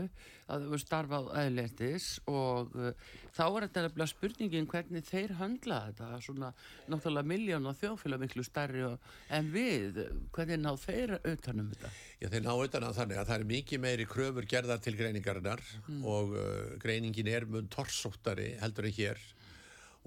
að 0.51 0.67
þú 0.69 0.79
starfað 0.81 1.29
aðleitis 1.41 2.07
og 2.29 2.75
e, 2.75 2.91
þá 3.35 3.43
er 3.45 3.65
þetta 3.65 3.83
alveg 3.87 4.11
spurningin 4.11 4.69
hvernig 4.69 5.07
þeir 5.07 5.33
höndla 5.39 5.79
þetta 5.89 6.21
svona 6.25 6.51
náttúrulega 6.91 7.31
miljón 7.31 7.69
og 7.71 7.77
þjófélag 7.79 8.23
miklu 8.25 8.45
starri 8.45 8.85
en 9.31 9.51
við 9.53 10.01
hvernig 10.35 10.61
ná 10.61 10.71
þeir 10.79 11.17
auðvitaðnum 11.19 11.73
þetta? 11.73 11.91
Já 12.21 12.29
þeir 12.33 12.45
ná 12.45 12.51
auðvitaðnum 12.53 12.97
þannig 12.99 13.21
að 13.21 13.29
það 13.31 13.37
er 13.37 13.49
mikið 13.55 13.83
meiri 13.85 14.07
kröfur 14.09 14.49
gerðar 14.55 14.81
til 14.83 14.95
greiningarinnar 14.99 15.63
mm. 15.87 16.01
og 16.05 16.35
uh, 16.35 16.47
greiningin 16.81 17.31
er 17.31 17.47
mun 17.49 17.69
torsóttari 17.71 18.53
heldur 18.61 18.89
en 18.89 18.97
hér 18.97 19.21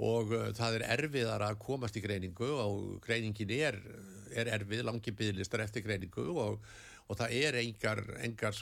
og 0.05 0.35
uh, 0.35 0.49
það 0.57 0.81
er 0.81 0.89
erfiðar 0.97 1.47
að 1.47 1.61
komast 1.63 1.97
í 1.99 2.03
greiningu 2.05 2.51
og 2.59 2.99
greiningin 3.05 3.55
er, 3.55 3.79
er 4.35 4.51
erfið, 4.59 4.85
langi 4.89 5.15
bygglistar 5.15 5.63
eftir 5.65 5.87
greiningu 5.87 6.27
og, 6.35 6.59
og 7.05 7.19
það 7.19 7.37
er 7.37 7.59
engar, 7.61 8.03
engar 8.25 8.59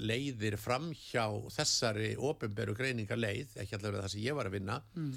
leiðir 0.00 0.56
fram 0.60 0.90
hjá 0.96 1.26
þessari 1.52 2.14
ofinberu 2.16 2.74
greiningar 2.76 3.20
leið, 3.20 3.58
ekki 3.60 3.76
allavega 3.76 4.06
það 4.06 4.14
sem 4.14 4.24
ég 4.24 4.38
var 4.38 4.48
að 4.48 4.56
vinna 4.56 4.78
mm. 4.96 5.10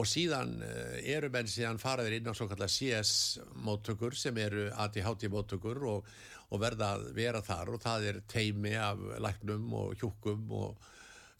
og 0.00 0.08
síðan 0.08 0.54
uh, 0.64 0.96
eru 1.02 1.30
menn 1.34 1.50
síðan 1.50 1.82
faraðir 1.82 2.18
inn 2.18 2.30
á 2.32 2.34
svo 2.36 2.48
kallar 2.48 2.72
CS 2.72 3.12
móttökur 3.66 4.16
sem 4.16 4.36
eru 4.40 4.70
ADHD 4.72 5.28
móttökur 5.32 5.82
og, 5.92 6.08
og 6.48 6.62
verða 6.62 6.94
að 6.96 7.10
vera 7.18 7.44
þar 7.44 7.74
og 7.76 7.84
það 7.84 8.10
er 8.12 8.22
teimi 8.32 8.72
af 8.80 9.02
læknum 9.20 9.68
og 9.76 9.96
hjúkum 10.00 10.48
og 10.56 10.92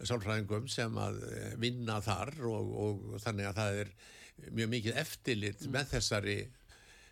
sálfræðingum 0.04 0.68
sem 0.68 1.00
að 1.00 1.22
eh, 1.30 1.52
vinna 1.60 2.02
þar 2.04 2.34
og, 2.44 2.72
og 2.84 3.20
þannig 3.22 3.48
að 3.48 3.60
það 3.62 3.80
er 3.80 3.92
mjög 4.52 4.72
mikið 4.74 4.98
eftirlit 5.00 5.62
mm. 5.64 5.72
með 5.72 5.92
þessari 5.94 6.38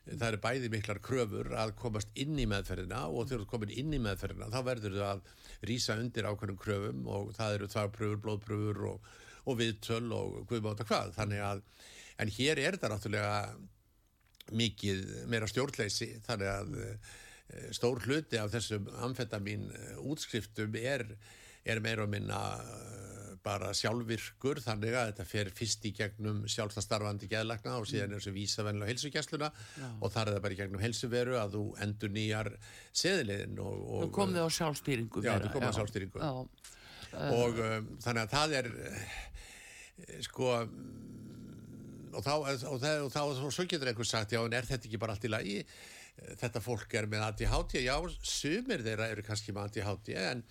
það 0.04 0.26
eru 0.28 0.40
bæði 0.44 0.70
miklar 0.72 1.00
kröfur 1.04 1.50
að 1.56 1.74
komast 1.80 2.10
inn 2.20 2.36
í 2.40 2.46
meðferðina 2.50 3.06
og 3.08 3.28
þegar 3.28 3.44
þú 3.44 3.50
komin 3.54 3.74
inn 3.74 3.94
í 3.96 4.00
meðferðina 4.04 4.50
þá 4.52 4.58
verður 4.66 4.96
þú 4.98 5.04
að 5.08 5.22
rýsa 5.70 5.98
undir 6.00 6.28
ákveðnum 6.28 6.60
kröfum 6.60 7.06
og 7.08 7.30
það 7.36 7.58
eru 7.58 7.68
þarpröfur, 7.72 8.20
blóðpröfur 8.24 8.82
og, 8.90 9.12
og 9.48 9.60
viðtöl 9.60 10.08
og 10.16 10.40
guðmáta 10.50 10.86
hvað. 10.88 11.14
Þannig 11.16 11.44
að, 11.44 11.62
en 12.20 12.34
hér 12.36 12.60
er 12.60 12.76
þetta 12.76 12.92
náttúrulega 12.92 13.38
mikið 14.52 15.06
meira 15.32 15.48
stjórnleysi 15.48 16.10
þannig 16.26 16.50
að 16.52 16.74
eh, 16.84 17.70
stór 17.72 18.02
hluti 18.04 18.36
af 18.40 18.52
þessum 18.52 18.90
amfetamin 19.06 19.70
eh, 19.72 19.96
útskriftum 20.04 20.76
er 20.80 21.06
er 21.64 21.80
meira 21.80 22.04
að 22.04 22.12
minna 22.12 22.40
uh, 22.60 23.23
bara 23.44 23.72
sjálfvirkur 23.76 24.60
þannig 24.64 24.94
að 24.96 25.10
þetta 25.10 25.26
fer 25.28 25.50
fyrst 25.54 25.84
í 25.84 25.92
gegnum 25.96 26.42
sjálfstastarfandi 26.50 27.28
geðlagna 27.28 27.76
og 27.80 27.88
síðan 27.88 28.14
er 28.14 28.22
þessu 28.22 28.32
vísavennilega 28.34 28.92
helsugjastluna 28.92 29.50
og 30.00 30.12
þar 30.14 30.30
er 30.30 30.36
það 30.36 30.44
bara 30.46 30.56
í 30.56 30.60
gegnum 30.60 30.84
helsuveru 30.84 31.38
að 31.40 31.56
þú 31.58 31.64
endur 31.84 32.14
nýjar 32.14 32.50
seðliðin 33.02 33.60
og, 33.64 33.82
og 33.98 34.12
kom 34.16 34.32
þið 34.34 34.48
á 34.48 34.50
sjálfstýringu 34.58 35.24
já, 35.24 35.32
þú 35.44 35.50
kom 35.54 35.66
á 35.68 35.72
sjálfstýringu. 35.76 36.22
Já. 36.24 36.32
og 37.30 37.60
um, 37.66 37.90
þannig 38.04 38.22
að 38.22 38.36
það 38.36 38.56
er 38.60 38.70
eh, 38.90 39.18
sko 40.24 40.54
og 42.14 42.22
þá, 42.22 42.32
og 42.38 42.78
það, 42.80 43.02
og 43.04 43.10
þá, 43.12 43.20
og 43.26 43.52
svo 43.52 43.66
getur 43.68 43.90
einhvers 43.90 44.14
sagt, 44.14 44.32
já, 44.32 44.40
en 44.40 44.56
er 44.56 44.68
þetta 44.68 44.88
ekki 44.88 45.02
bara 45.02 45.16
allt 45.16 45.26
í 45.26 45.32
lagi? 45.32 45.58
Þetta 46.14 46.60
fólk 46.62 46.92
er 46.94 47.08
með 47.10 47.24
ADHD 47.26 47.80
já, 47.82 47.96
sumir 48.22 48.84
þeirra 48.86 49.10
eru 49.10 49.24
kannski 49.26 49.52
með 49.52 49.80
ADHD 49.82 50.14
en 50.20 50.44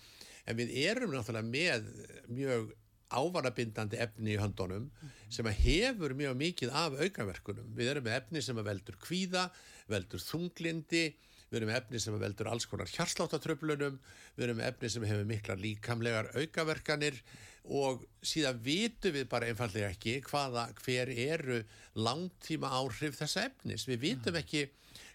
en 0.44 0.58
við 0.58 0.72
erum 0.84 1.14
náttúrulega 1.14 1.48
með 1.48 1.86
mjög 2.32 2.72
ávarabindandi 3.18 4.00
efni 4.02 4.34
í 4.34 4.40
höndunum 4.40 4.88
sem 5.32 5.48
hefur 5.58 6.14
mjög 6.16 6.36
mikið 6.40 6.74
af 6.74 6.98
aukaverkunum. 6.98 7.72
Við 7.76 7.92
erum 7.92 8.06
með 8.06 8.18
efni 8.20 8.42
sem 8.44 8.60
veldur 8.66 8.98
kvíða, 9.02 9.48
veldur 9.90 10.22
þunglindi, 10.22 11.04
við 11.50 11.58
erum 11.60 11.72
með 11.72 11.80
efni 11.80 12.02
sem 12.02 12.18
veldur 12.20 12.50
alls 12.50 12.68
konar 12.70 12.90
hjarsláttartröflunum, 12.90 13.98
við 14.36 14.46
erum 14.46 14.60
með 14.60 14.70
efni 14.72 14.92
sem 14.94 15.08
hefur 15.08 15.28
miklar 15.28 15.60
líkamlegar 15.62 16.30
aukaverkanir 16.34 17.20
og 17.64 18.04
síðan 18.24 18.60
vitum 18.64 19.14
við 19.16 19.28
bara 19.32 19.48
einfallega 19.48 19.92
ekki 19.94 20.18
hvaða, 20.26 20.66
hver 20.84 21.12
eru 21.14 21.62
langtíma 21.96 22.72
áhrif 22.76 23.16
þessa 23.20 23.46
efnis. 23.48 23.86
Við 23.88 24.02
vitum 24.02 24.36
ekki 24.36 24.66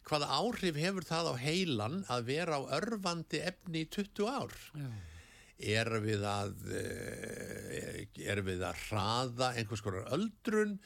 hvaða 0.10 0.32
áhrif 0.40 0.80
hefur 0.82 1.06
það 1.06 1.30
á 1.30 1.34
heilan 1.44 2.02
að 2.10 2.26
vera 2.32 2.58
á 2.58 2.62
örfandi 2.80 3.44
efni 3.46 3.86
í 3.86 3.90
20 3.94 4.32
ár. 4.34 4.58
Já 4.74 4.90
er 5.60 5.92
við 6.04 6.24
að 6.28 6.72
eh, 6.72 8.08
er 8.24 8.42
við 8.46 8.64
að 8.64 8.88
hraða 8.88 9.52
einhvers 9.60 9.84
konar 9.84 10.08
öldrun 10.16 10.78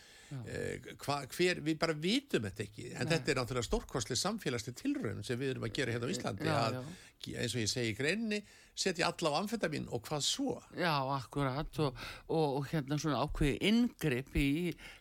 eh, 0.49 0.93
hva, 1.03 1.21
hver, 1.29 1.61
við 1.65 1.79
bara 1.81 1.93
vitum 1.93 2.47
þetta 2.47 2.65
ekki. 2.65 2.89
En 2.93 3.07
Nei. 3.07 3.13
þetta 3.15 3.31
er 3.31 3.39
náttúrulega 3.41 3.69
stórkostli 3.69 4.17
samfélagsli 4.17 4.73
tilraun 4.77 5.23
sem 5.25 5.39
við 5.39 5.53
erum 5.53 5.67
að 5.67 5.75
gera 5.77 5.95
hérna 5.95 6.09
á 6.09 6.13
Íslandi 6.15 6.49
já, 6.49 6.55
að, 6.57 6.77
já. 6.81 7.39
eins 7.43 7.55
og 7.55 7.63
ég 7.63 7.73
segi 7.73 7.93
í 7.93 7.97
greinni 7.97 8.43
setja 8.73 9.11
alla 9.11 9.33
á 9.33 9.39
amfetamin 9.43 9.85
og 9.93 10.01
hvað 10.07 10.23
svo? 10.25 10.55
Já, 10.77 10.95
akkurat. 11.13 11.81
Og, 11.85 11.99
og, 12.33 12.47
og 12.59 12.71
hérna 12.71 12.97
svona 12.97 13.21
ákveði 13.21 13.59
ingripp 13.69 14.33
í 14.41 14.49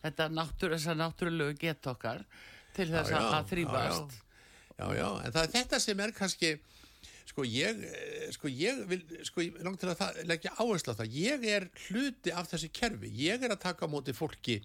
þetta 0.02 0.28
náttúrulegu 0.36 1.56
gett 1.60 1.88
okkar 1.88 2.26
til 2.76 2.90
þess 2.92 3.12
já, 3.12 3.22
að 3.22 3.48
þrýfast 3.54 4.20
Já, 4.72 4.86
já, 4.96 5.08
en 5.20 5.34
það 5.34 5.42
er 5.42 5.50
þetta 5.52 5.78
sem 5.84 6.00
er 6.00 6.12
kannski 6.16 6.52
sko 7.28 7.46
ég, 7.48 7.82
eh, 7.88 8.28
sko 8.34 8.48
ég 8.48 8.84
vil, 8.90 9.02
sko 9.28 9.44
ég 9.44 9.58
langt 9.64 9.80
til 9.80 9.90
að 9.92 9.98
það, 10.02 10.22
leggja 10.30 10.54
áherslu 10.58 10.94
á 10.94 11.00
það, 11.00 11.18
ég 11.18 11.46
er 11.56 11.68
hluti 11.88 12.34
af 12.34 12.50
þessu 12.50 12.70
kerfi, 12.72 13.12
ég 13.22 13.42
er 13.42 13.54
að 13.54 13.64
taka 13.66 13.86
á 13.86 13.92
móti 13.92 14.14
fólki 14.16 14.60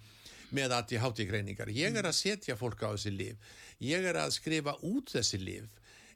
með 0.56 0.78
ADHD 0.78 1.26
greiningar. 1.28 1.72
Ég 1.76 1.96
er 1.98 2.08
að 2.08 2.15
setja 2.15 2.56
fólk 2.56 2.86
á 2.88 2.96
þessi 2.96 3.12
lif. 3.12 3.58
Ég 3.84 4.06
er 4.08 4.15
að 4.15 4.32
skrifa 4.38 4.78
út 4.88 5.12
þessi 5.12 5.39
lif. 5.41 5.67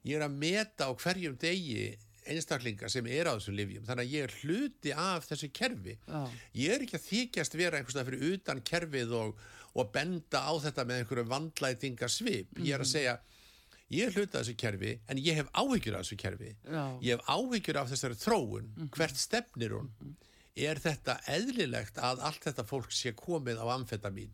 Ég 0.07 0.17
er 0.17 0.25
að 0.25 0.37
meta 0.39 0.87
á 0.87 0.91
hverjum 0.95 1.35
degi 1.37 1.91
einstaklinga 2.31 2.89
sem 2.91 3.07
er 3.09 3.29
á 3.29 3.33
þessum 3.35 3.57
lifjum. 3.57 3.85
Þannig 3.87 4.05
að 4.05 4.13
ég 4.15 4.27
er 4.27 4.35
hluti 4.41 4.93
af 4.93 5.27
þessu 5.29 5.49
kerfi. 5.53 5.97
Já. 6.05 6.21
Ég 6.57 6.75
er 6.75 6.85
ekki 6.85 6.99
að 6.99 7.07
þykjast 7.07 7.57
vera 7.57 7.79
einhverstað 7.79 8.09
fyrir 8.09 8.35
utan 8.35 8.63
kerfið 8.71 9.15
og, 9.17 9.43
og 9.73 9.91
benda 9.93 10.43
á 10.45 10.53
þetta 10.65 10.87
með 10.87 11.01
einhverju 11.01 11.27
vandlætinga 11.31 12.11
svip. 12.11 12.61
Ég 12.61 12.77
er 12.77 12.85
að 12.85 12.91
segja, 12.93 13.17
ég 13.91 14.07
er 14.07 14.15
hluti 14.15 14.37
af 14.37 14.41
þessu 14.45 14.55
kerfi 14.61 14.91
en 15.11 15.21
ég 15.21 15.37
hef 15.41 15.49
áhyggjur 15.53 15.97
af 15.99 16.05
þessu 16.05 16.17
kerfi. 16.21 16.51
Já. 16.65 16.83
Ég 17.03 17.17
hef 17.17 17.31
áhyggjur 17.35 17.79
af 17.81 17.89
þessari 17.91 18.19
þróun. 18.21 18.69
Hvert 18.95 19.17
stefnir 19.19 19.75
hún? 19.77 19.91
Er 20.55 20.79
þetta 20.83 21.17
eðlilegt 21.31 21.99
að 22.03 22.23
allt 22.27 22.43
þetta 22.47 22.65
fólk 22.67 22.91
sé 22.91 23.13
komið 23.15 23.61
á 23.63 23.65
amfetamin? 23.75 24.33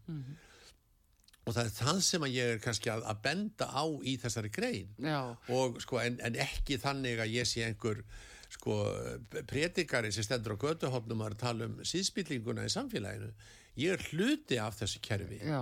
Og 1.48 1.54
það 1.56 1.66
er 1.70 1.76
það 1.78 2.00
sem 2.04 2.24
að 2.28 2.34
ég 2.36 2.54
er 2.56 2.64
kannski 2.64 2.90
að, 2.92 3.04
að 3.08 3.20
benda 3.24 3.68
á 3.72 3.86
í 4.04 4.18
þessari 4.20 4.50
grein 4.52 4.90
og 5.48 5.78
sko 5.84 6.02
en, 6.04 6.18
en 6.26 6.36
ekki 6.44 6.76
þannig 6.82 7.22
að 7.24 7.36
ég 7.38 7.48
sé 7.48 7.64
einhver 7.64 8.02
sko 8.52 8.76
predikari 9.48 10.12
sem 10.12 10.26
stendur 10.28 10.58
á 10.60 10.64
götuhopnum 10.66 11.24
að 11.24 11.38
tala 11.40 11.70
um 11.70 11.78
síðspillinguna 11.88 12.66
í 12.68 12.74
samfélaginu 12.74 13.30
ég 13.80 13.96
er 13.96 14.04
hluti 14.12 14.60
af 14.60 14.76
þessu 14.82 15.00
kerfi 15.04 15.40
Já, 15.40 15.62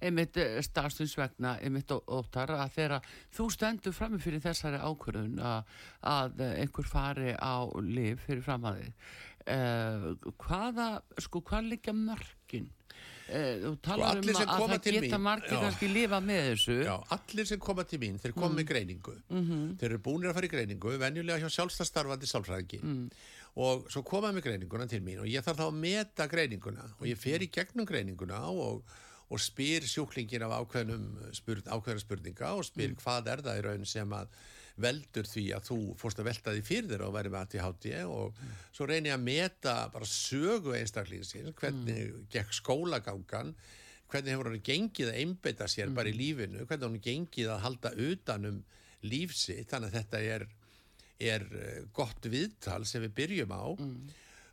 einmitt 0.00 0.38
starfsins 0.66 1.16
vegna, 1.18 1.56
einmitt 1.62 1.92
óttar 1.94 2.54
að 2.56 2.74
þegar 2.76 3.12
þú 3.36 3.48
stendur 3.54 3.96
frammi 3.96 4.22
fyrir 4.22 4.44
þessari 4.44 4.80
ákvörðun 4.82 5.38
að, 5.42 5.78
að 6.02 6.44
einhver 6.50 6.88
fari 6.88 7.34
á 7.34 7.66
lif 7.82 8.24
fyrir 8.26 8.44
framæði 8.46 8.92
eh, 9.48 10.10
hvaða, 10.42 10.90
sko, 11.22 11.42
hvað 11.46 11.72
liggja 11.72 11.94
mörkin? 11.96 12.68
Eh, 13.28 13.58
þú 13.60 13.72
talar 13.84 14.16
allir 14.16 14.32
um 14.32 14.40
að 14.40 14.52
koma 14.56 14.76
það 14.78 14.94
geta 14.96 15.18
margir 15.20 15.58
kannski 15.60 15.88
lifa 15.92 16.20
með 16.24 16.46
þessu. 16.46 16.76
Já, 16.86 16.94
allir 17.16 17.48
sem 17.50 17.60
koma 17.60 17.84
til 17.88 17.98
mín, 18.00 18.16
þeir 18.22 18.34
koma 18.36 18.56
með 18.56 18.70
greiningu. 18.70 19.16
Þeir 19.28 19.90
eru 19.90 19.98
búinir 20.06 20.30
að 20.30 20.38
fara 20.38 20.48
í 20.48 20.52
greiningu 20.54 20.94
venjulega 21.02 21.42
hjá 21.42 21.56
sjálfstæðstarfandi 21.58 22.30
sálfræðingi. 22.30 22.80
Og 23.58 23.84
svo 23.92 24.04
koma 24.06 24.30
með 24.32 24.46
greininguna 24.48 24.86
til 24.88 25.02
mín 25.04 25.20
og 25.20 25.28
ég 25.28 25.44
þarf 25.44 25.60
þá 25.60 25.66
að 25.66 25.78
meta 25.82 26.28
greininguna 26.30 26.88
og 26.96 27.04
ég 27.10 27.20
fer 27.20 27.42
í 27.44 27.50
gegnum 27.52 27.88
greininguna 27.88 28.40
og, 28.48 28.96
og 29.28 29.42
spyr 29.42 29.84
sjúklingin 29.88 30.44
af 30.46 30.54
ákveðnum 30.62 31.08
spurn, 31.36 31.66
ákveðnum 31.66 32.04
spurninga 32.04 32.54
og 32.56 32.64
spyr 32.68 32.94
hvað 33.00 33.32
er 33.34 33.44
það 33.44 33.60
í 33.60 33.66
raun 33.66 33.88
sem 33.88 34.14
að 34.16 34.38
veldur 34.78 35.26
því 35.26 35.44
að 35.56 35.66
þú 35.66 35.78
fórst 35.98 36.20
að 36.22 36.28
velta 36.30 36.54
því 36.54 36.62
fyrir 36.64 36.92
þér 36.92 37.04
og 37.08 37.16
væri 37.16 37.32
með 37.34 37.44
ADHD 37.44 37.88
og 38.06 38.38
svo 38.70 38.86
reyni 38.86 39.10
ég 39.10 39.18
að 39.18 39.24
meta 39.26 39.74
bara 39.90 40.06
sögu 40.06 40.76
einstaklingsins, 40.78 41.56
hvernig 41.58 42.12
gekk 42.30 42.54
skólagangan 42.54 43.56
hvernig 44.08 44.34
hefur 44.34 44.50
hann 44.50 44.64
gengið 44.64 45.10
að 45.10 45.18
einbeita 45.22 45.68
sér 45.68 45.90
bara 45.96 46.10
í 46.10 46.16
lífinu, 46.16 46.64
hvernig 46.64 46.86
hann 46.86 47.02
gengið 47.04 47.50
að 47.52 47.64
halda 47.66 47.92
utanum 48.08 48.62
lífsitt, 49.04 49.68
þannig 49.70 49.92
að 49.92 49.98
þetta 49.98 50.22
er, 50.36 50.46
er 51.34 51.44
eh, 51.60 51.82
gott 51.94 52.30
viðtal 52.30 52.80
sem 52.88 53.04
við 53.04 53.14
byrjum 53.20 53.52
á. 53.54 53.64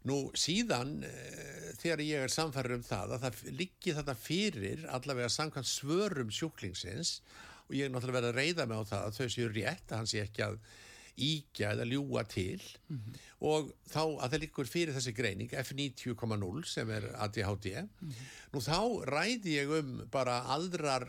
Nú 0.06 0.20
síðan 0.38 1.00
eh, 1.08 1.74
þegar 1.80 2.06
ég 2.06 2.26
er 2.26 2.34
samfæður 2.34 2.78
um 2.78 2.86
það 2.86 3.16
að 3.16 3.26
það 3.26 3.44
liggi 3.60 3.96
þetta 3.98 4.18
fyrir 4.20 4.88
allavega 4.94 5.32
samkvæmt 5.34 5.70
svörum 5.70 6.34
sjúklingsins 6.34 7.20
og 7.66 7.78
ég 7.78 7.88
er 7.88 7.94
náttúrulega 7.94 8.22
verið 8.22 8.34
að 8.34 8.42
reyða 8.42 8.68
mig 8.70 8.82
á 8.82 8.90
það 8.92 9.06
að 9.06 9.16
þau 9.18 9.30
séu 9.36 9.54
rétt 9.54 9.92
að 9.92 10.02
hann 10.02 10.12
sé 10.12 10.22
ekki 10.22 10.46
að 10.46 10.60
íkja 11.16 11.72
eða 11.76 11.86
ljúa 11.88 12.24
til. 12.28 12.60
Og 13.46 13.70
þá 13.88 14.02
að 14.04 14.34
það 14.34 14.42
liggur 14.44 14.70
fyrir 14.70 14.96
þessi 14.96 15.14
greining 15.16 15.54
F90,0 15.62 16.66
sem 16.68 16.92
er 16.92 17.08
ADHD 17.24 17.70
nú 18.54 18.64
þá 18.64 18.80
ræði 19.10 19.56
ég 19.56 19.72
um 19.80 19.96
bara 20.12 20.42
aðrar, 20.56 21.08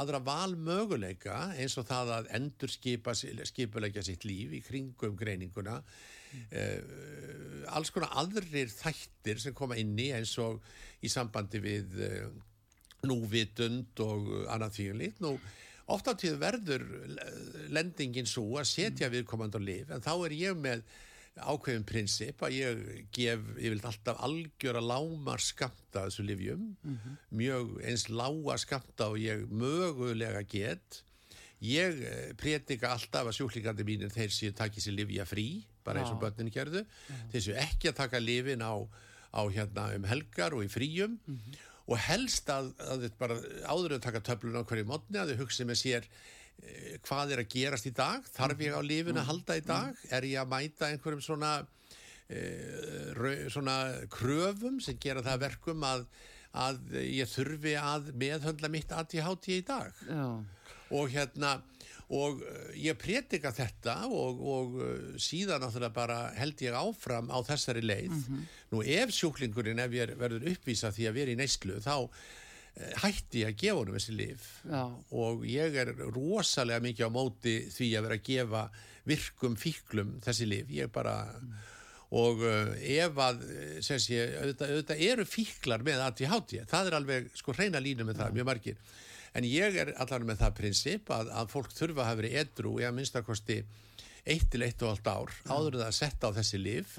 aðra 0.00 0.22
valmöguleika 0.24 1.52
eins 1.56 1.76
og 1.80 1.88
það 1.88 2.14
að 2.16 2.32
endur 2.38 2.72
skipa, 2.72 3.14
skipulegja 3.14 4.04
sitt 4.06 4.24
líf 4.28 4.56
í 4.56 4.62
kringum 4.64 5.16
greininguna 5.20 5.80
uh, 6.32 7.74
alls 7.76 7.92
konar 7.94 8.14
aðrir 8.22 8.72
þættir 8.72 9.42
sem 9.42 9.56
koma 9.56 9.78
inn 9.80 9.94
í 9.98 10.10
eins 10.16 10.34
og 10.42 10.62
í 11.02 11.10
sambandi 11.12 11.62
við 11.62 12.00
uh, 12.08 12.26
núvitund 13.08 13.98
og 14.04 14.28
annað 14.52 14.76
þvíunlít 14.78 15.22
nú 15.24 15.36
oft 15.92 16.06
á 16.06 16.14
tíð 16.14 16.36
verður 16.40 16.84
lendingin 17.74 18.28
svo 18.28 18.46
að 18.60 18.68
setja 18.70 19.10
viðkomandi 19.12 19.58
á 19.58 19.62
lif 19.62 19.90
en 19.90 20.04
þá 20.04 20.12
er 20.28 20.36
ég 20.38 20.60
með 20.60 20.84
ákveðin 21.40 21.86
prinsip 21.88 22.42
að 22.44 22.56
ég 22.58 22.80
gef 23.14 23.44
ég 23.56 23.72
vil 23.72 23.80
alltaf 23.88 24.20
algjöra 24.24 24.82
lámar 24.84 25.40
skamta 25.40 26.06
þessu 26.06 26.26
livjum 26.28 26.66
mjög 27.32 27.78
eins 27.88 28.08
lága 28.12 28.58
skamta 28.60 29.08
og 29.08 29.18
ég 29.18 29.46
mögulega 29.48 30.42
get. 30.44 31.02
Ég 31.62 32.02
eh, 32.02 32.32
predika 32.36 32.90
alltaf 32.92 33.30
að 33.30 33.36
sjúklingandi 33.38 33.84
mínir 33.86 34.10
þeir 34.10 34.32
séu 34.34 34.52
takið 34.52 34.82
sér 34.82 34.96
livja 34.98 35.24
frí 35.24 35.62
bara 35.84 36.00
eins 36.02 36.12
og 36.14 36.20
börnin 36.22 36.50
gerðu. 36.54 36.84
Þeir 37.32 37.44
séu 37.46 37.56
ekki 37.62 37.90
að 37.92 37.98
taka 38.02 38.20
lifin 38.22 38.62
á, 38.64 38.72
á 39.34 39.40
hérna 39.52 39.88
um 39.96 40.04
helgar 40.10 40.54
og 40.56 40.64
í 40.66 40.70
fríum. 40.72 41.18
Og 41.90 41.98
helst 41.98 42.46
að, 42.54 42.70
að 42.78 43.06
þið 43.08 43.16
bara 43.18 43.36
áður 43.66 43.96
en 43.96 44.04
taka 44.04 44.20
töflun 44.22 44.60
á 44.60 44.62
hverju 44.62 44.86
mótni 44.86 45.18
að 45.18 45.32
þau 45.34 45.40
hugsi 45.42 45.64
með 45.66 45.80
sér 45.80 46.04
eh, 46.62 46.98
hvað 47.02 47.32
er 47.34 47.42
að 47.42 47.48
gerast 47.56 47.88
í 47.90 47.94
dag? 47.98 48.22
Þarf 48.36 48.62
ég 48.62 48.76
á 48.78 48.80
lifin 48.86 49.18
að 49.18 49.26
halda 49.32 49.56
í 49.58 49.64
dag? 49.66 49.98
Er 50.14 50.22
ég 50.30 50.38
að 50.44 50.52
mæta 50.54 50.92
einhverjum 50.92 51.24
svona 51.26 51.50
eh, 52.30 53.10
rau- 53.18 53.48
svona 53.50 53.76
kröfum 54.14 54.78
sem 54.80 54.98
gera 55.02 55.22
það 55.26 55.34
að 55.36 55.44
verkum 55.48 55.82
að, 55.88 56.06
að 56.52 56.96
ég 57.08 57.28
þurfi 57.32 57.76
að 57.80 58.10
meðhöndla 58.20 58.68
mitt 58.72 58.92
ADHD 58.92 59.48
í 59.56 59.62
dag. 59.66 59.92
Já, 60.08 60.26
og 60.92 61.08
hérna 61.14 61.54
og 62.12 62.42
uh, 62.44 62.66
ég 62.76 62.98
predika 63.00 63.48
þetta 63.56 63.94
og, 64.12 64.40
og 64.44 64.74
uh, 64.76 64.90
síðan 65.16 65.62
náttúrulega 65.64 65.94
bara 65.96 66.18
held 66.36 66.60
ég 66.60 66.76
áfram 66.76 67.30
á 67.32 67.40
þessari 67.48 67.80
leið. 67.86 68.18
Nú 68.74 68.82
ef 68.84 69.14
sjúklingurinn 69.16 69.80
ef 69.80 69.94
ég 69.96 70.10
er- 70.10 70.16
verður 70.20 70.44
uppvísa 70.52 70.90
því 70.92 71.08
að 71.08 71.16
vera 71.22 71.32
í 71.32 71.38
neyslu 71.40 71.78
þá 71.80 71.94
uh, 72.04 72.12
hætti 73.06 73.46
ég 73.46 73.54
að 73.54 73.58
gefa 73.64 73.78
honum 73.80 73.96
þessi 73.96 74.16
lif 74.18 74.50
Já. 74.68 74.82
og 75.24 75.46
ég 75.48 75.80
er 75.86 75.94
rosalega 76.12 76.84
mikið 76.84 77.08
á 77.08 77.16
móti 77.16 77.56
því 77.72 77.88
að 77.96 78.06
vera 78.10 78.20
að 78.20 78.26
gefa 78.28 78.62
virkum 79.08 79.56
fíklum 79.58 80.12
þessi 80.22 80.46
lif 80.52 80.68
ég 80.76 80.92
bara 80.92 81.16
og 82.12 82.42
uh, 82.44 82.74
ef 82.76 83.20
að 83.24 83.44
eh, 83.46 83.76
sem 83.84 84.00
sé, 84.02 84.18
auðvitað, 84.36 84.74
auðvitað 84.74 85.04
eru 85.06 85.24
fíklar 85.28 85.84
með 85.86 86.02
ADHD, 86.08 86.58
það 86.68 86.90
er 86.90 86.96
alveg 86.98 87.30
sko 87.38 87.54
hreina 87.56 87.80
línu 87.80 88.04
með 88.04 88.20
það, 88.20 88.34
mjög 88.36 88.48
margir. 88.50 88.82
En 89.32 89.46
ég 89.48 89.78
er 89.80 89.94
allan 90.02 90.26
með 90.28 90.42
það 90.42 90.58
prinsip 90.58 91.12
að, 91.14 91.30
að 91.40 91.54
fólk 91.54 91.72
þurfa 91.72 92.02
að 92.02 92.10
hafa 92.10 92.20
verið 92.20 92.36
edru 92.42 92.74
í 92.82 92.84
að 92.84 92.98
minnstakosti 92.98 93.62
eitt 94.28 94.50
til 94.52 94.60
eitt 94.66 94.84
og 94.84 94.92
allt 94.92 95.08
ár 95.08 95.32
áður 95.48 95.78
það 95.80 95.88
að 95.88 95.96
setja 95.96 96.28
á 96.28 96.36
þessi 96.36 96.60
lif 96.60 96.98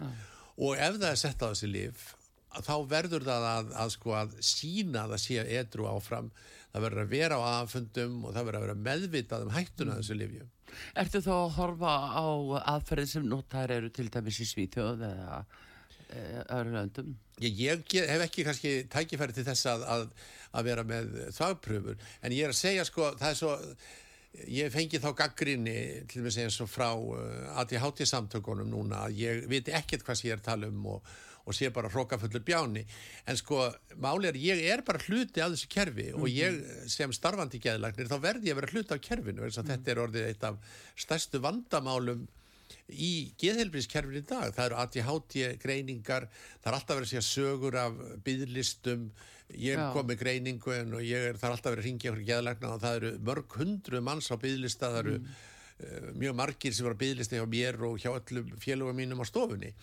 og 0.57 0.73
ef 0.75 0.97
það 0.97 1.11
er 1.11 1.21
sett 1.21 1.45
á 1.45 1.47
þessi 1.53 1.69
lif 1.69 2.07
þá 2.65 2.73
verður 2.89 3.27
það 3.29 3.45
að, 3.49 3.69
að 3.83 3.93
sko 3.93 4.17
að 4.17 4.33
sína 4.45 5.05
að 5.05 5.13
það 5.15 5.21
sé 5.23 5.45
edru 5.61 5.87
áfram. 5.89 6.33
Það 6.73 6.83
verður 6.87 7.03
að 7.03 7.13
vera 7.13 7.37
á 7.37 7.41
aðfundum 7.61 8.19
og 8.25 8.33
það 8.33 8.49
verður 8.49 8.59
að 8.59 8.65
vera 8.67 8.83
meðvitað 8.89 9.45
um 9.45 9.53
hættuna 9.53 9.93
af 9.93 10.01
þessu 10.01 10.17
lifjum 10.17 10.52
Ertu 10.99 11.21
þá 11.23 11.33
að 11.35 11.55
horfa 11.57 11.93
á 12.13 12.25
aðferðin 12.75 13.11
sem 13.11 13.27
notar 13.29 13.73
eru 13.73 13.91
til 13.93 14.09
dæmis 14.13 14.39
í 14.43 14.47
Svíþjóð 14.49 15.03
eða 15.09 15.41
e, 16.09 16.21
öðru 16.43 16.77
löndum? 16.77 17.11
Ég, 17.41 17.59
ég 17.93 18.07
hef 18.09 18.27
ekki 18.27 18.45
kannski 18.47 18.75
tækifæri 18.93 19.35
til 19.35 19.47
þess 19.47 19.69
að, 19.73 19.85
að, 19.95 20.07
að 20.53 20.69
vera 20.69 20.87
með 20.87 21.11
þagpröfur 21.37 21.99
en 22.21 22.35
ég 22.35 22.47
er 22.47 22.53
að 22.53 22.61
segja 22.61 22.87
sko 22.87 23.11
það 23.17 23.29
er 23.31 23.39
svo 23.41 23.57
ég 24.49 24.71
fengi 24.73 25.01
þá 25.01 25.11
gaggrinni 25.17 25.77
til 26.09 26.23
að 26.23 26.33
segja 26.35 26.53
svo 26.53 26.65
frá 26.69 26.89
uh, 26.93 27.59
ADHD 27.61 28.05
samtökunum 28.09 28.71
núna 28.71 29.03
að 29.07 29.19
ég 29.21 29.43
viti 29.49 29.75
ekkert 29.75 30.05
hvað 30.07 30.25
ég 30.25 30.35
er 30.35 30.41
að 30.41 30.47
tala 30.47 30.69
um 30.71 30.87
og, 30.95 31.13
og 31.43 31.55
sé 31.55 31.69
bara 31.75 31.91
hrókafullur 31.91 32.43
bjáni. 32.45 32.85
En 33.27 33.39
sko 33.39 33.65
máli 33.99 34.29
er 34.29 34.39
ég 34.39 34.63
er 34.73 34.83
bara 34.87 35.01
hluti 35.03 35.43
af 35.43 35.51
þessu 35.53 35.71
kerfi 35.71 36.11
og 36.15 36.29
ég 36.31 36.61
sem 36.91 37.11
starfandi 37.11 37.59
geðlagnir 37.63 38.11
þá 38.11 38.17
verði 38.23 38.49
ég 38.49 38.55
að 38.55 38.61
vera 38.61 38.71
hluti 38.71 38.95
af 38.95 39.03
kerfinu 39.03 39.43
þess 39.43 39.63
að 39.63 39.73
þetta 39.73 39.91
er 39.91 40.01
orðið 40.05 40.29
eitt 40.29 40.47
af 40.47 40.79
stærstu 41.05 41.43
vandamálum 41.43 42.25
í 42.89 43.13
geðhelbriðskerfin 43.39 44.19
í 44.19 44.25
dag. 44.27 44.49
Það 44.55 44.65
eru 44.65 44.79
ADHD 44.81 45.37
greiningar, 45.61 46.27
það 46.63 46.71
er 46.71 46.77
alltaf 46.77 46.97
verið 46.97 47.07
að 47.07 47.13
segja 47.13 47.27
sögur 47.27 47.79
af 47.79 48.01
byðlistum, 48.25 49.07
ég 49.53 49.77
er 49.77 49.95
komið 49.95 50.21
greiningu 50.23 50.73
og 50.73 51.01
ég 51.05 51.29
er, 51.29 51.39
það 51.39 51.49
er 51.49 51.57
alltaf 51.57 51.73
verið 51.73 51.83
að 51.83 51.89
ringja 51.89 52.13
okkur 52.13 52.27
geðlækna 52.29 52.71
og 52.73 52.83
það 52.83 52.99
eru 52.99 53.11
mörg 53.29 53.57
hundru 53.59 54.03
manns 54.03 54.31
á 54.31 54.35
byðlista, 54.39 54.91
það 54.91 55.01
eru 55.03 55.17
mm. 55.19 55.33
Mjög 56.17 56.35
margir 56.37 56.75
sem 56.75 56.87
eru 56.87 56.97
á 56.97 57.01
byðlista 57.03 57.37
hjá 57.39 57.45
mér 57.49 57.79
og 57.87 57.97
hjá 58.01 58.11
öllum 58.11 58.51
félögum 58.61 58.97
mínum 58.97 59.23
á 59.23 59.25
stofunni. 59.27 59.73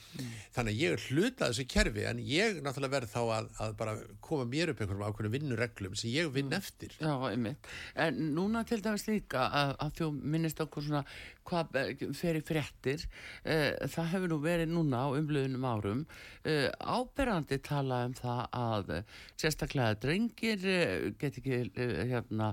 Þannig 0.54 0.76
að 0.76 0.82
ég 0.84 1.06
hlutað 1.08 1.52
þessu 1.52 1.66
kerfi 1.70 2.06
en 2.10 2.22
ég 2.24 2.60
náttúrulega 2.64 2.96
verð 2.96 3.14
þá 3.14 3.20
að, 3.24 3.50
að 3.66 3.74
bara 3.80 3.96
koma 4.24 4.46
mér 4.50 4.72
upp 4.72 4.82
einhverjum 4.82 5.06
ákveðnum 5.08 5.36
vinnureglum 5.36 5.98
sem 5.98 6.14
ég 6.14 6.30
vinn 6.34 6.54
eftir. 6.56 6.94
Já, 7.00 7.12
einmitt. 7.30 7.70
En 7.94 8.20
núna 8.36 8.64
til 8.68 8.80
dæmis 8.84 9.06
líka 9.08 9.46
að, 9.48 9.76
að 9.86 9.94
þú 10.00 10.10
minnist 10.36 10.64
okkur 10.64 10.86
svona 10.86 11.04
hvað 11.50 11.78
eh, 11.80 12.02
fer 12.16 12.38
í 12.38 12.42
fréttir 12.46 13.04
uh, 13.04 13.86
það 13.90 14.10
hefur 14.14 14.32
nú 14.32 14.38
verið 14.44 14.70
núna 14.70 15.04
á 15.04 15.08
umluðunum 15.18 15.66
árum. 15.66 16.04
Uh, 16.44 16.68
áberandi 16.80 17.58
tala 17.64 18.04
um 18.08 18.14
það 18.16 18.42
að 18.56 18.92
sérstaklega 19.40 19.98
drengir 20.02 20.66
get 21.20 21.40
ekki 21.40 21.62
hérna 22.10 22.52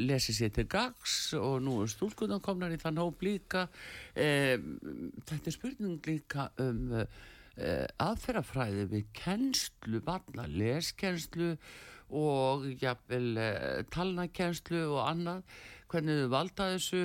lesið 0.00 0.38
sér 0.38 0.52
til 0.54 0.66
gags 0.70 1.16
og 1.38 1.58
nú 1.64 1.80
er 1.82 1.92
stúlkunan 1.92 2.42
komnar 2.44 2.74
í 2.74 2.80
þann 2.80 3.00
hóp 3.00 3.24
líka. 3.24 3.66
Þetta 4.14 5.38
er 5.38 5.54
spurning 5.54 6.00
líka 6.08 6.48
um 6.62 6.94
aðferðafræði 7.58 8.84
við 8.92 9.08
kennslu, 9.18 10.02
varna 10.06 10.46
leskennslu 10.50 11.54
og 12.14 12.68
jafnvel 12.80 13.40
talnakenslu 13.92 14.84
og 14.92 15.02
annað. 15.06 15.58
Hvernig 15.88 16.22
þau 16.22 16.30
valda 16.34 16.70
þessu 16.74 17.02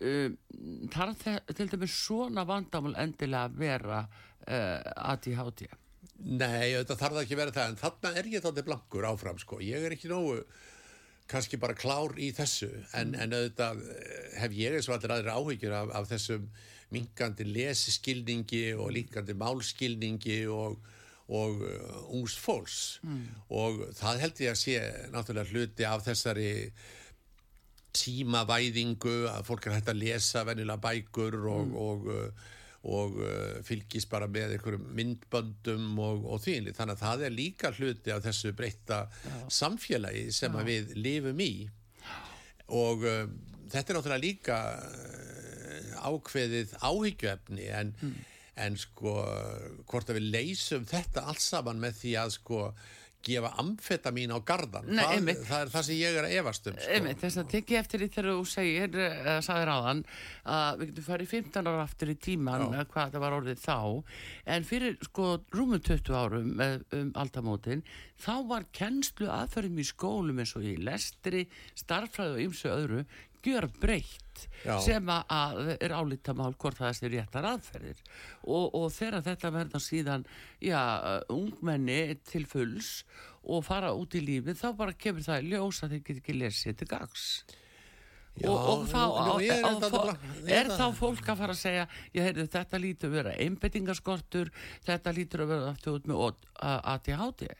um, 0.00 0.34
þarf 0.92 1.28
til 1.56 1.68
dæmis 1.70 2.00
svona 2.06 2.46
vandamál 2.48 2.96
endilega 3.00 3.48
að 3.48 3.60
vera 3.60 4.02
uh, 4.04 5.12
ADHD 5.12 5.68
Nei, 6.20 6.74
þetta 6.74 6.98
þarf 7.00 7.14
það 7.14 7.22
ekki 7.22 7.36
að 7.36 7.40
vera 7.40 7.54
það 7.56 7.70
en 7.70 7.78
þarna 7.80 8.10
er 8.20 8.26
ég 8.28 8.42
þáttið 8.44 8.66
blankur 8.66 9.06
áfram 9.08 9.38
sko. 9.40 9.60
ég 9.64 9.86
er 9.86 9.96
ekki 9.96 10.10
nógu 10.10 10.42
kannski 11.30 11.60
bara 11.62 11.76
klár 11.78 12.16
í 12.20 12.30
þessu 12.36 12.68
en, 12.68 13.12
mm. 13.12 13.18
en 13.22 13.36
auðvitað 13.38 13.82
eh, 13.94 14.30
hef 14.42 14.56
ég 14.58 14.76
eins 14.76 14.88
og 14.90 14.96
allir 14.96 15.14
aðri 15.14 15.34
áhyggjur 15.36 15.76
af, 15.78 15.92
af 15.96 16.08
þessum 16.10 16.48
mingandi 16.90 17.46
lesiskilningi 17.46 18.64
og 18.74 18.90
líkandi 18.96 19.36
málskilningi 19.38 20.40
og, 20.50 20.80
og 21.30 21.60
uh, 21.62 22.00
ungs 22.16 22.34
fólks 22.42 22.78
mm. 23.06 23.20
og 23.54 23.84
það 23.96 24.24
held 24.24 24.42
ég 24.42 24.56
að 24.56 24.60
sé 24.64 24.80
náttúrulega 25.14 25.54
hluti 25.54 25.86
af 25.86 26.02
þessari 26.08 26.50
tímavæðingu 27.96 29.16
að 29.30 29.44
fólk 29.48 29.66
er 29.66 29.76
hægt 29.78 29.92
að 29.92 30.00
lesa 30.02 30.44
vennilega 30.48 30.82
bækur 30.84 31.36
og, 31.50 31.66
mm. 31.66 31.76
og, 31.84 32.08
og, 32.14 32.48
og 32.96 33.18
uh, 33.20 33.58
fylgis 33.66 34.06
bara 34.10 34.28
með 34.30 34.56
einhverjum 34.56 34.86
myndböndum 34.96 36.00
og 36.00 36.38
því 36.44 36.56
þannig 36.70 36.94
að 36.94 37.02
það 37.02 37.26
er 37.26 37.36
líka 37.36 37.72
hluti 37.76 38.14
af 38.14 38.24
þessu 38.24 38.54
breytta 38.56 39.02
Já. 39.10 39.36
samfélagi 39.60 40.30
sem 40.34 40.56
við 40.66 40.94
lifum 40.96 41.44
í 41.44 41.52
og 42.70 43.04
uh, 43.04 43.26
þetta 43.72 43.84
er 43.84 43.98
náttúrulega 43.98 44.24
líka 44.24 44.60
uh, 44.78 46.08
ákveðið 46.10 46.78
áhyggjöfni 46.80 47.68
en, 47.76 47.92
mm. 48.00 48.16
en 48.64 48.80
sko 48.80 49.18
hvort 49.90 50.08
að 50.08 50.20
við 50.20 50.32
leysum 50.38 50.88
þetta 50.88 51.26
alls 51.28 51.50
saman 51.52 51.82
með 51.82 52.00
því 52.00 52.16
að 52.22 52.34
sko 52.38 52.64
gefa 53.26 53.50
amfetamin 53.60 54.32
á 54.32 54.38
gardan 54.46 54.86
Nei, 54.88 55.02
það, 55.04 55.42
það 55.48 55.64
er 55.64 55.72
það 55.74 55.86
sem 55.86 55.98
ég 56.00 56.18
er 56.18 56.26
að 56.28 56.36
evast 56.40 56.68
um 56.70 56.76
sko. 56.78 56.90
einmitt, 56.96 57.20
þess 57.20 57.40
að 57.42 57.50
tekja 57.54 57.80
eftir 57.82 58.02
því 58.02 58.08
þegar 58.14 58.28
þú 58.30 58.44
segir 58.52 58.98
uh, 59.00 59.30
sagðir 59.44 59.72
áðan 59.74 60.02
að 60.56 60.80
við 60.80 60.92
getum 60.92 61.08
farið 61.10 61.32
15 61.34 61.70
ára 61.70 61.84
aftur 61.84 62.12
í 62.12 62.16
tíman 62.28 62.66
Já. 62.66 62.84
hvað 62.94 63.14
það 63.16 63.24
var 63.26 63.38
orðið 63.40 63.64
þá 63.64 63.78
en 64.56 64.68
fyrir 64.70 64.96
sko 65.08 65.26
rúmum 65.56 65.82
20 65.90 66.20
árum 66.20 66.52
um 66.60 67.12
aldamótin 67.20 67.84
þá 68.20 68.32
var 68.50 68.68
kennslu 68.76 69.28
aðferðum 69.32 69.80
í 69.80 69.88
skólum 69.88 70.40
eins 70.42 70.56
og 70.58 70.64
í 70.66 70.76
lestri, 70.80 71.46
starfræðu 71.78 72.36
og 72.38 72.46
ymsu 72.48 72.72
öðru 72.72 73.04
gjör 73.46 73.66
breytt 73.80 74.46
Já. 74.64 74.74
sem 74.84 75.10
að 75.12 75.70
er 75.76 75.92
álítamál 75.92 76.52
hvort 76.60 76.78
það 76.78 77.04
er 77.04 77.14
réttar 77.14 77.48
aðferðir 77.50 78.02
og, 78.44 78.74
og 78.76 78.86
þegar 78.94 79.24
þetta 79.26 79.52
verða 79.54 79.80
síðan 79.84 80.26
já, 80.64 80.80
ungmenni 81.32 82.18
til 82.28 82.46
fulls 82.48 83.00
og 83.42 83.64
fara 83.66 83.94
út 83.96 84.16
í 84.16 84.22
lífið 84.24 84.60
þá 84.60 84.68
bara 84.76 84.96
kemur 84.96 85.26
það 85.26 85.42
í 85.42 85.54
ljós 85.54 85.80
að 85.84 85.96
þeir 85.96 86.04
get 86.08 86.22
ekki 86.22 86.36
lesið 86.38 86.78
til 86.80 86.90
gags 86.90 87.26
Já, 88.40 88.46
og, 88.46 88.58
og 88.70 88.84
þá 88.88 89.00
nú, 89.26 89.32
er, 89.42 89.64
á, 89.66 89.72
á, 89.74 90.02
er 90.54 90.68
þá 90.70 90.84
fólk 90.96 91.26
að 91.32 91.40
fara 91.42 91.56
að 91.56 91.58
segja 91.60 91.88
ég 92.14 92.28
heyrðu 92.28 92.46
þetta 92.54 92.78
lítur 92.80 93.10
að 93.10 93.16
vera 93.18 93.32
einbettingaskortur 93.42 94.52
þetta 94.86 95.12
lítur 95.16 95.42
að 95.44 95.50
vera 95.50 95.72
aftur 95.74 95.98
út 95.98 96.06
með 96.08 96.38
ADHD 96.62 97.50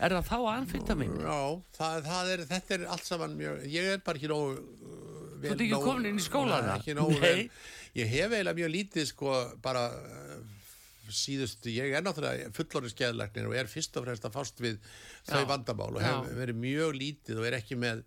er 0.00 0.16
það 0.16 0.28
þá 0.30 0.36
amfetamin? 0.54 1.16
Já, 1.20 1.38
það, 1.76 1.96
það 2.08 2.32
er, 2.34 2.44
þetta 2.50 2.76
er 2.76 2.84
allt 2.94 3.06
saman 3.06 3.38
mjög, 3.38 3.64
ég 3.70 3.88
er 3.94 4.04
bara 4.04 4.20
ekki 4.20 4.30
nógu 4.32 5.09
Þú 5.40 5.52
ert 5.54 5.64
ekki 5.66 5.82
komin 5.82 6.08
inn 6.10 6.20
í 6.20 6.24
skólana? 6.24 6.78
Ekki 6.78 6.96
nógu 6.98 7.18
vel, 7.22 7.44
ég 7.98 8.14
hef 8.14 8.32
eiginlega 8.34 8.58
mjög 8.60 8.72
lítið 8.76 9.10
sko 9.10 9.34
bara 9.64 9.86
uh, 9.96 10.38
síðustu, 11.10 11.72
ég 11.74 11.96
er 11.96 12.04
náttúrulega 12.06 12.52
fullorins 12.54 12.96
geðlæknir 12.98 13.50
og 13.50 13.58
er 13.58 13.70
fyrst 13.70 13.96
og 13.98 14.06
fremst 14.06 14.26
að 14.28 14.36
fást 14.36 14.62
við 14.62 14.78
þau 15.28 15.44
vandamál 15.50 15.92
og 15.96 16.02
hef 16.04 16.32
verið 16.38 16.60
mjög 16.62 16.96
lítið 16.98 17.40
og 17.40 17.48
er 17.48 17.58
ekki 17.58 17.78
með 17.80 18.04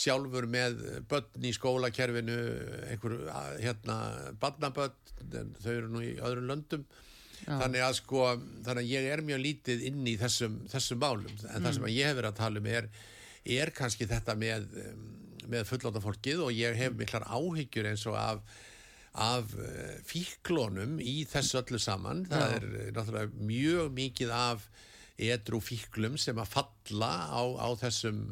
sjálfur 0.00 0.46
með 0.50 0.80
börn 1.10 1.46
í 1.46 1.52
skólakerfinu 1.56 2.38
einhver 2.88 3.16
hérna 3.60 3.96
barnabörn 4.40 5.54
þau 5.60 5.72
eru 5.72 5.90
nú 5.90 6.02
í 6.04 6.12
öðrum 6.18 6.50
löndum 6.50 6.84
Já. 7.40 7.56
þannig 7.62 7.84
að 7.84 7.94
sko 7.98 8.26
þannig 8.66 8.82
að 8.82 8.90
ég 8.90 9.08
er 9.14 9.22
mjög 9.24 9.40
lítið 9.44 9.86
inn 9.88 10.04
í 10.08 10.16
þessum, 10.20 10.60
þessum 10.70 11.00
málum 11.00 11.30
en 11.32 11.56
mm. 11.56 11.64
það 11.64 11.76
sem 11.76 11.88
ég 11.90 12.10
hef 12.10 12.18
verið 12.18 12.30
að 12.30 12.40
tala 12.40 12.60
um 12.60 12.68
er, 12.70 12.88
er 13.58 13.72
kannski 13.76 14.08
þetta 14.10 14.36
með, 14.38 14.66
með 15.48 15.68
fullóta 15.70 16.02
fólkið 16.04 16.44
og 16.46 16.52
ég 16.56 16.76
hef 16.78 16.98
miklar 16.98 17.26
áhyggjur 17.30 17.90
eins 17.92 18.04
og 18.10 18.18
af, 18.20 18.42
af 19.14 19.56
eh, 19.56 19.96
fíklónum 20.06 20.98
í 21.02 21.24
þessu 21.30 21.62
öllu 21.62 21.80
saman 21.82 22.26
Já. 22.26 22.36
það 22.36 22.54
er 22.58 22.68
náttúrulega 22.96 23.48
mjög 23.50 23.90
mikið 23.96 24.36
af 24.36 24.68
edru 25.20 25.60
fíklum 25.60 26.16
sem 26.20 26.38
að 26.40 26.54
falla 26.54 27.12
á, 27.28 27.42
á 27.60 27.68
þessum 27.80 28.22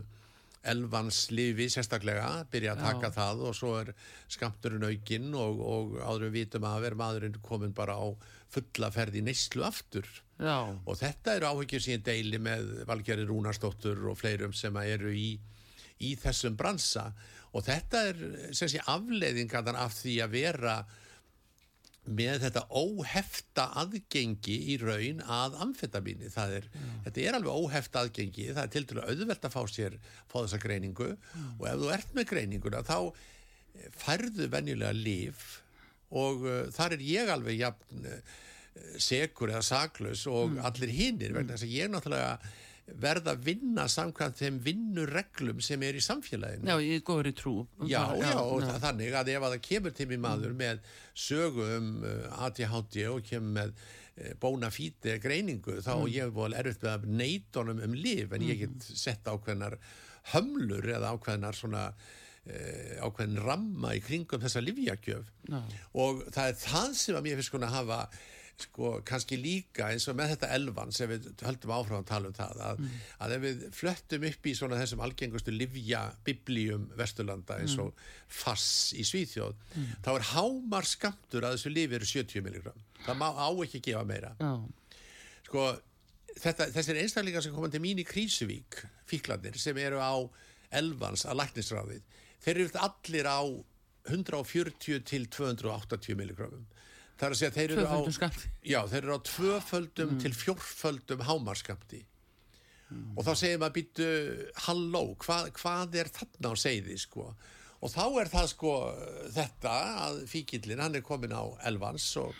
elvans 0.69 1.29
lifi 1.33 1.69
sérstaklega 1.71 2.45
byrja 2.51 2.75
að 2.75 2.85
taka 2.85 3.11
Já. 3.11 3.15
það 3.15 3.43
og 3.49 3.57
svo 3.57 3.75
er 3.79 3.93
skamturinn 4.31 4.87
aukinn 4.89 5.29
og, 5.39 5.61
og 5.63 5.99
áður 6.03 6.29
við 6.29 6.35
vitum 6.41 6.67
að 6.69 6.83
verður 6.87 7.01
maðurinn 7.03 7.39
komin 7.45 7.77
bara 7.77 7.97
á 7.97 8.07
fulla 8.53 8.91
ferði 8.93 9.23
neyslu 9.25 9.65
aftur 9.69 10.09
Já. 10.39 10.69
og 10.69 10.99
þetta 10.99 11.37
eru 11.37 11.53
áhyggjur 11.53 11.85
sem 11.85 11.97
ég 11.97 12.05
deili 12.07 12.41
með 12.43 12.83
Valgjari 12.89 13.27
Rúnarsdóttur 13.29 14.03
og 14.11 14.19
fleirum 14.21 14.55
sem 14.57 14.77
eru 14.83 15.13
í, 15.15 15.39
í 16.05 16.15
þessum 16.21 16.57
bransa. 16.59 17.11
Og 17.57 17.65
þetta 17.67 18.03
er 18.11 18.25
sé, 18.57 18.71
afleiðingan 18.85 19.77
af 19.79 19.97
því 19.99 20.19
að 20.25 20.35
vera 20.37 20.79
með 22.09 22.45
þetta 22.47 22.65
óhefta 22.73 23.67
aðgengi 23.83 24.57
í 24.73 24.77
raun 24.81 25.21
að 25.25 25.59
amfetamíni. 25.65 26.31
Það 26.33 26.55
er, 26.59 26.69
þetta 27.07 27.25
er 27.25 27.37
alveg 27.37 27.65
óhefta 27.65 28.05
aðgengi. 28.05 28.47
Það 28.55 28.63
er 28.63 28.75
til 28.75 28.85
dælu 28.89 29.03
auðvelt 29.05 29.49
að 29.49 29.57
fá 29.57 29.61
sér 29.69 29.99
fá 30.29 30.39
þessa 30.39 30.61
greiningu. 30.63 31.11
Já. 31.15 31.49
og 31.59 31.67
ef 31.69 31.83
þú 31.83 31.91
ert 31.99 32.15
með 32.17 32.31
greininguna 32.33 32.85
þá 32.87 32.99
færðu 33.99 34.49
venjulega 34.53 34.95
líf 34.97 35.49
og 36.15 36.47
uh, 36.47 36.63
þar 36.75 36.97
er 36.97 37.05
ég 37.05 37.33
alveg 37.33 37.61
jafn 37.61 38.07
uh, 38.09 38.39
segur 39.03 39.53
eða 39.53 39.65
saklaus 39.67 40.25
og 40.31 40.55
mm. 40.55 40.63
allir 40.69 40.95
hinnir 40.95 41.35
vegna 41.37 41.57
þess 41.57 41.67
að 41.67 41.75
ég 41.77 41.93
náttúrulega 41.93 42.33
verða 42.97 43.35
að 43.35 43.45
vinna 43.49 43.85
samkvæmt 43.91 44.41
þeim 44.41 44.59
vinnureglum 44.65 45.63
sem 45.65 45.83
er 45.87 45.99
í 45.99 46.03
samfélaginu. 46.05 46.69
Já, 46.71 46.77
ég 46.85 47.05
góður 47.07 47.31
í 47.31 47.35
trú. 47.37 47.55
Já, 47.85 48.01
já, 48.17 48.33
já, 48.33 48.43
já. 48.65 48.75
þannig 48.85 49.17
að 49.21 49.33
ef 49.35 49.47
að 49.47 49.55
það 49.57 49.65
kemur 49.69 49.97
til 49.99 50.09
mér 50.11 50.23
maður 50.25 50.59
með 50.59 50.83
sögu 51.29 51.71
um 51.77 51.89
uh, 52.03 52.45
ADHD 52.49 53.01
og 53.13 53.25
kemur 53.29 53.57
með 53.59 53.75
uh, 53.75 54.31
bóna 54.43 54.73
fíti 54.75 55.19
greiningu 55.23 55.81
þá 55.85 55.95
mm. 55.97 56.07
ég 56.17 56.33
vol 56.39 56.53
erfitt 56.57 56.87
með 56.87 56.95
að 56.95 57.11
neitonum 57.23 57.85
um 57.89 57.99
liv 57.99 58.33
en 58.33 58.47
ég 58.47 58.65
get 58.65 58.79
mm. 58.79 59.03
sett 59.05 59.29
ákveðnar 59.29 59.79
hömlur 60.35 60.91
eða 60.97 61.13
ákveðnar 61.17 61.57
svona 61.57 61.91
Eh, 62.49 62.97
ákveðin 63.05 63.43
ramma 63.45 63.91
í 63.93 63.99
kringum 64.01 64.41
þessa 64.41 64.63
livjakjöf 64.63 65.27
og 66.01 66.23
það 66.33 66.47
er 66.47 66.55
það 66.63 66.95
sem 66.97 67.17
að 67.19 67.27
mér 67.27 67.35
finnst 67.37 67.53
konar 67.53 67.69
að 67.69 67.75
hafa 67.77 67.99
sko 68.59 68.91
kannski 69.07 69.39
líka 69.39 69.89
eins 69.93 70.09
og 70.11 70.17
með 70.19 70.33
þetta 70.33 70.51
elvan 70.57 70.93
sem 70.95 71.11
við 71.11 71.29
höldum 71.47 71.73
áfram 71.77 72.01
að 72.01 72.09
tala 72.11 72.31
um 72.31 72.37
það 72.37 72.63
að, 72.67 72.81
mm. 72.83 72.97
að 73.25 73.35
ef 73.37 73.43
við 73.45 73.65
flöttum 73.79 74.27
upp 74.31 74.49
í 74.49 74.55
svona 74.59 74.81
þessum 74.81 75.03
algengustu 75.07 75.55
livja 75.55 76.01
biblíum 76.27 76.89
Vesturlanda 76.99 77.61
eins 77.63 77.77
mm. 77.77 77.85
og 77.85 78.33
fass 78.41 78.95
í 78.99 79.07
Svíþjóð 79.07 79.55
mm. 79.55 79.93
þá 80.07 80.11
er 80.15 80.27
hámar 80.33 80.89
skamtur 80.91 81.47
að 81.47 81.59
þessu 81.59 81.75
lifi 81.75 81.99
eru 82.01 82.11
70 82.11 82.47
milligram 82.47 82.83
það 83.05 83.21
má 83.23 83.29
á 83.31 83.49
ekki 83.67 83.83
gefa 83.91 84.05
meira 84.09 84.35
oh. 84.43 84.67
sko 85.47 85.69
þetta, 86.35 86.71
þessir 86.75 87.03
einstaklingar 87.05 87.47
sem 87.47 87.55
koma 87.55 87.71
til 87.73 87.83
mín 87.85 88.03
í 88.03 88.07
Krísuvík 88.09 88.83
fíklandir 89.09 89.59
sem 89.61 89.79
eru 89.81 90.03
á 90.03 90.19
elvans 90.79 91.25
að 91.29 91.45
læknisræðið 91.45 92.19
þeir 92.43 92.65
eru 92.65 92.83
allir 92.89 93.31
á 93.31 93.41
140 94.09 95.05
til 95.05 95.29
280 95.31 96.19
milligramum 96.19 96.67
það 97.19 97.27
er 97.27 97.35
að 97.35 97.41
segja 97.41 97.55
þeir 97.57 97.75
eru 97.75 97.87
á 97.91 97.99
já, 98.63 98.79
þeir 98.87 99.03
eru 99.03 99.19
á 99.19 99.29
tvöföldum 99.29 100.15
mm. 100.15 100.21
til 100.23 100.35
fjórföldum 100.39 101.25
hámarskamti 101.27 102.01
mm. 102.93 103.17
og 103.17 103.27
þá 103.27 103.33
segir 103.41 103.63
maður 103.63 103.77
býtu 103.81 104.11
halló, 104.67 105.05
hvað, 105.25 105.51
hvað 105.59 105.99
er 106.03 106.13
þarna 106.15 106.53
á 106.53 106.55
segði 106.59 106.99
sko? 107.03 107.33
Og 107.79 107.93
þá 107.93 108.05
er 108.21 108.31
það 108.31 108.47
sko 108.51 108.73
þetta 109.35 109.75
að 110.07 110.23
fíkillin, 110.31 110.81
hann 110.83 110.99
er 110.99 111.05
komin 111.07 111.35
á 111.35 111.47
elvans 111.69 112.09
og 112.19 112.35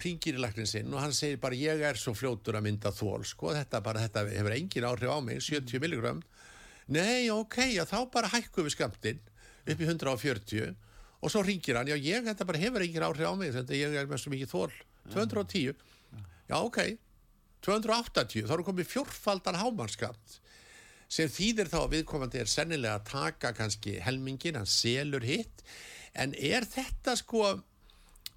ringir 0.00 0.38
í 0.38 0.40
laknin 0.40 0.68
sinn 0.68 0.92
og 0.94 1.02
hann 1.02 1.12
segir 1.16 1.40
bara 1.42 1.58
ég 1.58 1.82
er 1.84 1.98
svo 2.00 2.14
fljótur 2.16 2.56
að 2.56 2.64
mynda 2.64 2.92
þól 2.96 3.24
sko, 3.28 3.52
þetta, 3.56 3.82
bara, 3.84 4.06
þetta 4.06 4.24
hefur 4.32 4.56
engin 4.56 4.86
áhrif 4.88 5.12
á 5.12 5.18
mig 5.24 5.42
70 5.44 5.82
milligram. 5.84 6.22
Nei 6.90 7.28
ok, 7.32 7.58
já 7.74 7.84
þá 7.88 7.98
bara 8.12 8.30
hækkum 8.32 8.66
við 8.66 8.76
skamtinn 8.78 9.20
upp 9.68 9.76
í 9.76 9.86
140 9.86 10.72
og 11.20 11.32
svo 11.32 11.44
ringir 11.44 11.76
hann, 11.78 11.90
já 11.90 11.96
ég, 11.96 12.24
þetta 12.26 12.46
bara 12.48 12.60
hefur 12.62 12.84
engin 12.84 13.06
áhrif 13.06 13.28
á 13.28 13.34
mig, 13.36 13.52
þetta 13.54 13.76
ég 13.76 13.96
er 14.00 14.10
með 14.10 14.22
svo 14.22 14.32
mikið 14.32 14.52
þól 14.52 14.70
210, 15.12 15.86
já 16.50 16.56
ok. 16.58 16.82
280, 17.60 18.46
þá 18.48 18.54
erum 18.56 18.68
komið 18.70 18.88
fjórfaldan 18.88 19.58
hámarskamt 19.60 20.38
sem 21.10 21.28
þýðir 21.28 21.68
þá 21.68 21.80
að 21.82 21.94
viðkomandi 21.96 22.40
er 22.40 22.50
sennilega 22.50 23.00
að 23.00 23.08
taka 23.10 23.50
kannski 23.56 23.96
helmingin, 24.00 24.56
hann 24.60 24.68
selur 24.70 25.24
hitt. 25.26 25.64
En 26.14 26.32
er 26.38 26.64
þetta 26.70 27.16
sko 27.18 27.58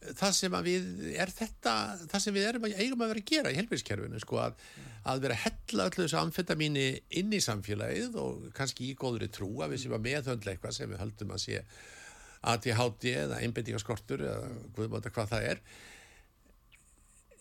það 0.04 0.36
sem 0.36 0.56
við 0.66 0.88
er 1.16 1.32
þetta, 1.32 1.74
það 2.12 2.24
sem 2.26 2.36
við 2.36 2.48
erum 2.50 2.68
að 2.68 2.80
eigum 2.82 3.04
að 3.06 3.14
vera 3.14 3.24
að 3.24 3.30
gera 3.30 3.54
í 3.54 3.58
helbilskerfinu 3.60 4.22
sko 4.24 4.40
að, 4.44 4.64
að 5.10 5.22
vera 5.24 5.38
að 5.38 5.44
hella 5.46 5.88
öllu 5.90 6.02
þessu 6.02 6.20
amfetamíni 6.20 6.88
inn 7.22 7.34
í 7.34 7.42
samfélagið 7.44 8.18
og 8.20 8.48
kannski 8.58 8.90
í 8.90 8.98
góðri 9.00 9.30
trú 9.34 9.52
að 9.64 9.76
við 9.76 9.84
séum 9.84 9.98
að 10.00 10.08
meðhöndla 10.10 10.56
eitthvað 10.56 10.78
sem 10.80 10.92
við 10.92 11.04
höldum 11.04 11.36
að 11.36 11.44
sé 11.46 11.62
ADHD 12.44 13.10
eða 13.26 13.42
einbindingaskortur 13.44 14.26
eða 14.28 14.54
guðmáta 14.76 15.14
hvað 15.14 15.36
það 15.36 15.50
er 15.54 15.64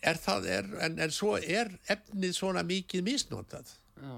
er 0.03 0.18
það 0.18 0.46
er, 0.50 0.70
en, 0.82 0.98
en 0.98 1.12
svo 1.14 1.36
er 1.38 1.70
efnið 1.90 2.38
svona 2.38 2.64
mikið 2.66 3.05
misnotað 3.07 3.76
Já, 4.03 4.16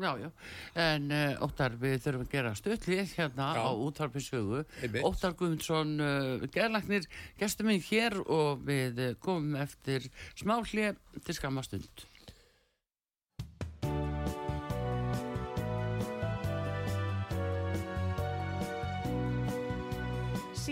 já, 0.00 0.10
já. 0.20 0.28
En 0.76 1.08
uh, 1.12 1.44
Óttar, 1.46 1.76
við 1.80 1.98
þurfum 2.04 2.24
að 2.26 2.32
gera 2.34 2.52
stöðlið 2.58 3.14
hérna 3.16 3.48
Já. 3.56 3.64
á 3.64 3.70
útvarpisögu. 3.72 4.62
Einmitt. 4.82 5.04
Óttar 5.08 5.36
Guðmundsson, 5.38 5.94
uh, 6.00 6.46
gerlagnir, 6.52 7.08
gestur 7.40 7.68
minn 7.68 7.84
hér 7.88 8.18
og 8.24 8.64
við 8.68 9.02
komum 9.24 9.56
eftir 9.62 10.08
smá 10.36 10.58
hlið 10.60 11.00
til 11.24 11.36
skamma 11.38 11.64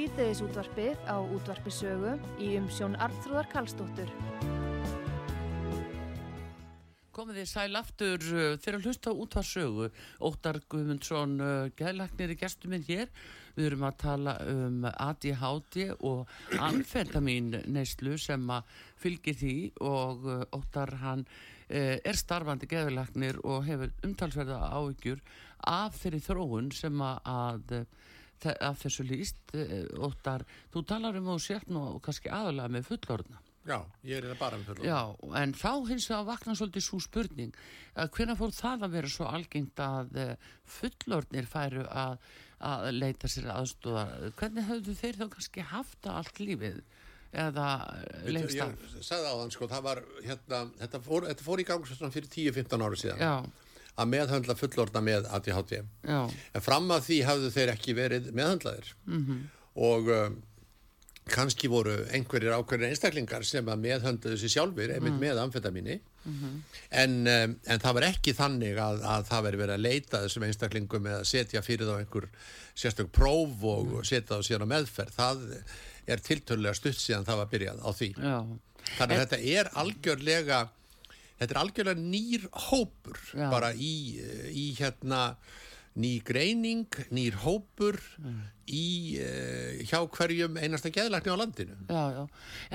útvarpið 0.01 0.97
á 1.05 1.21
útvarpisögu 1.21 2.15
í 2.41 2.55
umsjón 2.57 2.95
Arnþróðar 2.97 3.49
Karlsdóttur. 3.53 4.09
Komið 7.13 7.41
þið 7.41 7.49
sæl 7.51 7.77
aftur 7.77 8.25
fyrir 8.63 8.79
að 8.79 8.87
hlusta 8.87 9.13
á 9.13 9.21
útvarsögu. 9.21 9.91
Óttar 10.25 10.61
Guðmundsson, 10.73 11.35
uh, 11.45 11.69
gerlagnir, 11.77 12.33
gestur 12.41 12.73
minn 12.73 12.87
hér. 12.87 13.13
Við 13.59 13.67
erum 13.67 13.85
að 13.91 13.99
tala 14.01 14.39
um 14.49 14.87
ADHD 14.89 15.91
og 16.01 16.33
amfetamin 16.57 17.59
neyslu 17.69 18.17
sem 18.17 18.47
fylgir 18.97 19.37
því 19.37 19.57
og 19.85 20.25
uh, 20.25 20.47
Óttar 20.57 20.97
hann 21.03 21.27
er 21.71 22.17
starfandi 22.19 22.67
geðlagnir 22.67 23.37
og 23.47 23.61
hefur 23.63 23.93
umtalsverða 24.03 24.57
áhyggjur 24.75 25.21
af 25.71 26.01
þeirri 26.01 26.19
þróun 26.25 26.73
sem 26.75 26.99
að, 26.99 27.85
af 28.49 28.81
þessu 28.83 29.05
líst 29.09 29.55
uh, 29.55 30.07
Óttar, 30.07 30.45
þú 30.73 30.85
talar 30.89 31.19
um 31.21 31.29
og 31.35 31.41
sért 31.45 31.69
nú 31.73 31.99
kannski 32.05 32.33
aðalega 32.33 32.73
með 32.77 32.89
fullorðna. 32.91 33.41
Já, 33.69 33.77
ég 34.09 34.17
er 34.17 34.25
þetta 34.25 34.39
bara 34.41 34.57
með 34.57 34.71
fullorðna. 34.71 34.89
Já, 34.89 35.35
en 35.43 35.53
þá 35.61 35.73
hins 35.91 36.07
vegar 36.09 36.29
vakna 36.31 36.55
svolítið 36.57 36.87
svo 36.87 37.01
spurning 37.05 37.59
að 38.01 38.13
hvenær 38.17 38.39
fór 38.41 38.55
það 38.57 38.87
að 38.87 38.95
vera 38.97 39.11
svo 39.13 39.27
algengt 39.29 39.83
að 39.85 40.17
eh, 40.23 40.49
fullorðnir 40.79 41.51
færu 41.51 41.85
að, 41.91 42.17
að 42.71 42.87
leita 42.97 43.29
sér 43.29 43.51
aðstóða 43.53 44.07
hvernig 44.41 44.69
höfðu 44.71 44.97
þeir 45.03 45.21
þá 45.21 45.27
kannski 45.37 45.67
haft 45.75 46.01
það 46.07 46.21
allt 46.23 46.41
lífið 46.41 46.81
eða 47.31 47.67
eh, 48.01 48.31
lengst 48.33 48.57
Ég 48.57 48.65
af? 48.65 48.87
sagði 49.07 49.29
á 49.29 49.35
þann 49.43 49.53
sko, 49.55 49.69
það 49.71 49.85
var 49.87 50.01
hérna, 50.25 50.63
þetta 50.81 51.03
fór, 51.05 51.27
þetta 51.29 51.47
fór 51.47 51.63
í 51.63 51.67
gang 51.69 51.85
fyrir 51.91 52.31
10-15 52.33 52.87
ára 52.89 52.99
síðan. 53.05 53.21
Já, 53.21 53.35
að 54.01 54.13
meðhöndla 54.15 54.57
fullorna 54.59 55.03
með 55.05 55.27
ADHD 55.37 55.81
já, 55.81 56.21
en 56.27 56.65
fram 56.65 56.89
að 56.95 57.09
því 57.09 57.19
hafðu 57.29 57.51
þeir 57.57 57.75
ekki 57.75 57.97
verið 57.99 58.31
meðhöndlaðir. 58.37 58.95
-hmm. 59.07 59.43
og 59.89 60.15
um, 60.17 60.39
kannski 61.31 61.69
voru 61.71 61.95
einhverjir 62.11 62.57
ákveðin 62.57 62.91
einstaklingar 62.91 63.45
sem 63.47 63.69
að 63.71 63.83
meðhöndluðu 63.85 64.39
sér 64.41 64.55
sjálfur 64.55 64.95
einmitt 64.95 65.19
með 65.21 65.43
amfetamíni. 65.45 66.01
En, 66.91 67.15
um, 67.27 67.55
en 67.65 67.83
það 67.83 67.95
var 67.99 68.07
ekki 68.09 68.35
þannig 68.37 68.81
að, 68.83 69.05
að 69.13 69.29
það 69.29 69.47
veri 69.47 69.61
verið 69.63 69.77
að 69.77 69.85
leita 69.87 70.23
þessum 70.25 70.47
einstaklingum 70.49 71.07
eða 71.13 71.29
setja 71.29 71.63
fyrir 71.63 71.89
þá 71.89 71.95
einhver 72.01 72.27
sérstök 72.75 73.13
próf 73.15 73.65
og 73.71 73.95
setja 74.09 74.37
þá 74.37 74.49
síðan 74.49 74.67
á 74.67 74.73
meðferð. 74.75 75.15
Það 75.17 75.47
er 76.11 76.25
tiltölulega 76.27 76.77
stutt 76.79 77.01
síðan 77.01 77.29
það 77.29 77.41
var 77.43 77.51
byrjað 77.55 77.81
á 77.87 77.91
því. 78.01 78.11
Já. 78.19 78.39
Þannig 78.91 79.17
að 79.17 79.25
þetta 79.25 79.41
er 79.55 79.73
algjörlega 79.85 80.61
þetta 81.41 81.57
er 81.57 81.61
algjörlega 81.63 82.05
nýr 82.05 82.47
hópur 82.69 83.19
Já. 83.33 83.49
bara 83.53 83.73
í, 83.75 84.21
í 84.53 84.71
hérna 84.79 85.35
ný 86.01 86.21
greining, 86.23 86.87
nýr 87.11 87.39
hópur 87.43 87.99
í 88.71 89.19
uh, 89.19 89.81
hjá 89.89 90.05
hverjum 90.15 90.61
einasta 90.61 90.93
geðlækni 90.95 91.33
á 91.35 91.41
landinu. 91.41 91.79
Já, 91.91 92.05
já, 92.15 92.23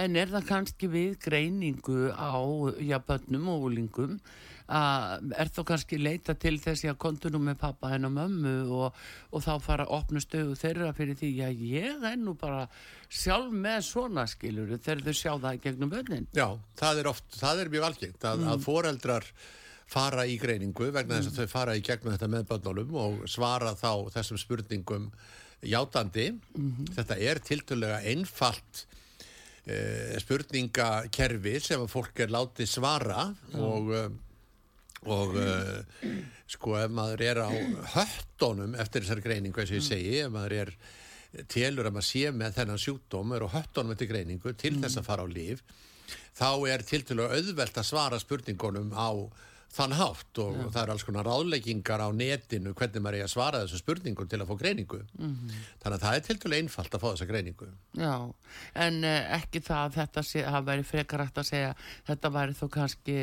en 0.03 0.19
er 0.19 0.33
það 0.33 0.49
kannski 0.49 0.89
við 0.91 1.15
greiningu 1.23 2.09
á, 2.11 2.35
já, 2.83 2.99
börnum 2.99 3.53
og 3.53 3.69
úlingum 3.69 4.19
að 4.65 5.33
er 5.37 5.51
þá 5.53 5.59
kannski 5.69 5.99
leita 6.01 6.35
til 6.39 6.55
þessi 6.61 6.89
að 6.89 6.97
kontu 7.03 7.29
nú 7.33 7.41
með 7.43 7.59
pappa 7.61 7.91
henn 7.91 8.07
og 8.07 8.15
mömmu 8.15 8.55
og, 8.73 9.03
og 9.29 9.43
þá 9.45 9.51
fara 9.61 9.85
að 9.85 9.93
opna 9.99 10.23
stöðu 10.23 10.55
þeirra 10.57 10.93
fyrir 10.97 11.19
því, 11.19 11.29
já, 11.41 11.49
ég 11.75 12.07
er 12.09 12.17
nú 12.21 12.33
bara 12.39 12.65
sjálf 13.09 13.53
með 13.53 13.83
svona 13.89 14.25
skilur 14.29 14.73
þegar 14.77 15.05
þau 15.05 15.19
sjá 15.19 15.31
það 15.33 15.61
gegnum 15.67 15.93
börnin. 15.93 16.27
Já, 16.33 16.47
það 16.79 17.03
er 17.03 17.11
oft, 17.11 17.29
það 17.37 17.61
er 17.61 17.71
mjög 17.75 17.87
algengt 17.91 18.27
að, 18.31 18.49
að 18.55 18.65
foreldrar 18.65 19.29
fara 19.85 20.25
í 20.25 20.39
greiningu 20.41 20.89
vegna 20.89 21.19
þess 21.19 21.31
að 21.31 21.43
þau 21.43 21.53
fara 21.53 21.77
í 21.77 21.85
gegnum 21.85 22.15
þetta 22.15 22.31
með 22.33 22.47
börnunum 22.49 22.99
og 23.03 23.25
svara 23.29 23.75
þá 23.77 23.91
þessum 24.17 24.41
spurningum 24.41 25.09
játandi. 25.65 26.31
Þetta 26.95 27.17
er 27.21 27.41
tiltölulega 27.45 28.01
einfalt 28.11 28.85
uh, 29.69 30.15
spurningakerfi 30.21 31.55
sem 31.63 31.81
að 31.85 31.91
fólk 31.93 32.21
er 32.25 32.33
látið 32.33 32.69
svara 32.69 33.29
og, 33.53 33.91
uh, 33.93 34.07
og 35.05 35.35
uh, 35.37 36.11
sko 36.49 36.75
ef 36.79 36.93
maður 36.93 37.23
er 37.25 37.41
á 37.45 37.49
höttunum 37.95 38.77
eftir 38.81 39.05
þessar 39.05 39.23
greiningu 39.25 39.61
eins 39.61 39.73
og 39.73 39.79
ég 39.79 39.87
segi, 39.87 40.13
ef 40.25 40.31
maður 40.33 40.57
er 40.63 40.75
telur 41.51 41.89
að 41.89 41.97
maður 41.97 42.07
sé 42.09 42.31
með 42.31 42.59
þennan 42.59 42.81
sjúkdóm 42.81 43.33
er 43.35 43.45
á 43.45 43.53
höttunum 43.57 43.95
eftir 43.95 44.11
greiningu 44.11 44.53
til 44.57 44.77
þess 44.79 45.01
að 45.01 45.09
fara 45.09 45.25
á 45.25 45.29
líf 45.29 45.65
þá 46.35 46.49
er 46.71 46.85
tiltölulega 46.85 47.39
auðvelt 47.39 47.81
að 47.81 47.89
svara 47.89 48.21
spurningunum 48.21 48.93
á 48.95 49.09
þann 49.75 49.93
hátt 49.99 50.39
og 50.39 50.57
það 50.71 50.77
er 50.81 50.91
alls 50.93 51.03
konar 51.03 51.27
ráðleggingar 51.27 51.99
á 51.99 52.09
netinu 52.15 52.71
hvernig 52.77 53.03
maður 53.03 53.17
er 53.19 53.25
að 53.27 53.31
svara 53.33 53.59
þessu 53.65 53.79
spurningum 53.81 54.29
til 54.31 54.39
að 54.39 54.47
fá 54.51 54.55
greiningu 54.61 54.99
þannig 55.19 55.95
að 55.97 56.03
það 56.05 56.15
er 56.19 56.23
tiltölulega 56.29 56.63
einfalt 56.63 56.95
að 56.95 57.03
fá 57.03 57.07
þessa 57.09 57.27
greiningu 57.31 57.67
Já, 57.99 58.13
en 58.85 58.99
uh, 59.03 59.17
ekki 59.39 59.61
það 59.67 59.81
að 59.89 59.97
þetta 59.99 60.23
sé, 60.29 60.43
það 60.47 60.69
væri 60.69 60.87
frekar 60.91 61.25
hægt 61.25 61.41
að 61.43 61.49
segja 61.49 61.73
þetta 62.11 62.31
væri 62.37 62.57
þó 62.61 62.65
kannski 62.77 63.17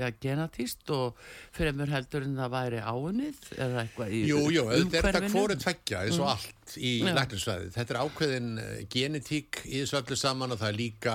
ja, 0.00 0.10
genatíst 0.24 0.94
og 0.96 1.20
fremur 1.58 1.92
heldur 1.92 2.24
en 2.28 2.38
það 2.40 2.54
væri 2.56 2.80
áunnið 2.88 3.52
eða 3.58 3.84
eitthvað 3.84 4.14
í 4.16 4.22
Jú, 4.30 4.40
jú, 4.54 4.64
auðvitað 4.64 4.78
er 4.78 4.88
þetta 4.88 5.22
umhverfinu. 5.24 5.34
hvoru 5.36 5.58
tveggja 5.66 6.02
eins 6.06 6.22
og 6.22 6.32
allt 6.32 6.76
í 6.78 6.94
Já. 7.02 7.12
læknisfræði. 7.16 7.68
Þetta 7.76 7.94
er 7.94 8.00
ákveðin 8.04 8.48
uh, 8.60 8.72
genetík 8.92 9.62
í 9.68 9.78
þessu 9.82 10.00
öllu 10.02 10.18
saman 10.20 10.52
og 10.56 10.60
það 10.60 10.72
er 10.72 10.76
líka 10.80 11.14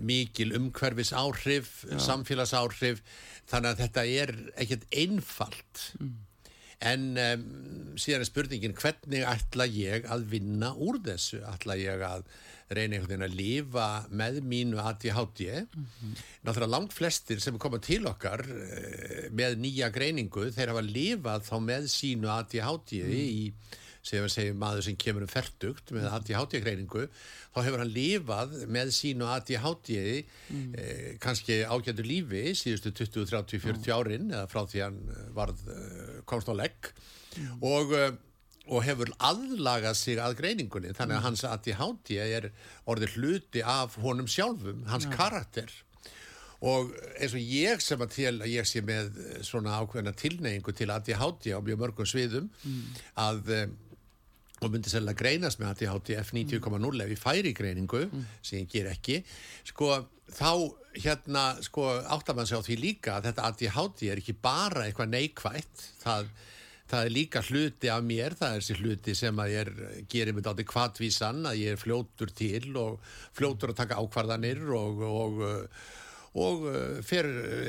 mikil 0.00 0.54
umhverfis 0.58 1.12
áhrif, 1.16 1.82
samfélagsáhrif, 2.02 3.02
þannig 3.50 3.72
að 3.72 3.80
þetta 3.82 4.04
er 4.22 4.36
ekkert 4.62 4.86
einfalt. 4.94 5.86
En 6.82 7.12
um, 7.14 7.42
síðan 8.00 8.24
er 8.24 8.26
spurningin 8.26 8.74
hvernig 8.74 9.26
ætla 9.28 9.68
ég 9.70 10.08
að 10.10 10.24
vinna 10.32 10.72
úr 10.74 10.98
þessu? 11.04 11.38
Ætla 11.46 11.76
ég 11.78 12.02
að 12.02 12.24
reyna 12.72 12.96
einhvern 12.96 13.10
veginn 13.12 13.26
að 13.26 13.36
lifa 13.38 13.86
með 14.10 14.40
mínu 14.50 14.80
ADHD? 14.82 15.44
Náttúrulega 16.42 16.72
langt 16.72 16.96
flestir 16.96 17.42
sem 17.44 17.58
koma 17.62 17.78
til 17.82 18.02
okkar 18.10 18.42
uh, 18.46 19.28
með 19.30 19.60
nýja 19.62 19.92
greiningu, 19.94 20.48
þeir 20.56 20.74
hafa 20.74 20.82
lifað 20.86 21.46
þá 21.50 21.56
með 21.68 21.88
sínu 21.92 22.32
ADHD 22.34 22.98
í 23.12 23.46
sem 24.02 24.24
við 24.24 24.32
segjum 24.34 24.58
maður 24.58 24.86
sem 24.88 24.96
kemur 24.98 25.22
um 25.22 25.30
ferdugt 25.30 25.92
með 25.94 26.08
ADHD-greiningu, 26.16 27.04
þá 27.54 27.58
hefur 27.62 27.82
hann 27.84 27.92
lifað 27.94 28.56
með 28.74 28.90
sínu 28.96 29.28
ADHD 29.30 29.92
eh, 30.02 31.12
kannski 31.22 31.60
ágættu 31.62 32.02
lífi 32.06 32.50
síðustu 32.58 32.90
20, 32.98 33.28
30, 33.30 33.62
40 33.62 33.94
árin 33.94 34.32
eða 34.32 34.48
frá 34.50 34.64
því 34.66 34.82
hann 34.82 34.98
eh, 35.14 35.22
varð 35.36 35.62
eh, 35.70 36.18
komst 36.26 36.50
á 36.50 36.54
legg. 36.58 36.90
Og, 37.62 37.94
eh, 37.94 38.10
og 38.72 38.82
hefur 38.86 39.14
aðlagað 39.22 39.96
sig 39.98 40.18
að 40.22 40.36
greiningunni, 40.42 40.92
þannig 40.98 41.20
að 41.20 41.24
hans 41.28 41.46
ADHD 41.48 42.18
er 42.26 42.50
orðið 42.90 43.16
hluti 43.18 43.62
af 43.62 43.96
honum 44.02 44.28
sjálfum, 44.30 44.82
hans 44.90 45.06
karakter. 45.14 45.70
Og 46.62 46.92
eins 47.18 47.32
og 47.34 47.42
ég 47.42 47.80
sem 47.82 48.02
að 48.04 48.12
til 48.14 48.34
að 48.36 48.52
ég 48.52 48.68
sé 48.70 48.82
með 48.86 49.16
svona 49.42 49.80
ákveðna 49.82 50.12
tilneyingu 50.14 50.70
til 50.78 50.92
ADHD 50.94 51.50
á 51.54 51.58
mjög 51.58 51.80
mörgum 51.80 52.06
sviðum 52.06 52.52
að 53.18 53.50
eh, 53.50 53.64
og 54.64 54.72
myndi 54.72 54.92
sérlega 54.92 55.18
greinast 55.18 55.60
með 55.60 55.72
ADHD 55.72 56.14
F90.0 56.22 57.04
ef 57.04 57.12
ég 57.14 57.20
færi 57.20 57.52
greiningu 57.56 58.06
sem 58.40 58.62
ég 58.62 58.70
ger 58.70 58.90
ekki. 58.92 59.20
Sko 59.68 59.92
þá 60.32 60.52
hérna 60.96 61.44
sko 61.64 61.88
áttar 62.00 62.36
mann 62.36 62.48
sig 62.48 62.58
á 62.58 62.64
því 62.64 62.78
líka 62.80 63.16
að 63.16 63.30
þetta 63.30 63.46
ADHD 63.50 64.08
er 64.12 64.22
ekki 64.22 64.36
bara 64.42 64.86
eitthvað 64.86 65.12
neikvætt. 65.12 65.86
Það, 66.02 66.28
það 66.92 67.06
er 67.06 67.14
líka 67.16 67.42
hluti 67.48 67.90
af 67.92 68.04
mér, 68.04 68.36
það 68.38 68.54
er 68.54 68.62
þessi 68.62 68.78
hluti 68.80 69.16
sem 69.16 69.42
að 69.42 69.54
ég 69.54 69.64
er, 69.64 69.72
gerir 70.12 70.36
mig 70.36 70.46
dátti 70.46 70.68
kvatvísan, 70.68 71.42
að 71.48 71.62
ég 71.62 71.74
er 71.74 71.80
fljótur 71.80 72.32
til 72.36 72.76
og 72.80 73.14
fljótur 73.36 73.72
að 73.72 73.82
taka 73.82 74.00
ákvarðanir 74.02 74.62
og, 74.76 75.04
og, 75.08 75.42
og 76.32 76.64
fer, 77.04 77.26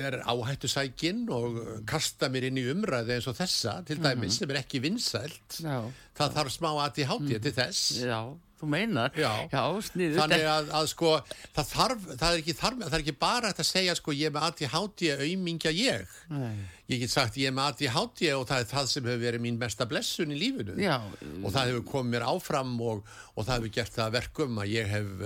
er 0.07 0.21
áhættu 0.23 0.69
sækin 0.71 1.25
og 1.35 1.57
kasta 1.89 2.29
mér 2.31 2.47
inn 2.47 2.61
í 2.61 2.63
umræði 2.71 3.17
eins 3.17 3.27
og 3.27 3.35
þessa, 3.35 3.81
til 3.87 3.99
dæmis, 3.99 4.37
sem 4.39 4.53
er 4.53 4.61
ekki 4.61 4.79
vinsælt. 4.83 5.59
Já. 5.59 5.81
Það 6.15 6.37
þarf 6.37 6.55
smá 6.55 6.69
aðti 6.85 7.07
hátið 7.09 7.41
til 7.43 7.53
þess. 7.57 7.81
Já, 8.05 8.19
þú 8.61 8.69
meinar. 8.71 9.11
Já. 9.19 9.33
Þannig 9.51 10.45
að, 10.47 10.71
að 10.79 10.87
sko, 10.93 11.11
það 11.57 11.73
þarf, 11.73 12.07
það 12.13 12.29
er 12.29 12.39
ekki 12.39 12.57
þarf, 12.61 12.85
það 12.85 12.97
er 12.99 13.03
ekki 13.03 13.17
bara 13.25 13.51
að 13.51 13.67
segja 13.67 13.97
sko, 13.99 14.15
ég 14.15 14.31
er 14.31 14.37
með 14.37 14.47
ADHD 14.47 15.05
auðmingja 15.17 15.75
ég. 15.81 16.17
Nei. 16.31 16.55
Ég 16.91 17.03
get 17.03 17.11
sagt 17.11 17.39
ég 17.39 17.51
er 17.51 17.55
með 17.55 17.73
ADHD 17.73 18.27
og 18.37 18.47
það 18.47 18.63
er 18.63 18.71
það 18.71 18.91
sem 18.91 19.05
hefur 19.07 19.23
verið 19.27 19.43
mín 19.43 19.59
mesta 19.59 19.87
blessun 19.89 20.31
í 20.31 20.39
lífinu. 20.39 20.79
Já. 20.79 21.01
Og 21.41 21.49
það 21.51 21.73
hefur 21.73 21.87
komið 21.91 22.15
mér 22.15 22.29
áfram 22.31 22.75
og, 22.79 23.03
og 23.35 23.43
það 23.43 23.57
hefur 23.57 23.75
gert 23.81 23.97
það 23.97 24.05
að 24.07 24.17
verkum 24.21 24.63
að 24.63 24.71
ég 24.77 24.93
hef 24.95 25.25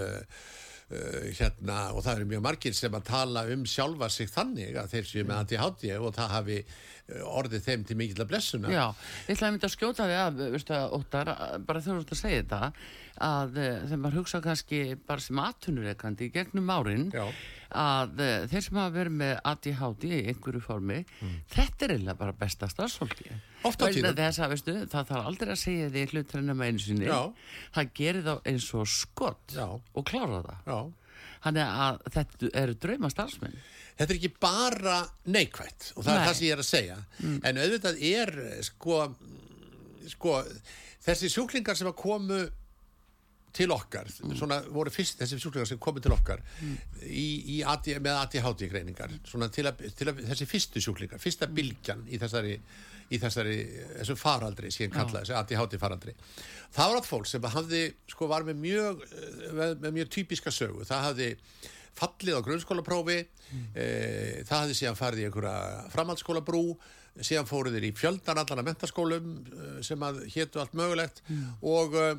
uh, 0.91 1.31
hérna 1.39 1.79
og 1.93 2.03
það 2.05 2.13
eru 2.15 2.29
mjög 2.33 2.43
margir 2.47 2.77
sem 2.77 2.99
að 2.99 3.07
tala 3.09 3.45
um 3.53 3.65
sjálfa 3.69 4.11
sig 4.13 4.29
þannig 4.31 4.77
að 4.77 4.93
þeir 4.95 5.09
séu 5.11 5.25
með 5.27 5.41
ADHD 5.41 5.89
og 5.97 6.13
það 6.17 6.35
hafi 6.35 6.59
uh, 6.61 7.25
orðið 7.41 7.67
þeim 7.67 7.87
til 7.87 7.99
mikill 7.99 8.23
að 8.23 8.31
blessuna. 8.31 8.71
Já, 8.71 8.85
ég 9.27 9.35
ætlaði 9.35 9.49
að 9.49 9.57
mynda 9.57 9.69
að 9.71 9.75
skjóta 9.75 10.07
þig 10.07 10.21
að, 10.23 10.45
veistu 10.55 10.79
Óttar, 10.97 11.33
bara 11.67 11.83
þú 11.83 11.99
ert 12.01 12.15
að 12.15 12.21
segja 12.21 12.41
þetta, 12.43 12.71
að 13.23 13.57
eh, 13.61 13.77
þegar 13.87 14.01
maður 14.03 14.19
hugsa 14.21 14.41
kannski 14.45 14.81
bara 15.07 15.23
sem 15.23 15.39
aðtunureikandi 15.41 16.27
í 16.27 16.33
gegnum 16.33 16.69
árin, 16.73 17.07
Já. 17.13 17.25
að 17.73 18.21
eh, 18.23 18.45
þeir 18.51 18.65
sem 18.67 18.79
hafa 18.81 18.95
verið 18.97 19.17
með 19.21 19.33
ADHD 19.51 20.07
í 20.11 20.21
einhverju 20.33 20.63
formi, 20.63 20.99
þetta 21.53 21.87
er 21.87 21.95
eiginlega 21.95 22.19
bara 22.21 22.35
besta 22.37 22.69
starfsfólki. 22.71 23.31
Mm. 23.57 23.65
Oft 23.67 23.81
á 23.81 23.85
Vegna 23.87 24.11
tíðum. 24.11 24.19
Þess 24.21 24.39
að, 24.43 24.53
veistu, 24.53 24.75
það 24.93 25.09
þarf 25.11 25.31
aldrei 25.31 25.51
að 25.53 25.59
segja 25.63 25.89
því 25.93 26.05
hluturinn 26.11 26.53
um 26.53 26.61
einu 26.61 26.83
sinni. 26.83 27.07
Já. 27.09 27.19
Það 27.75 27.91
gerir 27.97 28.27
þá 28.27 28.33
eins 28.51 28.69
og 28.77 28.87
skott 28.91 29.57
Já. 29.57 29.67
og 29.67 30.07
klára 30.07 30.43
það. 30.45 30.61
Já. 30.69 30.79
Þannig 31.47 31.73
að 31.87 31.99
þetta 32.13 32.51
eru 32.61 32.77
drauma 32.85 33.09
starfsmenn. 33.13 33.57
Þetta 33.97 34.13
er 34.13 34.19
ekki 34.19 34.33
bara 34.41 34.97
neikvætt 35.25 35.91
og 35.95 36.05
það 36.05 36.13
er 36.13 36.19
Nei. 36.19 36.27
það 36.27 36.37
sem 36.37 36.45
ég 36.47 36.53
er 36.53 36.61
að 36.61 36.69
segja 36.69 36.97
en 37.49 37.59
auðvitað 37.63 38.01
er 38.11 38.31
sko, 38.67 38.99
sko 40.13 40.33
þessi 41.07 41.29
sjúklingar 41.33 41.79
sem 41.79 41.89
að 41.89 41.95
komu 41.97 42.39
til 43.57 43.71
okkar, 43.73 44.09
svona 44.37 44.59
voru 44.69 44.91
fyrst 44.93 45.17
þessi 45.23 45.39
sjúklingar 45.41 45.69
sem 45.71 45.79
komu 45.81 46.03
til 46.03 46.13
okkar 46.13 46.43
í, 47.01 47.57
í 47.57 47.63
AD, 47.65 47.89
með 48.05 48.19
ADHD 48.19 48.67
greiningar 48.69 49.15
svona 49.25 49.49
til 49.49 49.65
að, 49.65 49.81
til 49.97 50.11
að 50.11 50.21
þessi 50.27 50.49
fyrstu 50.51 50.83
sjúklingar 50.83 51.23
fyrsta 51.23 51.49
bylgjan 51.49 52.05
í 52.05 52.19
þessari 52.21 52.59
í 53.07 53.19
þessari, 53.21 53.57
þessum 53.99 54.19
faraldri 54.19 54.71
sem 54.73 54.87
ég 54.87 54.93
kalla 54.95 55.21
þessi 55.21 55.37
ADHD 55.37 55.79
faraldri. 55.81 56.13
Það 56.75 56.91
var 56.91 56.99
allt 56.99 57.09
fólk 57.09 57.29
sem 57.29 57.49
hafði, 57.53 57.81
sko 58.11 58.29
var 58.31 58.45
með 58.47 58.61
mjög 58.65 59.03
með, 59.55 59.73
með 59.85 59.97
mjög 60.01 60.13
typiska 60.17 60.53
sögu. 60.53 60.85
Það 60.87 61.05
hafði 61.07 61.31
fallið 61.97 62.37
á 62.37 62.45
grunnskólaprófi 62.45 63.17
e, 63.17 63.85
það 64.45 64.57
hafði 64.59 64.77
síðan 64.77 64.99
farið 64.99 65.23
í 65.23 65.27
einhverja 65.29 65.87
framhaldsskólabrú 65.95 66.63
síðan 67.25 67.49
fóruð 67.49 67.77
þeir 67.77 67.87
í 67.89 67.93
fjöldan 67.97 68.41
allan 68.41 68.61
að 68.61 68.67
mentaskólum 68.69 69.29
eh, 69.47 69.77
sem 69.85 70.03
að 70.05 70.23
hétu 70.33 70.61
allt 70.61 70.75
mögulegt 70.77 71.23
og 71.65 71.95
eh, 71.97 72.17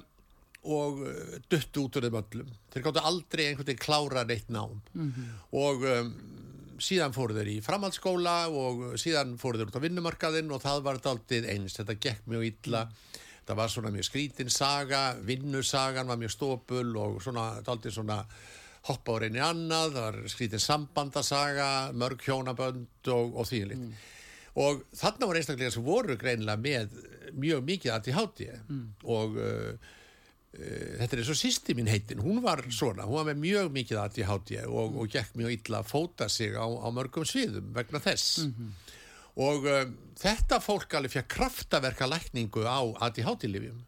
og 0.68 0.98
uh, 1.06 1.36
duttu 1.48 1.84
út 1.86 1.96
úr 1.96 2.04
þeim 2.04 2.16
öllum. 2.18 2.48
Þeir 2.74 2.82
gáttu 2.84 3.02
aldrei 3.06 3.44
einhvern 3.44 3.68
veginn 3.68 3.78
klára 3.80 4.24
neitt 4.26 4.48
nám. 4.52 4.80
Og 5.54 5.84
um, 5.86 6.08
síðan 6.82 7.14
fóru 7.16 7.36
þeir 7.36 7.50
í 7.52 7.56
framhaldsskóla 7.64 8.36
og 8.50 8.84
síðan 9.00 9.36
fóru 9.40 9.60
þeir 9.60 9.70
út 9.70 9.78
á 9.80 9.84
vinnumarkaðinn 9.86 10.52
og 10.54 10.62
það 10.62 10.84
var 10.86 11.00
daldið 11.04 11.48
eins, 11.54 11.76
þetta 11.78 11.98
gekk 11.98 12.28
mjög 12.30 12.46
illa. 12.48 12.84
Það 13.48 13.60
var 13.62 13.72
svona 13.72 13.92
mjög 13.94 14.06
skrítin 14.10 14.52
saga 14.52 15.02
vinnusagan 15.24 16.10
var 16.10 16.20
mjög 16.20 16.34
stópul 16.34 16.88
og 17.00 17.20
svona 17.24 17.48
daldið 17.64 17.96
svona 17.96 18.18
hoppa 18.88 19.16
á 19.16 19.20
reyni 19.24 19.40
annað, 19.42 19.96
það 19.96 20.06
var 20.06 20.18
skrítin 20.32 20.62
sambandasaga 20.62 21.68
mörg 21.96 22.24
hjónabönd 22.24 23.12
og, 23.12 23.38
og 23.40 23.48
því 23.48 23.62
líkt. 23.72 24.02
Og 24.58 24.82
þarna 24.96 25.28
var 25.30 25.38
einstaklega 25.38 25.72
sem 25.74 25.86
voru 25.86 26.16
greinilega 26.18 26.60
með 26.60 26.98
mjög 27.38 27.64
mikið 27.68 27.94
ADHD 27.94 28.44
og 29.06 29.38
uh, 29.38 29.48
Uh, 29.48 29.96
þetta 30.58 31.14
er 31.14 31.22
eins 31.22 31.30
og 31.30 31.38
sýsti 31.38 31.74
mín 31.78 31.90
heitin, 31.90 32.22
hún 32.24 32.40
var 32.42 32.64
svona, 32.74 33.06
hún 33.06 33.20
var 33.20 33.28
með 33.30 33.42
mjög 33.44 33.72
mikið 33.76 34.00
ADHD 34.02 34.52
og, 34.66 34.96
og 34.98 35.12
gekk 35.12 35.36
mjög 35.38 35.54
illa 35.54 35.82
að 35.82 35.90
fóta 35.92 36.28
sig 36.32 36.56
á, 36.58 36.66
á 36.66 36.88
mörgum 36.94 37.26
sviðum 37.28 37.70
vegna 37.76 38.02
þess. 38.02 38.40
Og 39.38 39.68
um, 39.70 39.96
þetta 40.18 40.58
fólk 40.58 40.98
alveg 40.98 41.14
fjökk 41.14 41.28
kraftaverka 41.36 42.08
lækningu 42.10 42.66
á 42.66 42.82
ADHD-livjum 43.06 43.84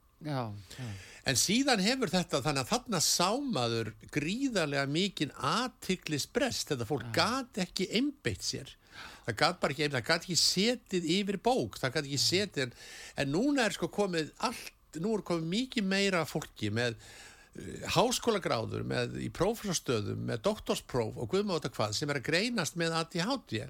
en 1.27 1.39
síðan 1.39 1.83
hefur 1.85 2.11
þetta 2.13 2.43
þannig 2.45 2.65
að 2.65 2.71
þarna 2.71 3.01
sámaður 3.05 3.93
gríðarlega 4.15 4.87
mikinn 4.91 5.33
aðtiklisbrest 5.37 6.73
þetta 6.73 6.89
fólk 6.89 7.11
gat 7.17 7.61
ekki 7.65 7.89
einbeitt 7.99 8.45
sér. 8.47 8.77
Það 9.27 9.37
gat 9.43 9.61
bara 9.61 9.75
ekki 9.75 9.87
einbeitt, 9.87 10.05
það 10.05 10.11
gat 10.13 10.27
ekki 10.27 10.39
setið 10.41 11.09
yfir 11.19 11.41
bók, 11.43 11.79
það 11.81 11.97
gat 11.97 12.09
ekki 12.09 12.21
setið 12.25 12.67
en, 12.67 12.77
en 13.23 13.33
núna 13.35 13.67
er 13.67 13.77
sko 13.77 13.91
komið 13.93 14.31
allt 14.39 14.77
nú 14.99 15.17
er 15.17 15.27
komið 15.27 15.53
mikið 15.55 15.91
meira 15.91 16.25
fólki 16.29 16.73
með 16.75 16.97
uh, 16.97 17.85
háskólagráður 17.97 18.87
með, 18.89 19.21
í 19.27 19.29
prófessorstöðum, 19.35 20.25
með 20.31 20.43
doktorspróf 20.49 21.21
og 21.21 21.31
guðmáta 21.35 21.73
hvað 21.75 21.95
sem 21.99 22.11
er 22.11 22.21
að 22.21 22.29
greinast 22.31 22.79
með 22.81 22.99
ADHD 23.01 23.63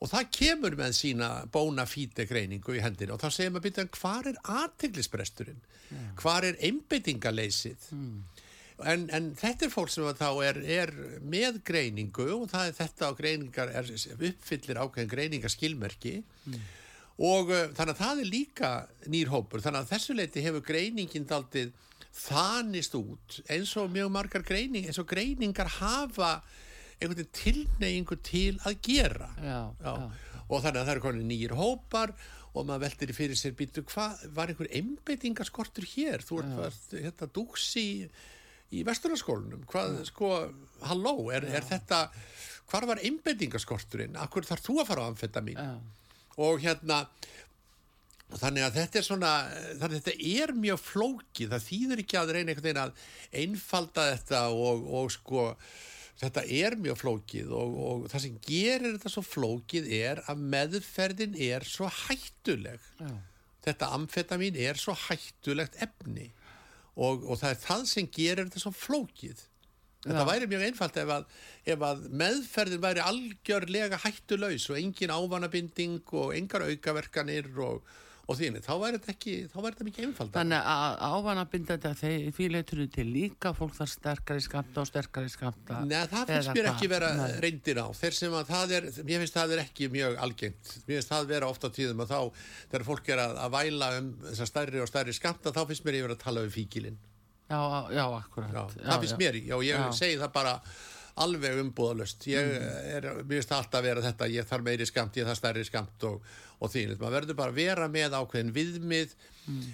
og 0.00 0.08
það 0.08 0.30
kemur 0.32 0.76
með 0.80 0.94
sína 0.96 1.30
bóna 1.52 1.84
fíte 1.88 2.24
greiningu 2.28 2.76
í 2.76 2.80
hendinu 2.84 3.16
og 3.16 3.20
þá 3.20 3.28
segir 3.34 3.52
maður 3.52 3.66
byrja 3.68 3.88
hvað 3.98 4.30
er 4.30 4.38
aðteglisbresturinn 4.60 5.60
hvað 6.20 6.46
er 6.50 6.60
einbeitingaleysið 6.70 7.90
en, 8.88 9.06
en 9.12 9.30
þetta 9.36 9.66
er 9.66 9.72
fólk 9.74 9.92
sem 9.92 10.06
þá 10.16 10.28
er, 10.46 10.60
er 10.64 10.92
með 11.20 11.60
greiningu 11.66 12.28
og 12.38 12.46
það 12.52 12.70
er 12.70 12.76
þetta 12.78 13.10
á 13.10 13.12
greiningar 13.18 13.72
er, 13.76 13.90
uppfyllir 14.30 14.80
ákveðin 14.80 15.14
greiningaskilmerki 15.14 16.14
og 17.20 17.52
uh, 17.52 17.68
þannig 17.76 17.94
að 17.94 18.00
það 18.00 18.22
er 18.22 18.32
líka 18.32 18.72
nýr 19.12 19.30
hópur. 19.32 19.62
Þannig 19.64 19.84
að 19.84 19.92
þessu 19.94 20.16
leiti 20.16 20.44
hefur 20.44 20.64
greiningin 20.64 21.28
daldið 21.28 21.72
þanist 22.16 22.96
út 22.98 23.38
eins 23.52 23.76
og 23.78 23.92
mjög 23.92 24.10
margar 24.12 24.44
greining 24.46 24.88
eins 24.88 24.98
og 24.98 25.08
greiningar 25.10 25.70
hafa 25.78 26.40
einhvern 27.00 27.20
veginn 27.20 27.36
tilneyingu 27.36 28.18
til 28.24 28.58
að 28.66 28.80
gera. 28.84 29.30
Já, 29.40 29.60
já. 29.80 29.94
og 30.48 30.64
þannig 30.64 30.80
að 30.80 30.84
það 30.84 30.94
eru 30.96 31.04
konin 31.06 31.30
nýjir 31.30 31.56
hópar 31.56 32.12
og 32.50 32.66
maður 32.66 32.88
veldir 32.88 33.14
fyrir 33.14 33.38
sér 33.38 33.54
býtu 33.56 33.84
hvað 33.86 34.26
var 34.34 34.50
einhver 34.50 34.72
einbeitingaskortur 34.74 35.86
hér? 35.92 36.24
Þú 36.26 36.42
ert 36.66 36.92
hérna 36.96 37.30
dúks 37.30 37.70
í 37.78 37.88
í 38.70 38.82
vesturarskólanum 38.86 39.64
hvað 39.70 39.96
sko, 40.08 40.28
halló, 40.86 41.14
er, 41.34 41.46
er 41.58 41.64
þetta 41.66 42.04
hvar 42.70 42.86
var 42.90 43.00
einbeitingaskorturinn? 43.02 44.18
Akkur 44.20 44.46
þarf 44.46 44.66
þú 44.66 44.76
að 44.82 44.90
fara 44.92 45.06
á 45.06 45.10
amfetamin 45.10 45.58
Já. 45.58 45.70
Og 46.40 46.62
hérna 46.64 47.04
þannig 48.38 48.64
að 48.64 48.76
þetta 48.78 48.98
er 49.00 49.06
svona 49.06 49.30
þannig 49.80 49.86
að 49.86 49.94
þetta 49.98 50.32
er 50.40 50.52
mjög 50.64 50.82
flókið. 50.84 51.54
Það 51.54 51.64
þýður 51.66 52.02
ekki 52.04 52.18
að 52.20 52.34
reyna 52.36 52.52
einhvern 52.52 52.66
veginn 52.68 52.82
að 52.84 53.06
einfalda 53.42 54.06
þetta 54.14 54.42
og, 54.54 54.84
og 55.00 55.14
sko 55.14 55.46
þetta 56.20 56.44
er 56.60 56.76
mjög 56.80 57.00
flókið 57.00 57.54
og, 57.56 57.78
og 57.86 58.06
það 58.12 58.24
sem 58.26 58.38
gerir 58.46 58.94
þetta 58.94 59.14
svo 59.14 59.24
flókið 59.26 59.90
er 60.00 60.22
að 60.30 60.44
meðferðin 60.54 61.38
er 61.50 61.66
svo 61.66 61.90
hættuleg. 62.04 62.90
Já. 63.00 63.12
þetta 63.66 63.92
amfetamin 63.96 64.58
er 64.60 64.78
svo 64.80 64.96
hættulegt 65.08 65.80
efni. 65.82 66.30
Og, 67.00 67.24
og 67.24 67.38
það 67.40 67.54
er 67.54 67.62
það 67.64 67.86
sem 67.88 68.10
gerir 68.12 68.46
þetta 68.46 68.62
svo 68.62 68.74
flókið 68.76 69.46
þetta 70.04 70.26
væri 70.28 70.48
mjög 70.48 70.66
einfalt 70.70 71.00
ef 71.00 71.14
að, 71.16 71.24
ef 71.74 71.88
að 71.90 72.04
meðferðin 72.22 72.84
væri 72.84 73.02
algjörlega 73.04 73.98
hættulaus 74.04 74.70
og 74.72 74.78
engin 74.80 75.12
ávanabinding 75.12 76.14
og 76.16 76.36
engar 76.36 76.64
aukaverkanir 76.64 77.50
og, 77.60 77.82
og 78.24 78.38
þínni, 78.38 78.62
þá 78.64 78.72
væri 78.80 79.00
þetta 79.00 79.12
ekki 79.12 79.34
þá 79.50 79.58
væri 79.58 79.74
þetta 79.74 79.86
mikið 79.90 80.06
einfalt 80.06 80.32
Þannig 80.38 80.70
að 80.72 80.96
ávana 81.10 81.44
binda 81.52 81.76
þetta 81.76 81.92
þegar 82.00 82.38
því 82.38 82.48
leitur 82.54 82.82
til 82.94 83.06
líka 83.10 83.52
fólk 83.58 83.76
þar 83.76 83.92
sterkari 83.92 84.46
skamta 84.46 84.80
og 84.80 84.88
sterkari 84.88 85.34
skamta. 85.34 85.82
Nei, 85.84 85.98
það 86.14 86.32
finnst 86.32 86.54
mér 86.56 86.70
ekki 86.72 86.90
vera 86.94 87.12
Nei. 87.20 87.36
reyndir 87.44 87.82
á. 87.84 87.86
Þeir 88.00 88.18
sem 88.22 88.38
að 88.40 88.54
það 88.54 88.74
er, 88.78 88.88
mér 89.02 89.24
finnst 89.26 89.36
það 89.36 89.56
er 89.58 89.64
ekki 89.66 89.92
mjög 89.92 90.18
algengt. 90.24 90.74
Mér 90.86 90.96
finnst 90.96 91.12
það 91.12 91.30
vera 91.34 91.52
ofta 91.52 91.74
tíðum 91.76 92.04
að 92.06 92.16
þá, 92.16 92.42
þegar 92.72 92.88
fólk 92.88 93.12
er 93.12 93.24
að, 93.26 93.38
að 93.44 93.54
væla 93.58 93.92
um 93.98 94.10
þessar 94.30 94.52
stærri 94.54 94.80
og 94.80 94.92
stærri 94.94 95.20
skamta, 95.20 95.52
þá 95.52 95.64
finnst 95.66 95.84
mér 95.84 96.00
yfir 96.00 96.16
að 96.16 96.22
tala 96.24 96.46
um 96.46 96.54
fíkilinn. 96.54 97.00
Já, 97.50 97.60
já, 97.90 98.04
akkurat. 98.20 98.52
Já, 98.54 98.62
það 98.86 99.02
finnst 99.04 99.18
mér, 99.18 99.38
já, 99.42 99.56
ég 99.66 99.74
Já. 99.74 99.90
segi 99.98 100.18
það 100.20 100.32
bara 100.36 100.52
alveg 101.20 101.58
umbúðalöst. 101.64 102.26
Ég 102.30 102.52
er, 102.94 103.08
mér 103.24 103.40
finnst 103.40 103.54
alltaf 103.56 103.80
að 103.80 103.88
vera 103.88 104.04
þetta, 104.04 104.28
ég 104.30 104.46
þarf 104.48 104.66
meiri 104.68 104.86
skamt, 104.88 105.18
ég 105.18 105.26
þarf 105.28 105.40
stærri 105.40 105.64
skamt 105.66 106.06
og, 106.08 106.22
og 106.62 106.70
því. 106.72 106.84
Maður 107.00 107.16
verður 107.18 107.38
bara 107.40 107.54
að 107.54 107.58
vera 107.58 107.88
með 107.90 108.14
ákveðin 108.20 108.52
viðmið, 108.56 109.16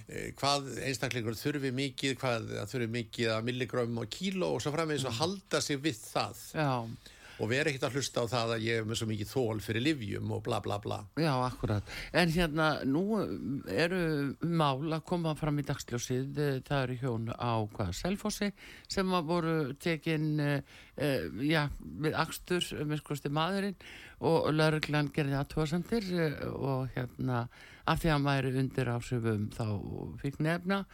eh, 0.08 0.30
hvað 0.40 0.70
einstaklingur 0.88 1.36
þurfi 1.38 1.74
mikið, 1.76 2.16
hvað 2.22 2.48
þurfi 2.72 2.88
mikið 2.96 3.34
að 3.36 3.46
milligrömm 3.50 4.00
og 4.02 4.08
kíló 4.16 4.54
og 4.56 4.64
svo 4.64 4.72
framvegis 4.74 5.06
og 5.10 5.18
halda 5.20 5.60
sig 5.60 5.82
við 5.84 6.00
það. 6.00 6.42
Já, 6.56 6.72
og 7.36 7.50
vera 7.50 7.70
ekkert 7.70 7.88
að 7.88 7.98
hlusta 7.98 8.24
á 8.24 8.26
það 8.32 8.54
að 8.54 8.64
ég 8.66 8.80
hef 8.80 8.88
með 8.88 9.00
svo 9.00 9.08
mikið 9.10 9.30
þól 9.32 9.60
fyrir 9.64 9.84
livjum 9.84 10.32
og 10.36 10.42
bla 10.46 10.60
bla 10.64 10.78
bla 10.82 10.98
Já, 11.20 11.32
akkurat. 11.44 11.92
En 12.16 12.32
hérna, 12.32 12.68
nú 12.88 13.04
eru 13.72 14.00
mál 14.40 14.96
að 14.96 15.04
koma 15.08 15.34
fram 15.38 15.60
í 15.60 15.66
dagsljósið, 15.66 16.38
eh, 16.38 16.60
það 16.66 16.82
eru 16.86 16.98
hjón 17.02 17.28
á 17.32 17.52
hvað, 17.76 17.92
Selfossi, 17.96 18.50
sem 18.88 19.14
voru 19.26 19.74
tekin, 19.80 20.40
uh, 20.40 20.60
já, 21.42 21.66
við 21.80 22.16
akstur, 22.16 22.64
með 22.84 23.02
skoðusti 23.02 23.32
maðurinn 23.32 23.76
og 24.24 24.48
lauruglan 24.54 25.10
gerði 25.12 25.36
aðtóðsendir 25.36 26.06
og 26.54 26.88
hérna, 26.94 27.46
af 27.86 28.00
því 28.00 28.10
að 28.10 28.14
hann 28.14 28.28
væri 28.30 28.56
undir 28.62 28.92
ásöfum 28.94 29.48
þá 29.54 29.66
fikk 30.22 30.40
nefna. 30.44 30.84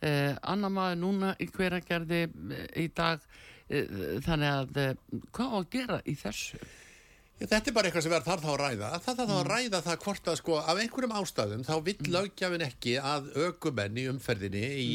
Uh, 0.00 0.32
annar 0.48 0.72
maður 0.72 1.00
núna 1.02 1.34
í 1.36 1.50
hveragerði 1.52 2.22
í 2.80 2.86
dag, 2.96 3.20
þannig 3.70 4.50
að, 4.50 4.78
hvað 5.30 5.50
á 5.50 5.56
að 5.60 5.68
gera 5.74 5.98
í 6.04 6.14
þessu? 6.18 6.60
Þetta 7.40 7.70
er 7.70 7.74
bara 7.76 7.88
eitthvað 7.88 8.04
sem 8.04 8.12
verður 8.12 8.28
þarf 8.28 8.42
þá 8.44 8.50
að 8.52 8.58
ræða. 8.60 8.88
Það 9.00 9.18
þarf 9.20 9.30
þá 9.30 9.36
að 9.38 9.46
ræða 9.48 9.78
það 9.86 10.00
hvort 10.04 10.26
að 10.28 10.38
sko 10.40 10.56
af 10.60 10.80
einhverjum 10.82 11.14
ástæðum 11.16 11.62
þá 11.64 11.74
vill 11.86 11.96
mm. 11.96 12.10
lögjafin 12.16 12.64
ekki 12.66 12.96
að 13.00 13.30
ökumenn 13.46 14.00
í 14.00 14.04
umferðinni 14.10 14.64
í, 14.82 14.88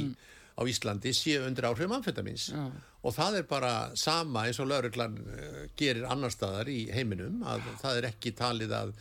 á 0.53 0.61
Íslandi 0.69 1.13
séu 1.17 1.41
undir 1.47 1.65
áhrifum 1.71 1.95
amfetamins 1.97 2.51
Já. 2.53 2.61
og 3.01 3.15
það 3.17 3.39
er 3.39 3.47
bara 3.49 3.73
sama 3.97 4.45
eins 4.45 4.61
og 4.61 4.69
lauruglan 4.69 5.17
uh, 5.25 5.59
gerir 5.79 6.05
annar 6.05 6.33
staðar 6.33 6.69
í 6.69 6.85
heiminum 6.93 7.41
að 7.49 7.65
það 7.81 8.01
er 8.01 8.09
ekki 8.11 8.35
talið 8.37 8.77
að, 8.77 8.93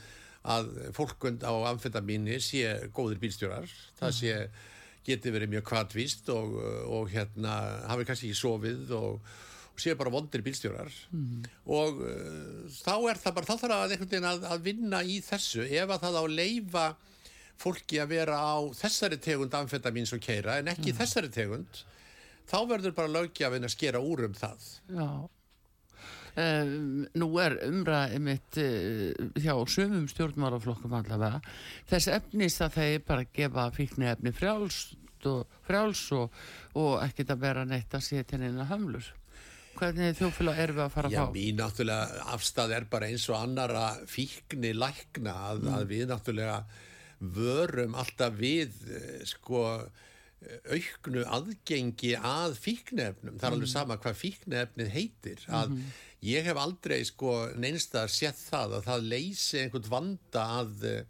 að 0.56 0.72
fólkund 0.96 1.44
á 1.44 1.52
amfetamini 1.68 2.40
sé 2.40 2.88
góðir 2.96 3.20
bílstjórar. 3.20 3.68
Það 4.00 4.20
sé 4.22 4.38
geti 5.04 5.34
verið 5.34 5.52
mjög 5.52 5.68
kvartvíst 5.68 6.32
og, 6.32 6.56
og 6.88 7.12
hérna 7.12 7.58
hafi 7.90 8.08
kannski 8.08 8.32
ekki 8.32 8.40
sofið 8.40 8.94
og 8.96 9.34
og 9.74 9.82
séu 9.82 9.96
bara 9.98 10.12
vondir 10.14 10.42
bílstjórar 10.46 10.92
mm. 11.10 11.46
og 11.74 11.98
uh, 12.06 12.66
þá 12.70 12.94
er 13.10 13.18
það 13.18 13.36
bara 13.38 13.48
þá 13.48 13.54
þarf 13.64 13.74
að 13.76 13.94
einhvern 13.96 14.12
veginn 14.12 14.28
að, 14.30 14.46
að 14.54 14.68
vinna 14.68 15.02
í 15.02 15.18
þessu. 15.24 15.64
Ef 15.66 15.90
að 15.90 16.06
það 16.06 16.18
á 16.22 16.24
leifa 16.30 16.84
fólki 17.60 18.00
að 18.02 18.12
vera 18.14 18.38
á 18.38 18.56
þessari 18.78 19.18
tegund 19.22 19.54
amfetamins 19.58 20.14
og 20.14 20.22
keira 20.22 20.58
en 20.60 20.70
ekki 20.72 20.92
mm. 20.92 20.98
þessari 21.00 21.30
tegund 21.34 21.84
þá 22.50 22.58
verður 22.70 22.94
bara 22.96 23.14
lögjafinn 23.16 23.66
að 23.66 23.74
skera 23.74 24.02
úr 24.02 24.28
um 24.28 24.36
það. 24.36 24.68
Já. 24.94 25.08
Um, 26.34 27.04
nú 27.14 27.28
er 27.38 27.54
umræðið 27.62 28.22
mitt 28.26 28.56
uh, 28.58 29.26
hjá 29.38 29.54
sumum 29.70 30.06
stjórnmálaflokkum 30.10 30.94
allavega. 30.98 31.42
Þess 31.90 32.10
efnist 32.16 32.62
að 32.62 32.78
þeir 32.78 33.04
bara 33.06 33.26
gefa 33.34 33.68
fíkni 33.74 34.10
efni 34.10 34.34
frjáls 34.34 34.80
og, 35.30 35.50
frjáls 35.66 36.06
og, 36.14 36.34
og 36.78 36.98
ekkert 37.02 37.34
að 37.34 37.44
vera 37.46 37.66
neitt 37.66 37.94
að 37.94 38.06
setja 38.06 38.38
inn 38.38 38.58
að 38.58 38.70
hamlur 38.70 39.12
hvernig 39.78 40.16
þjófélag 40.18 40.58
erum 40.64 40.76
við 40.76 40.84
að 40.86 40.94
fara 40.94 41.10
Já, 41.10 41.20
að 41.20 41.26
fá? 41.26 41.34
mín 41.34 41.56
náttúrulega 41.60 42.24
afstæð 42.34 42.74
er 42.76 42.84
bara 42.90 43.06
eins 43.10 43.28
og 43.30 43.36
annara 43.42 43.84
fíkni 44.06 44.72
lækna 44.74 45.34
að, 45.50 45.62
Mm. 45.62 45.74
að 45.78 45.86
við 45.92 46.06
náttúrulega 46.12 46.64
vörum 47.20 47.94
alltaf 47.94 48.32
við 48.38 48.72
eh, 48.90 49.24
sko 49.24 49.88
auknu 50.68 51.22
aðgengi 51.24 52.10
að 52.20 52.56
fíknefnum, 52.60 53.38
það 53.38 53.46
er 53.46 53.50
Mm. 53.50 53.56
alveg 53.56 53.68
sama 53.72 53.96
hvað 53.96 54.18
fíknefnið 54.20 54.90
heitir 54.92 55.38
að 55.48 55.70
Mhm. 55.70 55.84
ég 56.22 56.44
hef 56.44 56.56
aldrei 56.56 57.04
sko 57.04 57.48
neinstað 57.56 58.10
sett 58.10 58.36
það 58.36 58.74
að 58.80 58.84
það 58.84 59.08
leysi 59.08 59.58
einhvern 59.62 59.88
vanda 59.88 60.44
að, 60.60 61.04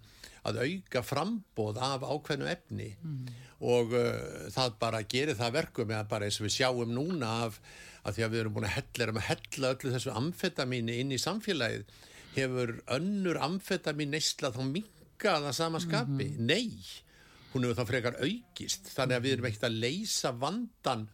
að 0.44 0.56
auka 0.62 1.02
frambóð 1.02 1.76
af 1.82 2.00
ákveðnu 2.02 2.46
efni 2.46 2.94
Mhm. 3.02 3.26
og 3.60 3.92
uh, 3.92 4.48
það 4.50 4.78
bara 4.78 5.02
gerir 5.02 5.34
það 5.34 5.52
verkum 5.52 5.88
eða 5.90 6.08
bara 6.08 6.24
eins 6.26 6.40
og 6.40 6.46
við 6.46 6.54
sjáum 6.60 6.92
núna 6.94 7.44
af 7.46 7.60
að 8.04 8.18
því 8.18 8.24
að 8.26 8.34
við 8.34 8.42
erum 8.42 8.56
búin 8.56 8.68
að 8.68 8.76
hella, 8.76 9.04
erum 9.06 9.20
að 9.20 9.28
hella 9.30 9.70
öllu 9.74 9.92
þessu 9.94 10.14
amfetamíni 10.20 10.98
inn 11.00 11.14
í 11.14 11.20
samfélagið. 11.20 11.84
Hefur 12.34 12.74
önnur 12.96 13.40
amfetamin 13.46 14.12
neysla 14.14 14.50
þá 14.54 14.62
minkað 14.68 15.48
að 15.48 15.56
sama 15.56 15.80
skapi? 15.82 16.32
Nei, 16.38 16.74
hún 17.52 17.64
hefur 17.64 17.78
þá 17.80 17.90
frekar 17.92 18.18
aukist. 18.20 18.90
Þannig 18.92 19.16
að 19.16 19.26
við 19.26 19.36
erum 19.36 19.48
ekkert 19.50 19.68
að 19.70 19.78
leysa 19.84 20.34
vandan 20.36 21.06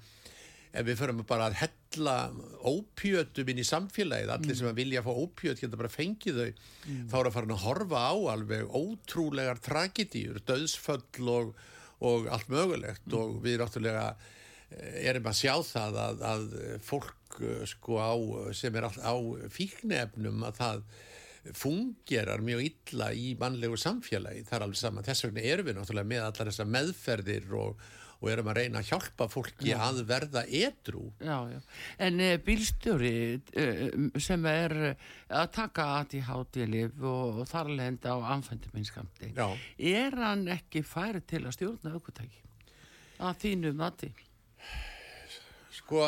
ef 0.70 0.86
við 0.86 0.98
förum 1.00 1.22
bara 1.26 1.48
að 1.50 1.58
hella 1.64 2.16
ópjötum 2.66 3.48
inn 3.50 3.62
í 3.62 3.66
samfélagið. 3.66 4.32
Allir 4.34 4.58
sem 4.58 4.70
að 4.70 4.82
vilja 4.82 5.04
fá 5.06 5.10
ópjöt 5.10 5.62
geta 5.62 5.78
bara 5.78 5.92
fengið 5.92 6.42
þau. 6.42 6.66
Þá 7.10 7.16
er 7.20 7.30
að 7.30 7.36
fara 7.36 7.54
að 7.54 7.64
horfa 7.64 8.02
á 8.06 8.14
alveg 8.34 8.76
ótrúlegar 8.80 9.62
tragedíur, 9.62 10.42
döðsföll 10.46 11.32
og, 11.34 11.56
og 12.06 12.30
allt 12.30 12.52
mögulegt. 12.52 13.08
Og 13.18 13.40
við 13.44 13.58
náttúrulega 13.62 14.06
eh, 14.14 14.38
erum 14.78 15.30
að 15.30 15.38
sjá 15.40 15.54
það 15.66 16.00
að, 16.04 16.26
að 16.32 16.50
fólk 16.86 17.38
eh, 17.42 17.62
sko 17.68 18.00
á, 18.00 18.12
sem 18.56 18.76
er 18.78 18.90
á 18.90 19.14
fíknefnum 19.52 20.44
að 20.46 20.60
það 20.60 20.84
fungerar 21.56 22.42
mjög 22.44 22.66
illa 22.66 23.14
í 23.16 23.32
mannlegu 23.40 23.78
samfélagi, 23.80 24.44
það 24.44 24.58
er 24.58 24.66
alveg 24.66 24.80
sama 24.80 25.06
þess 25.06 25.24
vegna 25.24 25.46
erum 25.54 25.70
við 25.70 25.78
náttúrulega 25.78 26.10
með 26.12 26.26
allar 26.26 26.50
þessar 26.50 26.68
meðferðir 26.74 27.54
og, 27.56 27.80
og 28.20 28.28
erum 28.28 28.50
að 28.52 28.58
reyna 28.60 28.82
að 28.82 28.90
hjálpa 28.90 29.28
fólki 29.32 29.72
að 29.72 30.02
verða 30.10 30.42
edru 30.44 31.06
Já, 31.16 31.38
já. 31.48 31.58
En 32.04 32.20
uh, 32.20 32.34
bílstjóri 32.44 33.14
uh, 33.40 34.20
sem 34.20 34.46
er 34.52 34.76
að 34.84 35.50
taka 35.56 35.88
ADHD-lif 36.02 37.00
og, 37.00 37.40
og 37.40 37.50
þar 37.50 37.72
lenda 37.80 38.12
á 38.12 38.36
anfænduminskamti, 38.36 39.32
Já. 39.32 39.48
er 39.78 40.20
hann 40.20 40.44
ekki 40.52 40.84
færi 40.84 41.24
til 41.24 41.46
að 41.46 41.56
stjórna 41.56 41.96
aukvöntæki? 41.96 42.44
Að 43.20 43.40
þínu 43.46 43.72
mati? 43.80 44.12
Sko, 45.80 46.06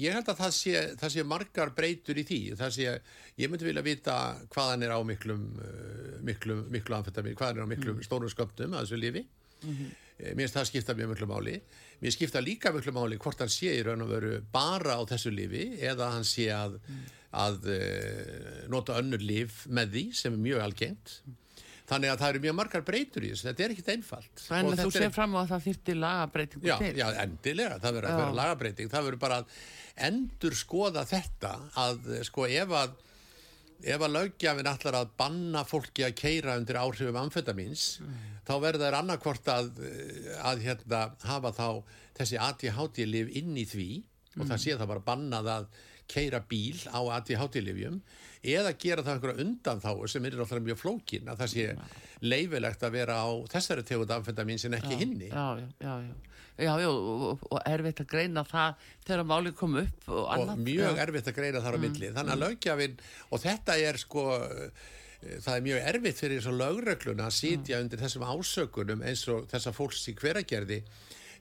ég 0.00 0.16
held 0.16 0.28
að 0.32 0.40
það 0.44 0.54
sé, 0.56 0.84
það 1.00 1.14
sé 1.14 1.26
margar 1.28 1.74
breytur 1.76 2.20
í 2.20 2.26
því. 2.28 2.40
Það 2.60 2.76
sé, 2.76 2.94
ég 3.40 3.52
myndi 3.52 3.68
vilja 3.68 3.84
vita 3.86 4.16
hvaðan 4.54 4.86
er 4.86 4.94
á 4.96 5.00
miklum, 5.06 5.48
uh, 5.58 6.14
miklum, 6.26 6.64
miklu 6.72 6.98
amfetamin, 6.98 7.36
hvaðan 7.38 7.62
er 7.62 7.68
á 7.68 7.72
miklum 7.74 8.02
stórum 8.06 8.32
sköptum 8.32 8.76
að 8.76 8.86
þessu 8.86 9.02
lifi. 9.02 9.26
Mm 9.62 9.92
Mér 10.22 10.44
finnst 10.44 10.56
það 10.56 10.68
skipta 10.68 10.94
mjög 10.94 11.12
miklu 11.12 11.26
máli. 11.30 11.56
Mér 12.02 12.14
skipta 12.14 12.42
líka 12.42 12.70
miklu 12.74 12.92
máli 12.94 13.18
hvort 13.22 13.40
hann 13.42 13.50
sé 13.50 13.72
í 13.74 13.82
raun 13.82 14.04
og 14.04 14.12
veru 14.12 14.36
bara 14.54 14.94
á 14.98 15.02
þessu 15.08 15.32
lifi 15.34 15.64
eða 15.82 16.12
hann 16.14 16.26
sé 16.26 16.48
að, 16.54 16.76
að 17.34 17.70
uh, 17.72 18.60
nota 18.70 18.98
önnur 19.00 19.22
lif 19.22 19.64
með 19.66 19.96
því 19.96 20.04
sem 20.20 20.36
er 20.36 20.44
mjög 20.46 20.64
algengt. 20.66 21.16
Þannig 21.92 22.12
að 22.12 22.20
það 22.22 22.32
eru 22.32 22.42
mjög 22.46 22.56
margar 22.58 22.84
breytur 22.88 23.26
í 23.26 23.30
þessu. 23.32 23.46
Þetta 23.50 23.64
er 23.66 23.74
ekkit 23.76 23.92
einfalt. 23.94 24.44
En 24.58 24.70
Og 24.70 24.76
þú 24.80 24.90
sér 24.96 25.14
fram 25.14 25.36
á 25.36 25.38
að 25.42 25.52
það 25.52 25.64
þyrti 25.68 25.96
lagabreitingu 26.00 26.68
Já, 26.70 26.76
til? 26.80 26.92
já, 26.98 27.06
endilega, 27.26 27.78
það 27.82 27.96
verður 27.98 28.10
að 28.12 28.20
vera 28.22 28.36
lagabreiting, 28.40 28.92
það 28.92 29.08
verður 29.08 29.22
bara 29.26 29.40
að 29.42 29.56
endur 30.08 30.56
skoða 30.56 31.06
þetta 31.08 31.54
að 31.82 32.12
sko 32.28 32.46
ef 32.48 32.76
að 32.80 32.94
ef 33.82 34.02
að 34.06 34.12
lögjafinn 34.14 34.68
ætlar 34.70 34.94
að 35.00 35.08
banna 35.18 35.64
fólki 35.66 36.04
að 36.06 36.14
keira 36.20 36.54
undir 36.60 36.78
áhrifum 36.78 37.18
amfetamins 37.18 37.86
þá 38.46 38.52
verður 38.62 38.84
þær 38.86 38.96
annarkvort 39.00 39.48
að, 39.50 39.72
að 40.38 40.62
hérna, 40.62 41.00
hafa 41.26 41.50
þá 41.56 41.66
þessi 42.18 42.38
ADHD-lif 42.46 43.32
inn 43.40 43.56
í 43.58 43.64
því 43.66 43.88
og 44.38 44.46
það 44.46 44.62
sé 44.62 44.76
það 44.78 44.92
bara 44.94 45.04
bannað 45.08 45.50
að 45.56 45.66
keira 46.12 46.40
bíl 46.46 46.78
á 46.94 47.00
ADHD-lifjum 47.18 47.98
eða 48.42 48.74
gera 48.78 49.04
það 49.06 49.14
einhverja 49.16 49.44
undan 49.44 49.80
þá 49.82 49.90
sem 50.10 50.26
er 50.26 50.36
alltaf 50.40 50.62
mjög 50.66 50.80
flókin 50.80 51.30
að 51.30 51.42
það 51.42 51.52
sé 51.52 51.66
leifilegt 52.22 52.82
að 52.82 52.96
vera 52.96 53.18
á 53.22 53.30
þessari 53.52 53.84
tegund 53.86 54.14
amfetamin 54.14 54.58
sem 54.58 54.74
ekki 54.78 54.98
hinni. 54.98 55.30
Já, 55.30 55.58
já, 55.62 55.68
já, 55.78 55.94
já. 56.08 56.30
Já, 56.60 56.74
já, 56.82 56.88
og, 56.92 57.44
og 57.48 57.60
erfitt 57.64 58.02
að 58.02 58.08
greina 58.10 58.42
það 58.44 58.82
þegar 59.06 59.22
málið 59.30 59.54
kom 59.56 59.76
upp 59.80 60.10
og 60.12 60.26
og 60.36 60.50
mjög 60.60 60.98
já. 60.98 61.02
erfitt 61.06 61.30
að 61.30 61.38
greina 61.38 61.62
þar 61.64 61.78
á 61.78 61.80
milli. 61.80 62.10
Þannig 62.12 62.34
að 62.34 62.42
lögjafinn 62.42 62.98
og 63.30 63.42
þetta 63.42 63.76
er 63.80 63.98
sko 64.02 64.26
eh, 64.36 64.82
það 65.40 65.54
er 65.54 65.64
mjög 65.68 65.88
erfitt 65.94 66.20
fyrir 66.20 66.38
eins 66.42 66.50
og 66.50 66.58
lögregluna 66.58 67.30
að 67.30 67.38
sitja 67.38 67.80
undir 67.80 68.02
þessum 68.02 68.26
ásökunum 68.28 69.06
eins 69.08 69.24
og 69.32 69.48
þessa 69.50 69.72
fólks 69.74 70.04
í 70.12 70.16
hveragerði 70.18 70.82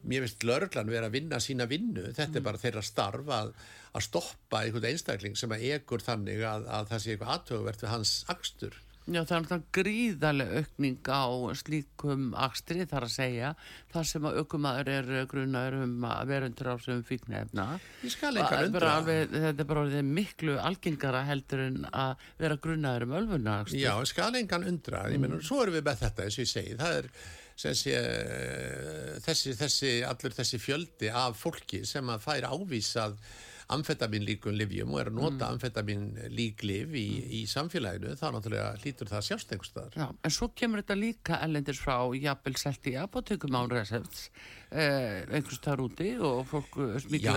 mér 0.03 0.25
finnst 0.25 0.45
lögreglan 0.47 0.91
vera 0.91 1.09
að 1.09 1.17
vinna 1.17 1.39
sína 1.43 1.67
vinnu. 1.69 2.07
Þetta 2.17 2.39
er 2.39 2.45
bara 2.45 2.61
þeirra 2.61 2.85
starf 2.85 3.33
að, 3.33 3.51
að 3.95 4.07
stoppa 4.07 4.63
einhvern 4.63 4.91
einstakling 4.91 5.35
sem 5.39 5.51
að 5.55 5.67
egur 5.75 6.05
þannig 6.05 6.45
að, 6.47 6.69
að 6.79 6.93
það 6.93 7.03
sé 7.03 7.13
eitthvað 7.15 7.35
aðtöfuvert 7.35 7.85
við 7.85 7.93
hans 7.95 8.15
akstur. 8.31 8.79
Já, 9.09 9.23
það 9.25 9.31
er 9.33 9.41
náttúrulega 9.41 9.73
gríðarlega 9.75 10.59
aukning 10.61 11.07
á 11.09 11.25
slíkum 11.57 12.25
akstri 12.37 12.85
þar 12.85 13.07
að 13.07 13.13
segja 13.15 13.49
þar 13.89 14.07
sem 14.11 14.27
að 14.29 14.37
aukumæður 14.37 14.91
er 14.93 15.09
grunar 15.31 15.77
um 15.79 16.05
að 16.05 16.21
vera 16.29 16.49
undir 16.51 16.69
ásöfum 16.69 17.01
fíknefna. 17.07 17.65
er 18.37 19.33
þetta 19.33 19.65
er 19.65 19.69
bara 19.73 20.03
miklu 20.05 20.59
algengara 20.61 21.25
heldur 21.25 21.65
en 21.65 21.81
að 21.89 22.27
vera 22.43 22.59
grunaður 22.61 23.07
um 23.07 23.17
ölfunakstur. 23.23 23.81
Já, 23.81 23.95
skal 24.13 24.31
engan 24.37 24.69
undra, 24.69 25.07
ég 25.09 25.23
meina, 25.23 25.41
svo 25.41 25.63
erum 25.65 25.79
við 25.79 25.87
með 25.89 26.05
þetta 26.05 26.27
eins 26.27 26.37
og 26.37 26.45
ég 26.45 26.53
segi, 26.53 26.77
það 26.79 26.99
er 27.01 27.11
sé, 27.55 27.73
þessi, 29.25 29.55
þessi, 29.59 29.93
allur 30.07 30.35
þessi 30.35 30.59
fjöldi 30.61 31.11
af 31.13 31.39
fólki 31.39 31.83
sem 31.87 32.09
að 32.11 32.27
fær 32.27 32.49
ávísað 32.51 33.17
amfetamin 33.71 34.25
líkum 34.27 34.55
livjum 34.57 34.93
og 34.93 35.01
er 35.01 35.09
að 35.11 35.17
nota 35.17 35.47
mm. 35.47 35.55
amfetamin 35.55 36.05
líklif 36.33 36.95
í, 36.97 37.05
mm. 37.21 37.33
í 37.37 37.41
samfélaginu 37.49 38.15
þá 38.19 38.25
náttúrulega 38.35 38.71
hlýtur 38.81 39.11
það. 39.11 39.29
Já, 39.95 40.07
en 40.11 40.33
svo 40.33 40.49
kemur 40.57 40.81
þetta 40.81 40.97
líka 40.99 41.39
ellendis 41.45 41.81
frá 41.81 41.95
jafnvel 42.17 42.57
selti 42.59 42.95
apotekum 42.99 43.57
án 43.57 43.71
resepts 43.71 44.27
eh, 44.69 45.23
einhvers 45.29 45.59
staðar 45.59 45.85
úti 45.85 46.13
og 46.19 46.43
fólk 46.51 46.79
þessu 46.95 47.13
með 47.13 47.27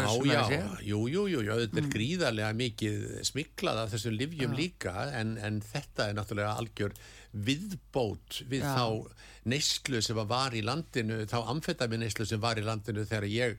sér. 0.50 0.54
Já, 0.58 0.70
jú, 0.90 1.02
jú, 1.12 1.26
jú, 1.34 1.44
þetta 1.50 1.80
er 1.80 1.86
mm. 1.86 1.92
gríðarlega 1.96 2.54
mikið 2.62 3.04
smiklað 3.30 3.84
af 3.84 3.92
þessum 3.94 4.18
livjum 4.18 4.56
já. 4.56 4.60
líka 4.62 4.96
en, 5.20 5.36
en 5.38 5.60
þetta 5.64 6.10
er 6.10 6.18
náttúrulega 6.18 6.56
algjör 6.58 6.98
viðbót 7.34 8.42
við 8.50 8.64
já. 8.64 8.72
þá 8.78 8.86
neyslu 9.50 10.00
sem 10.04 10.18
var 10.30 10.54
í 10.56 10.62
landinu, 10.64 11.24
þá 11.28 11.38
amfetamin 11.52 12.04
neyslu 12.04 12.26
sem 12.28 12.40
var 12.40 12.60
í 12.60 12.64
landinu 12.64 13.04
þegar 13.08 13.28
ég 13.28 13.58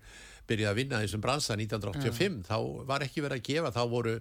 byrjaði 0.50 0.72
að 0.72 0.80
vinna 0.80 1.02
þessum 1.04 1.24
bransa 1.24 1.58
1985 1.58 2.44
þá 2.48 2.58
var 2.90 3.06
ekki 3.06 3.24
verið 3.26 3.42
að 3.42 3.48
gefa, 3.50 3.74
þá 3.76 3.84
voru 3.92 4.16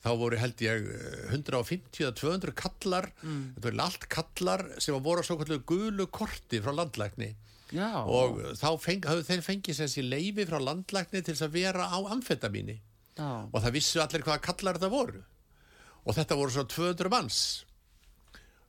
þá 0.00 0.10
voru 0.16 0.38
held 0.40 0.62
ég 0.64 0.86
150-200 1.34 2.54
kallar 2.56 3.10
mm. 3.20 3.40
þetta 3.56 3.66
voru 3.66 3.82
allt 3.84 4.06
kallar 4.12 4.66
sem 4.80 4.96
voru 5.04 5.24
svo 5.26 5.36
kallu 5.40 5.60
gulu 5.68 6.06
korti 6.12 6.62
frá 6.64 6.72
landlækni 6.72 7.34
Já. 7.70 8.02
og 8.02 8.40
þá 8.58 8.70
feng, 8.82 9.04
hafðu 9.06 9.26
þeir 9.28 9.42
fengið 9.46 9.82
þessi 9.84 10.06
leifi 10.06 10.46
frá 10.48 10.58
landlækni 10.62 11.22
til 11.26 11.36
að 11.36 11.52
vera 11.58 11.86
á 11.86 11.98
amfetamíni 12.16 12.80
Já. 13.18 13.44
og 13.44 13.58
það 13.60 13.76
vissu 13.76 14.00
allir 14.02 14.24
hvaða 14.26 14.44
kallar 14.48 14.80
það 14.80 14.96
voru 14.96 15.22
og 16.00 16.16
þetta 16.16 16.38
voru 16.40 16.54
svo 16.54 16.64
200 16.72 17.12
manns 17.12 17.42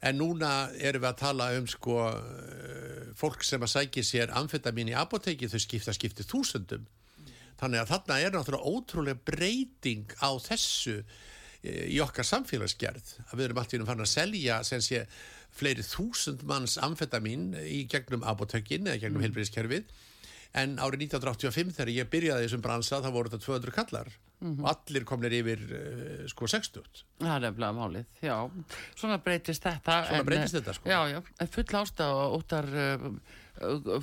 en 0.02 0.18
núna 0.18 0.52
erum 0.82 1.04
við 1.04 1.10
að 1.12 1.20
tala 1.22 1.49
um 1.58 1.68
sko 1.70 1.97
eh, 2.10 3.12
fólk 3.18 3.45
sem 3.45 3.62
að 3.62 3.74
sækja 3.76 4.06
sér 4.06 4.34
amfetamin 4.39 4.89
í 4.89 4.97
apoteki 4.97 5.49
þau 5.52 5.60
skipta 5.62 5.93
skipti 5.95 6.26
þúsundum. 6.26 6.88
Þannig 7.62 7.84
að 7.84 7.91
þarna 7.91 8.18
er 8.18 8.34
náttúrulega 8.34 8.72
ótrúlega 8.72 9.22
breyting 9.30 10.16
á 10.18 10.34
þessu 10.41 10.97
eh, 10.97 11.86
í 11.93 11.99
okkar 12.02 12.26
samfélagsgerð. 12.26 13.14
Að 13.30 13.36
við 13.38 13.47
erum 13.47 13.62
alltaf 13.62 13.86
fann 13.91 14.06
að 14.08 14.14
selja 14.16 14.62
sem 14.66 14.82
sé 14.82 15.04
fleiri 15.52 15.86
þúsund 15.86 16.45
manns 16.49 16.80
amfetamin 16.82 17.52
í 17.62 17.84
gegnum 17.91 18.26
apotekin 18.26 18.88
eða 18.88 19.04
gegnum 19.04 19.20
mm. 19.22 19.28
helbriðskerfið 19.28 19.93
en 20.58 20.76
árið 20.82 21.06
1985 21.08 21.76
þegar 21.78 21.93
ég 21.93 22.12
byrjaði 22.12 22.47
þessum 22.47 22.64
bransa 22.64 22.99
þá 23.04 23.10
voru 23.14 23.32
þetta 23.32 23.45
200 23.45 23.76
kallar 23.76 24.14
mm 24.42 24.56
-hmm. 24.56 24.68
allir 24.72 25.06
komnir 25.06 25.34
yfir 25.39 25.62
uh, 25.70 26.28
sko 26.28 26.48
60 26.48 27.06
Það 27.20 27.36
er 27.36 27.46
nefnilega 27.46 27.78
málið, 27.78 28.06
já. 28.22 28.36
Svona 28.96 29.18
breytist 29.18 29.64
þetta 29.64 30.02
Svona 30.08 30.20
en, 30.20 30.26
breytist 30.26 30.56
þetta 30.56 30.74
sko. 30.74 30.89
Já, 30.89 31.00
já, 31.10 31.22
en 31.39 31.48
full 31.48 31.78
ástaf 31.82 32.16
og 32.16 32.39
óttar 32.39 32.66
uh, 32.66 33.14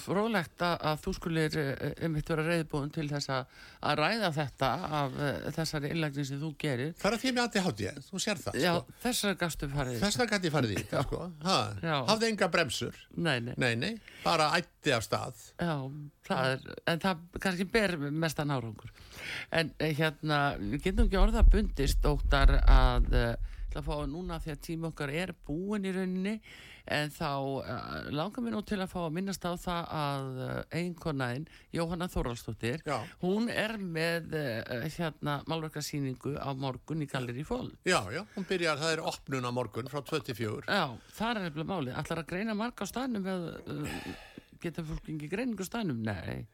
frólægt 0.03 0.63
að 0.63 1.01
þú 1.03 1.13
skulir 1.17 1.57
einmitt 1.99 2.29
vera 2.31 2.45
reyðbúin 2.47 2.93
til 2.95 3.07
þess 3.11 3.31
að 3.33 3.95
ræða 3.99 4.31
þetta 4.37 4.71
af 5.01 5.17
þessari 5.57 5.91
innlægning 5.95 6.29
sem 6.29 6.41
þú 6.43 6.51
gerir. 6.61 6.93
Það 6.99 7.11
er 7.11 7.17
að 7.17 7.25
því 7.25 7.33
með 7.35 7.43
aðti 7.45 7.65
hátt 7.67 7.83
ég, 7.85 8.01
þú 8.09 8.23
sér 8.25 8.43
það 8.45 8.61
Já, 8.63 8.71
sko. 8.77 8.97
þessar 9.07 9.39
gæstu 9.43 9.71
farið 9.73 10.01
Þessar 10.05 10.31
gæstu 10.33 10.53
farið 10.55 10.75
í, 10.77 10.85
sko. 11.09 11.23
Ha, 11.47 11.59
Hafði 12.13 12.31
enga 12.33 12.51
bremsur? 12.55 13.03
Nei, 13.17 13.37
nei, 13.49 13.53
nei, 13.57 13.73
nei 13.81 13.93
Bara 14.25 14.51
ætti 14.59 14.95
af 14.95 15.07
stað. 15.07 15.45
Já, 15.59 15.75
það 16.29 16.55
er, 16.55 16.65
en 16.93 17.05
það 17.05 17.27
kannski 17.43 17.69
ber 17.73 17.97
mestan 18.11 18.55
árangur. 18.55 18.93
En 19.55 19.73
eh, 19.83 19.95
hérna, 19.99 20.43
við 20.61 20.83
getum 20.89 21.09
ekki 21.09 21.21
orða 21.21 21.45
bundist 21.49 22.05
óttar 22.09 22.59
að 22.65 23.15
að 23.79 23.85
fá 23.87 23.99
núna 24.09 24.39
því 24.43 24.55
að 24.55 24.63
tíma 24.65 24.89
okkar 24.91 25.13
er 25.15 25.35
búin 25.47 25.87
í 25.87 25.93
rauninni 25.95 26.39
en 26.95 27.13
þá 27.15 27.31
uh, 27.31 28.09
langar 28.15 28.45
mér 28.45 28.57
nú 28.57 28.63
til 28.67 28.81
að 28.81 28.93
fá 28.93 28.99
að 29.05 29.15
minnast 29.19 29.47
á 29.47 29.53
það 29.61 29.93
að 29.99 30.29
einkonæðin, 30.81 31.47
Jóhanna 31.77 32.11
Þóraldstóttir 32.13 32.85
hún 33.23 33.49
er 33.53 33.77
með 33.79 34.37
uh, 34.39 34.87
hérna 34.97 35.39
málverkarsýningu 35.51 36.37
á 36.41 36.51
morgun 36.59 37.05
í 37.05 37.11
Galleri 37.11 37.47
Fól 37.49 37.71
Já, 37.89 38.01
já, 38.15 38.23
hún 38.35 38.49
byrjar, 38.49 38.83
það 38.83 38.95
er 38.97 39.05
opnun 39.13 39.49
á 39.49 39.53
morgun 39.55 39.91
frá 39.93 40.03
24 40.03 40.69
Já, 40.69 40.87
það 41.19 41.35
er 41.35 41.43
nefnilega 41.47 41.73
málið, 41.73 41.99
ætlar 42.03 42.25
að 42.25 42.31
greina 42.35 42.59
marga 42.59 42.89
á 42.89 42.91
staðnum 42.91 43.29
geta 44.63 44.85
fólk 44.87 45.13
ekki 45.13 45.31
greiningu 45.31 45.63
á 45.63 45.71
staðnum? 45.71 46.01
Nei 46.03 46.47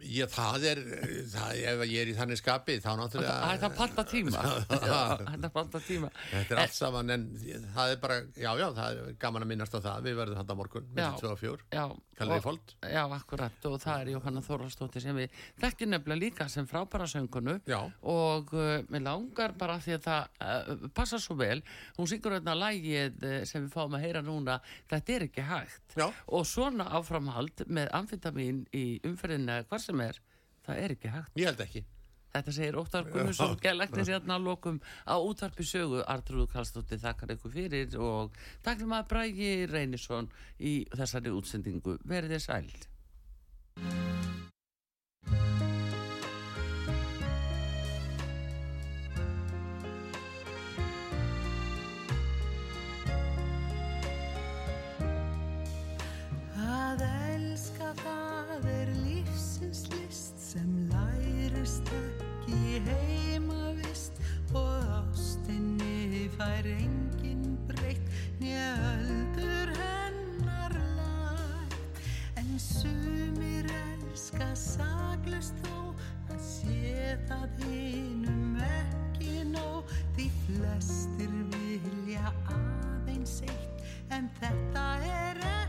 Já, 0.00 0.24
það 0.32 0.66
er, 0.70 0.80
það, 1.28 1.62
ef 1.72 1.82
ég 1.90 2.02
er 2.02 2.10
í 2.12 2.14
þannig 2.16 2.40
skapi, 2.40 2.76
þá 2.80 2.90
náttúrulega... 3.00 3.34
Það 3.44 3.54
er 3.54 3.62
það 3.64 3.74
panta 3.80 4.04
tíma. 4.08 4.44
Það 4.70 5.32
er 5.34 5.52
panta 5.54 5.80
tíma. 5.84 6.10
Þetta 6.30 6.56
er 6.56 6.62
allt 6.64 6.76
saman, 6.76 7.12
en 7.16 7.26
það 7.74 7.94
er 7.94 8.00
bara, 8.04 8.20
já, 8.32 8.50
já, 8.60 8.66
það 8.78 9.00
er 9.02 9.18
gaman 9.20 9.46
að 9.46 9.52
minnast 9.52 9.76
á 9.76 9.80
það. 9.80 10.06
Við 10.08 10.20
verðum 10.22 10.40
þetta 10.40 10.56
morgun, 10.60 10.88
með 10.96 11.18
2 11.20 11.34
og 11.34 11.42
4. 11.42 11.68
Já. 11.76 11.84
Kallir 12.20 12.40
í 12.40 12.44
fólk. 12.44 12.72
Já, 12.84 13.00
akkurat, 13.16 13.66
og 13.70 13.76
það 13.80 14.02
er 14.02 14.10
Jóhanna 14.14 14.42
Þóraldstóttir 14.44 15.04
sem 15.04 15.16
við 15.16 15.36
þekkir 15.62 15.88
nefnilega 15.88 16.20
líka 16.20 16.46
sem 16.52 16.66
frábæra 16.68 17.06
söngunu. 17.08 17.54
Já. 17.70 17.78
Og 18.12 18.52
uh, 18.52 18.82
mér 18.92 19.06
langar 19.06 19.54
bara 19.60 19.78
því 19.80 19.94
að 19.96 20.02
það 20.04 20.42
uh, 20.44 20.82
passa 20.96 21.20
svo 21.22 21.38
vel. 21.40 21.62
Hún 21.96 22.10
syngur 22.10 22.36
hérna 22.36 22.56
lægið 22.58 23.24
uh, 23.24 23.36
sem 23.48 23.64
við 23.64 23.72
fáum 23.72 23.96
að 23.96 24.04
heyra 24.04 24.24
núna, 24.26 24.58
þetta 24.90 25.16
er 25.16 25.26
ekki 25.30 25.46
hægt. 25.48 25.96
Já. 25.96 26.10
Og 26.36 26.44
svona 26.48 26.90
áframhald 26.98 27.64
með 27.72 27.88
amfetamin 27.96 28.60
í 28.76 28.84
umferðina, 29.08 29.62
hvað 29.70 29.86
sem 29.90 30.04
er, 30.06 30.20
það 30.66 30.84
er 30.84 30.94
ekki 30.96 31.14
hægt. 31.16 31.34
Ég 31.40 31.50
held 31.50 31.64
ekki. 31.66 31.86
Þetta 32.30 32.52
segir 32.54 32.76
Óttar 32.78 33.08
Gunnarsson, 33.10 33.56
gælæknis 33.58 34.10
hérna 34.12 34.36
að 34.38 34.44
lokum 34.46 34.76
á 35.02 35.18
útvarpi 35.18 35.66
sögu. 35.66 36.04
Artrúð 36.06 36.46
Kallstóttir 36.52 37.00
þakkar 37.02 37.34
ykkur 37.34 37.54
fyrir 37.56 37.96
og 37.98 38.36
takk 38.62 38.78
fyrir 38.78 38.92
maður 38.92 39.08
Brægi 39.10 39.50
Reynisson 39.66 40.30
í 40.62 40.76
þessari 40.94 41.34
útsendingu. 41.34 41.96
Verðið 42.06 42.44
sæl. 42.46 42.70
Fær 66.40 66.66
engin 66.72 67.58
breytt 67.68 68.06
njöldur 68.40 69.72
hennar 69.76 70.72
lægt 70.96 72.00
en 72.40 72.48
sumir 72.56 73.68
elska 73.68 74.48
saglust 74.56 75.60
þó 75.66 75.92
að 76.32 76.40
sé 76.46 77.12
það 77.28 77.60
hinnum 77.66 78.56
ekki 78.70 79.44
nóg. 79.52 79.92
Því 80.16 80.30
flestir 80.46 81.38
vilja 81.52 82.32
aðeins 82.56 83.42
eitt 83.44 83.88
en 84.16 84.32
þetta 84.40 84.86
er 85.12 85.44
ekki 85.44 85.59